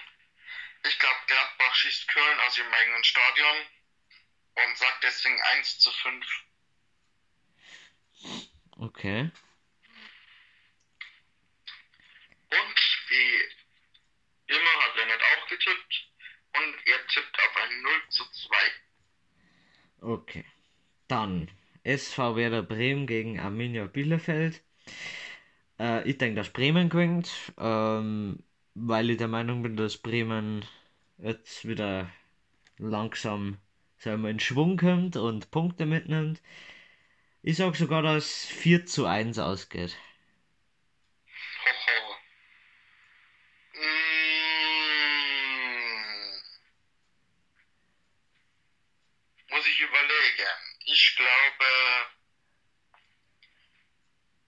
Ich 0.86 1.00
glaube, 1.00 1.20
Gladbach 1.28 1.76
schießt 1.76 2.08
Köln 2.08 2.40
aus 2.42 2.58
ihrem 2.58 2.74
eigenen 2.74 3.04
Stadion 3.04 3.58
und 4.56 4.78
sagt 4.78 5.04
deswegen 5.04 5.42
1 5.42 5.80
zu 5.80 5.92
5. 5.92 6.26
Okay. 8.78 9.32
Und 12.50 12.80
wie 13.10 14.54
immer 14.54 14.84
hat 14.84 14.96
Lennart 14.96 15.22
auch 15.22 15.48
getippt 15.48 16.10
und 16.56 16.88
er 16.88 17.08
tippt 17.08 17.40
auf 17.40 17.58
ein 17.58 17.82
0 17.82 18.10
zu 18.10 18.24
2. 18.32 18.58
Okay. 20.02 20.46
Dann 21.08 21.50
SV 21.84 22.36
Werder 22.36 22.64
Bremen 22.64 23.08
gegen 23.08 23.40
Arminia 23.40 23.86
Bielefeld. 23.88 24.62
Äh, 25.80 26.08
ich 26.10 26.18
denke, 26.18 26.36
dass 26.36 26.50
Bremen 26.50 26.90
gewinnt, 26.90 27.32
ähm, 27.58 28.44
weil 28.76 29.10
ich 29.10 29.18
der 29.18 29.28
Meinung 29.28 29.64
bin, 29.64 29.78
dass 29.78 29.98
Bremen 29.98 30.66
jetzt 31.18 31.68
wieder 31.68 32.10
langsam 32.78 33.58
sagen 33.98 34.24
wir, 34.24 34.30
in 34.30 34.40
Schwung 34.40 34.78
kommt 34.78 35.16
und 35.18 35.52
Punkte 35.52 35.86
mitnimmt. 35.86 36.42
Ich 37.42 37.58
sag 37.58 37.76
sogar, 37.76 38.02
dass 38.02 38.46
4 38.46 38.86
zu 38.86 39.06
1 39.06 39.40
ausgeht. 39.40 39.98
Hoho. 41.66 42.16
Mm. 43.74 44.08
Muss 49.50 49.68
ich 49.68 49.82
überlegen. 49.82 50.52
Ich 50.86 51.16
glaube, 51.16 51.66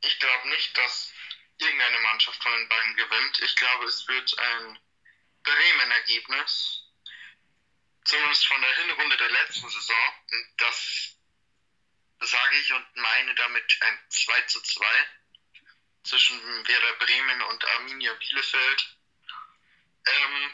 ich 0.02 0.20
nicht, 0.50 0.78
dass 0.78 1.14
irgendeine 1.58 2.00
Mannschaft 2.00 2.42
von 2.42 2.52
den 2.52 2.70
beiden 2.70 2.96
gewinnt. 2.96 3.42
Ich 3.42 3.56
glaube, 3.56 3.86
es 3.86 4.08
wird 4.08 4.38
ein 4.38 4.80
Bremen-Ergebnis. 5.44 6.84
Zumindest 8.06 8.48
von 8.48 8.62
der 8.62 8.76
Hinrunde 8.78 9.18
der 9.18 9.30
letzten 9.30 9.70
Saison. 9.70 10.14
Das 10.58 11.18
sage 12.22 12.58
ich 12.58 12.74
und 12.74 12.96
meine 12.96 13.36
damit 13.36 13.78
ein 13.82 14.00
2 14.10 14.42
zu 14.44 14.62
2 14.62 14.86
zwischen 16.04 16.68
Werder 16.68 16.94
Bremen 16.94 17.42
und 17.44 17.66
Arminia 17.66 18.14
Bielefeld. 18.14 18.98
Ähm, 20.06 20.52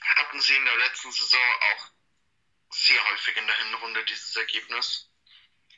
hatten 0.00 0.40
sie 0.40 0.56
in 0.56 0.64
der 0.64 0.76
letzten 0.76 1.10
Saison 1.12 1.40
auch 1.72 1.90
sehr 2.70 3.04
häufig 3.10 3.36
in 3.36 3.46
der 3.46 3.56
Hinrunde 3.56 4.04
dieses 4.04 4.36
Ergebnis. 4.36 5.10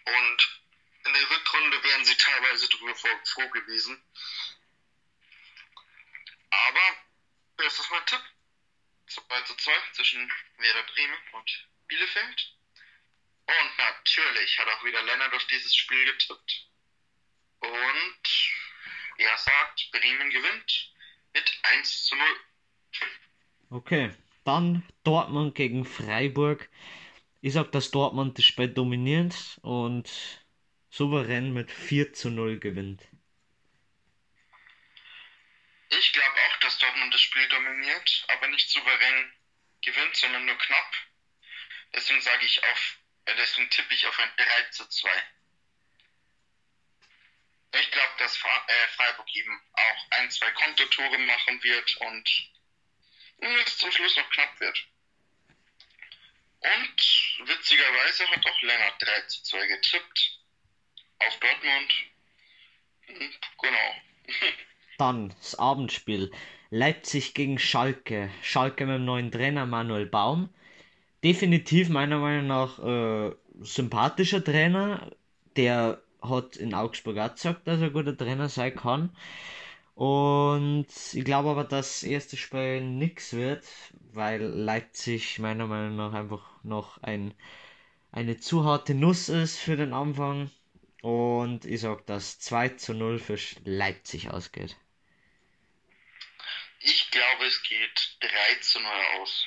Und 0.04 0.61
in 1.04 1.12
der 1.12 1.30
Rückrunde 1.30 1.82
wären 1.82 2.04
sie 2.04 2.16
teilweise 2.16 2.68
darüber 2.68 2.94
froh 2.94 3.48
gewesen. 3.48 4.02
Aber 6.50 6.96
das 7.56 7.78
ist 7.78 7.90
mein 7.90 8.06
Tipp. 8.06 8.20
2 9.06 9.40
zu 9.42 9.54
2 9.56 9.72
zwischen 9.92 10.32
Werder 10.58 10.82
Bremen 10.84 11.18
und 11.32 11.68
Bielefeld. 11.86 12.54
Und 13.46 13.78
natürlich 13.78 14.58
hat 14.58 14.68
auch 14.68 14.84
wieder 14.84 15.02
Lennart 15.02 15.34
auf 15.34 15.44
dieses 15.46 15.74
Spiel 15.74 16.04
getippt. 16.06 16.68
Und 17.60 18.28
er 19.18 19.36
sagt, 19.36 19.90
Bremen 19.92 20.30
gewinnt 20.30 20.92
mit 21.34 21.58
1 21.62 22.04
zu 22.04 22.16
0. 22.16 22.26
Okay, 23.70 24.14
dann 24.44 24.86
Dortmund 25.04 25.54
gegen 25.54 25.84
Freiburg. 25.84 26.68
Ich 27.40 27.54
sag, 27.54 27.72
dass 27.72 27.90
Dortmund 27.90 28.38
das 28.38 28.44
Spiel 28.44 28.68
dominiert 28.68 29.58
und 29.62 30.08
souverän 30.92 31.52
mit 31.54 31.70
4 31.70 32.12
zu 32.12 32.28
0 32.30 32.60
gewinnt. 32.60 33.02
Ich 35.88 36.12
glaube 36.12 36.36
auch, 36.46 36.56
dass 36.60 36.78
Dortmund 36.78 37.12
das 37.14 37.20
Spiel 37.22 37.48
dominiert, 37.48 38.24
aber 38.28 38.48
nicht 38.48 38.68
souverän 38.68 39.32
gewinnt, 39.80 40.16
sondern 40.16 40.44
nur 40.44 40.58
knapp. 40.58 40.92
Deswegen 41.94 42.20
sage 42.20 42.44
ich 42.44 42.62
auf 42.62 42.98
Ja, 43.26 43.34
deswegen 43.34 43.70
tippe 43.70 43.94
ich 43.94 44.06
auf 44.06 44.18
ein 44.18 44.30
3 44.36 44.62
zu 44.70 44.86
2. 44.86 45.08
Ich 47.80 47.90
glaube, 47.90 48.12
dass 48.18 48.36
äh, 48.36 48.88
Freiburg 48.96 49.34
eben 49.34 49.62
auch 49.72 50.10
ein, 50.10 50.30
zwei 50.30 50.50
Kontotore 50.50 51.18
machen 51.18 51.62
wird 51.62 51.96
und 51.98 52.52
es 53.38 53.78
zum 53.78 53.90
Schluss 53.92 54.16
noch 54.16 54.28
knapp 54.30 54.60
wird. 54.60 54.86
Und 56.60 57.48
witzigerweise 57.48 58.28
hat 58.28 58.46
auch 58.46 58.60
Lennart 58.60 59.02
3 59.02 59.22
zu 59.22 59.42
2 59.42 59.66
getippt 59.68 60.41
auf 61.26 61.38
Dortmund. 61.40 61.92
Genau. 63.60 63.76
Dann 64.98 65.28
das 65.40 65.54
Abendspiel. 65.56 66.30
Leipzig 66.70 67.34
gegen 67.34 67.58
Schalke. 67.58 68.30
Schalke 68.42 68.86
mit 68.86 68.96
dem 68.96 69.04
neuen 69.04 69.30
Trainer 69.30 69.66
Manuel 69.66 70.06
Baum. 70.06 70.48
Definitiv 71.22 71.88
meiner 71.88 72.18
Meinung 72.18 72.46
nach 72.46 72.78
äh, 72.78 73.34
sympathischer 73.60 74.42
Trainer. 74.42 75.10
Der 75.56 76.00
hat 76.22 76.56
in 76.56 76.74
Augsburg 76.74 77.18
auch 77.18 77.34
gesagt, 77.34 77.66
dass 77.66 77.80
er 77.80 77.88
ein 77.88 77.92
guter 77.92 78.16
Trainer 78.16 78.48
sein 78.48 78.74
kann. 78.74 79.10
Und 79.94 80.86
ich 81.12 81.24
glaube 81.24 81.50
aber, 81.50 81.64
dass 81.64 82.00
das 82.00 82.02
erste 82.04 82.36
Spiel 82.36 82.80
nix 82.80 83.34
wird, 83.34 83.64
weil 84.12 84.42
Leipzig 84.42 85.38
meiner 85.38 85.66
Meinung 85.66 85.96
nach 85.96 86.14
einfach 86.14 86.42
noch 86.62 87.02
ein, 87.02 87.34
eine 88.10 88.38
zu 88.38 88.64
harte 88.64 88.94
Nuss 88.94 89.28
ist 89.28 89.58
für 89.58 89.76
den 89.76 89.92
Anfang. 89.92 90.50
Und 91.02 91.64
ich 91.64 91.80
sag, 91.80 92.06
dass 92.06 92.38
2 92.38 92.70
zu 92.70 92.94
0 92.94 93.18
für 93.18 93.36
Leipzig 93.64 94.30
ausgeht. 94.30 94.76
Ich 96.78 97.10
glaube, 97.10 97.44
es 97.44 97.60
geht 97.64 98.16
3 98.20 98.28
zu 98.60 98.78
0 98.80 98.90
aus. 99.20 99.44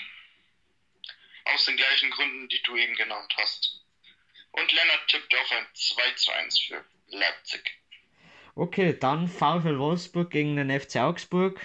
Aus 1.45 1.65
den 1.65 1.77
gleichen 1.77 2.11
Gründen, 2.11 2.49
die 2.49 2.61
du 2.63 2.75
eben 2.75 2.95
genannt 2.95 3.33
hast. 3.37 3.81
Und 4.51 4.71
Lennart 4.71 5.07
tippt 5.07 5.33
auf 5.33 5.51
ein 5.51 5.65
2 5.73 6.11
zu 6.11 6.31
1 6.31 6.59
für 6.59 6.85
Leipzig. 7.07 7.79
Okay, 8.55 8.97
dann 8.97 9.27
VfL 9.27 9.79
Wolfsburg 9.79 10.29
gegen 10.31 10.57
den 10.57 10.77
FC 10.77 10.97
Augsburg. 10.97 11.59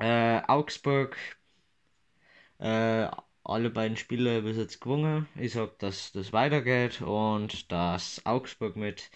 Äh, 0.00 0.40
Augsburg, 0.48 1.16
äh, 2.58 3.08
alle 3.48 3.70
beiden 3.70 3.96
Spiele 3.96 4.42
bis 4.42 4.56
jetzt 4.56 4.80
gewonnen. 4.80 5.26
Ich 5.34 5.52
sag, 5.52 5.78
dass 5.78 6.12
das 6.12 6.32
weitergeht 6.32 7.00
und 7.00 7.72
dass 7.72 8.24
Augsburg 8.26 8.76
mit 8.76 9.10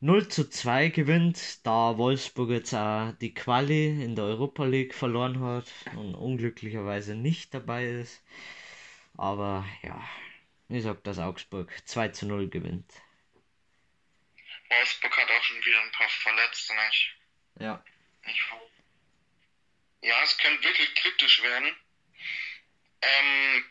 0 0.00 0.28
zu 0.28 0.48
2 0.48 0.88
gewinnt, 0.88 1.66
da 1.66 1.98
Wolfsburg 1.98 2.50
jetzt 2.50 2.74
auch 2.74 3.12
die 3.20 3.34
Quali 3.34 4.02
in 4.02 4.14
der 4.14 4.26
Europa 4.26 4.64
League 4.64 4.94
verloren 4.94 5.40
hat 5.40 5.66
und 5.96 6.14
unglücklicherweise 6.14 7.14
nicht 7.14 7.54
dabei 7.54 7.86
ist. 7.86 8.22
Aber 9.16 9.66
ja, 9.82 10.00
ich 10.68 10.82
sag, 10.82 11.02
dass 11.04 11.18
Augsburg 11.18 11.72
2 11.86 12.08
zu 12.08 12.26
0 12.26 12.48
gewinnt. 12.48 12.92
Wolfsburg 14.68 15.16
hat 15.16 15.30
auch 15.30 15.42
schon 15.42 15.64
wieder 15.64 15.80
ein 15.80 15.92
paar 15.92 16.08
Verletzte, 16.08 16.74
nicht? 16.74 17.16
Ja. 17.58 17.84
Ja, 20.02 20.14
es 20.22 20.36
könnte 20.38 20.62
wirklich 20.62 20.94
kritisch 20.94 21.42
werden. 21.42 21.74
Ähm, 23.02 23.64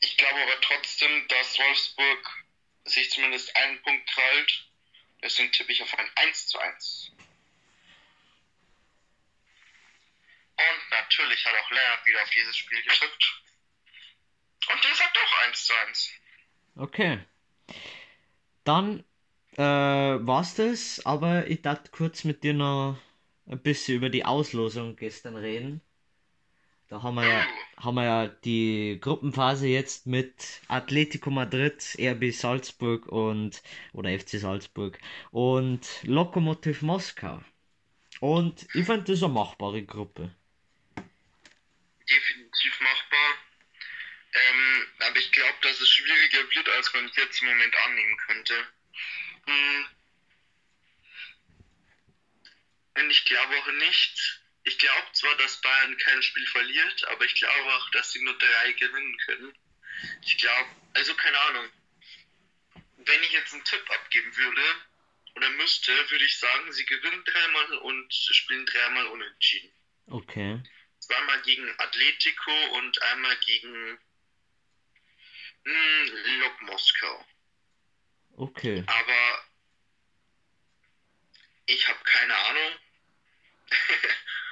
ich 0.00 0.16
glaube 0.16 0.40
aber 0.42 0.60
trotzdem, 0.60 1.28
dass 1.28 1.58
Wolfsburg 1.58 2.44
sich 2.84 3.10
zumindest 3.10 3.54
einen 3.56 3.80
Punkt 3.82 4.08
krallt. 4.10 4.68
Deswegen 5.22 5.52
tippe 5.52 5.72
ich 5.72 5.82
auf 5.82 5.98
ein 5.98 6.10
1 6.16 6.48
zu 6.48 6.58
1. 6.58 7.12
Und 10.56 10.90
natürlich 10.90 11.44
hat 11.44 11.54
auch 11.54 11.70
Lennart 11.70 12.06
wieder 12.06 12.22
auf 12.22 12.30
dieses 12.30 12.56
Spiel 12.56 12.82
getippt. 12.82 13.42
Und 14.70 14.84
der 14.84 14.94
sagt 14.94 15.16
auch 15.18 15.46
1 15.46 15.64
zu 15.64 15.74
1. 15.74 16.10
Okay. 16.76 17.24
Dann 18.64 19.04
äh, 19.56 19.62
war's 19.62 20.54
das, 20.54 21.04
aber 21.04 21.46
ich 21.46 21.62
dachte 21.62 21.90
kurz 21.90 22.24
mit 22.24 22.42
dir 22.44 22.54
noch 22.54 22.98
ein 23.46 23.62
bisschen 23.62 23.96
über 23.96 24.10
die 24.10 24.24
Auslosung 24.24 24.96
gestern 24.96 25.36
reden. 25.36 25.80
Da 26.88 27.02
haben 27.02 27.14
wir 27.14 27.26
ja, 27.26 27.46
haben 27.76 27.96
wir 27.96 28.04
ja 28.04 28.26
die 28.28 28.98
Gruppenphase 29.00 29.66
jetzt 29.66 30.06
mit 30.06 30.60
Atletico 30.68 31.30
Madrid, 31.30 31.96
RB 31.98 32.32
Salzburg 32.32 33.06
und 33.06 33.62
oder 33.92 34.18
FC 34.18 34.38
Salzburg 34.38 34.98
und 35.30 35.86
Lokomotiv 36.02 36.82
Moskau. 36.82 37.42
Und 38.20 38.66
ich 38.74 38.86
fand 38.86 39.08
das 39.08 39.22
eine 39.22 39.32
machbare 39.32 39.82
Gruppe. 39.82 40.34
Definitiv 42.08 42.80
machbar. 42.80 43.34
Ähm, 44.34 44.86
aber 45.00 45.16
ich 45.18 45.30
glaube, 45.32 45.56
dass 45.62 45.80
es 45.80 45.88
schwieriger 45.88 46.48
wird, 46.54 46.68
als 46.70 46.92
man 46.92 47.10
jetzt 47.16 47.42
im 47.42 47.48
Moment 47.48 47.74
annehmen 47.84 48.16
könnte. 48.26 48.54
Hm. 49.46 49.86
Und 52.96 53.10
ich 53.10 53.24
glaube 53.24 53.54
auch 53.56 53.72
nicht, 53.72 54.43
ich 54.64 54.78
glaube 54.78 55.12
zwar, 55.12 55.36
dass 55.36 55.60
Bayern 55.60 55.96
kein 55.98 56.22
Spiel 56.22 56.46
verliert, 56.46 57.04
aber 57.08 57.24
ich 57.24 57.34
glaube 57.34 57.74
auch, 57.74 57.90
dass 57.90 58.12
sie 58.12 58.22
nur 58.22 58.36
drei 58.38 58.72
gewinnen 58.72 59.16
können. 59.18 59.54
Ich 60.22 60.38
glaube, 60.38 60.70
also 60.94 61.14
keine 61.14 61.38
Ahnung. 61.38 61.68
Wenn 62.96 63.22
ich 63.22 63.32
jetzt 63.32 63.52
einen 63.52 63.64
Tipp 63.64 63.90
abgeben 63.90 64.34
würde 64.36 64.62
oder 65.36 65.50
müsste, 65.50 65.92
würde 66.10 66.24
ich 66.24 66.38
sagen, 66.38 66.72
sie 66.72 66.86
gewinnen 66.86 67.22
dreimal 67.24 67.78
und 67.78 68.12
spielen 68.14 68.64
dreimal 68.64 69.06
unentschieden. 69.08 69.70
Okay. 70.06 70.62
Zweimal 70.98 71.42
gegen 71.42 71.68
Atletico 71.78 72.76
und 72.78 73.02
einmal 73.02 73.36
gegen 73.38 73.98
hm, 75.64 76.40
Lok 76.40 76.62
Moskau. 76.62 77.26
Okay. 78.36 78.82
Aber 78.86 79.44
ich 81.66 81.86
habe 81.86 82.02
keine 82.04 82.34
Ahnung. 82.34 82.78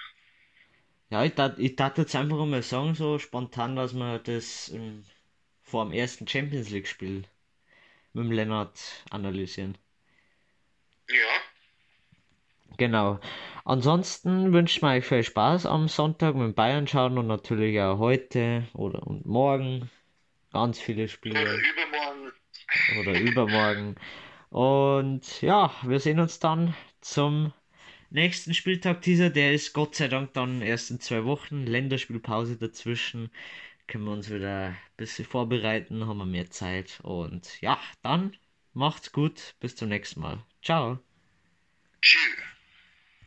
ja, 1.12 1.24
ich 1.24 1.34
dachte 1.34 1.60
ich 1.60 1.76
dat 1.76 1.98
jetzt 1.98 2.16
einfach 2.16 2.42
mal 2.46 2.62
sagen, 2.62 2.94
so 2.94 3.18
spontan, 3.18 3.76
dass 3.76 3.92
wir 3.92 4.18
das 4.18 4.68
im, 4.68 5.04
vor 5.60 5.84
dem 5.84 5.92
ersten 5.92 6.26
Champions 6.26 6.70
League 6.70 6.88
Spiel 6.88 7.24
mit 8.14 8.24
dem 8.24 8.32
Lennart 8.32 9.04
analysieren. 9.10 9.76
Ja. 11.10 11.16
Genau. 12.78 13.20
Ansonsten 13.66 14.54
wünsche 14.54 14.78
ich 14.78 14.82
mir 14.82 14.92
euch 14.92 15.04
viel 15.04 15.22
Spaß 15.22 15.66
am 15.66 15.86
Sonntag 15.88 16.34
mit 16.34 16.56
Bayern 16.56 16.86
schauen 16.86 17.18
und 17.18 17.26
natürlich 17.26 17.78
auch 17.78 17.98
heute 17.98 18.66
oder 18.72 19.06
und 19.06 19.26
morgen 19.26 19.90
ganz 20.50 20.80
viele 20.80 21.08
Spiele. 21.08 21.42
Oder 21.42 21.58
übermorgen. 21.58 22.32
Oder 23.00 23.20
übermorgen. 23.20 23.96
Und 24.48 25.42
ja, 25.42 25.74
wir 25.82 26.00
sehen 26.00 26.20
uns 26.20 26.38
dann 26.38 26.74
zum 27.02 27.52
nächsten 28.12 28.54
Spieltag 28.54 29.02
dieser. 29.02 29.30
Der 29.30 29.52
ist 29.52 29.72
Gott 29.72 29.94
sei 29.94 30.08
Dank 30.08 30.32
dann 30.34 30.62
erst 30.62 30.90
in 30.90 31.00
zwei 31.00 31.24
Wochen. 31.24 31.64
Länderspielpause 31.66 32.56
dazwischen. 32.56 33.30
Können 33.86 34.04
wir 34.04 34.12
uns 34.12 34.30
wieder 34.30 34.68
ein 34.68 34.76
bisschen 34.96 35.24
vorbereiten, 35.24 36.06
haben 36.06 36.18
wir 36.18 36.26
mehr 36.26 36.50
Zeit. 36.50 37.00
Und 37.02 37.60
ja, 37.60 37.78
dann 38.02 38.36
macht's 38.74 39.12
gut. 39.12 39.54
Bis 39.60 39.76
zum 39.76 39.88
nächsten 39.88 40.20
Mal. 40.20 40.44
Ciao. 40.62 40.98
Tschüss. 42.00 42.51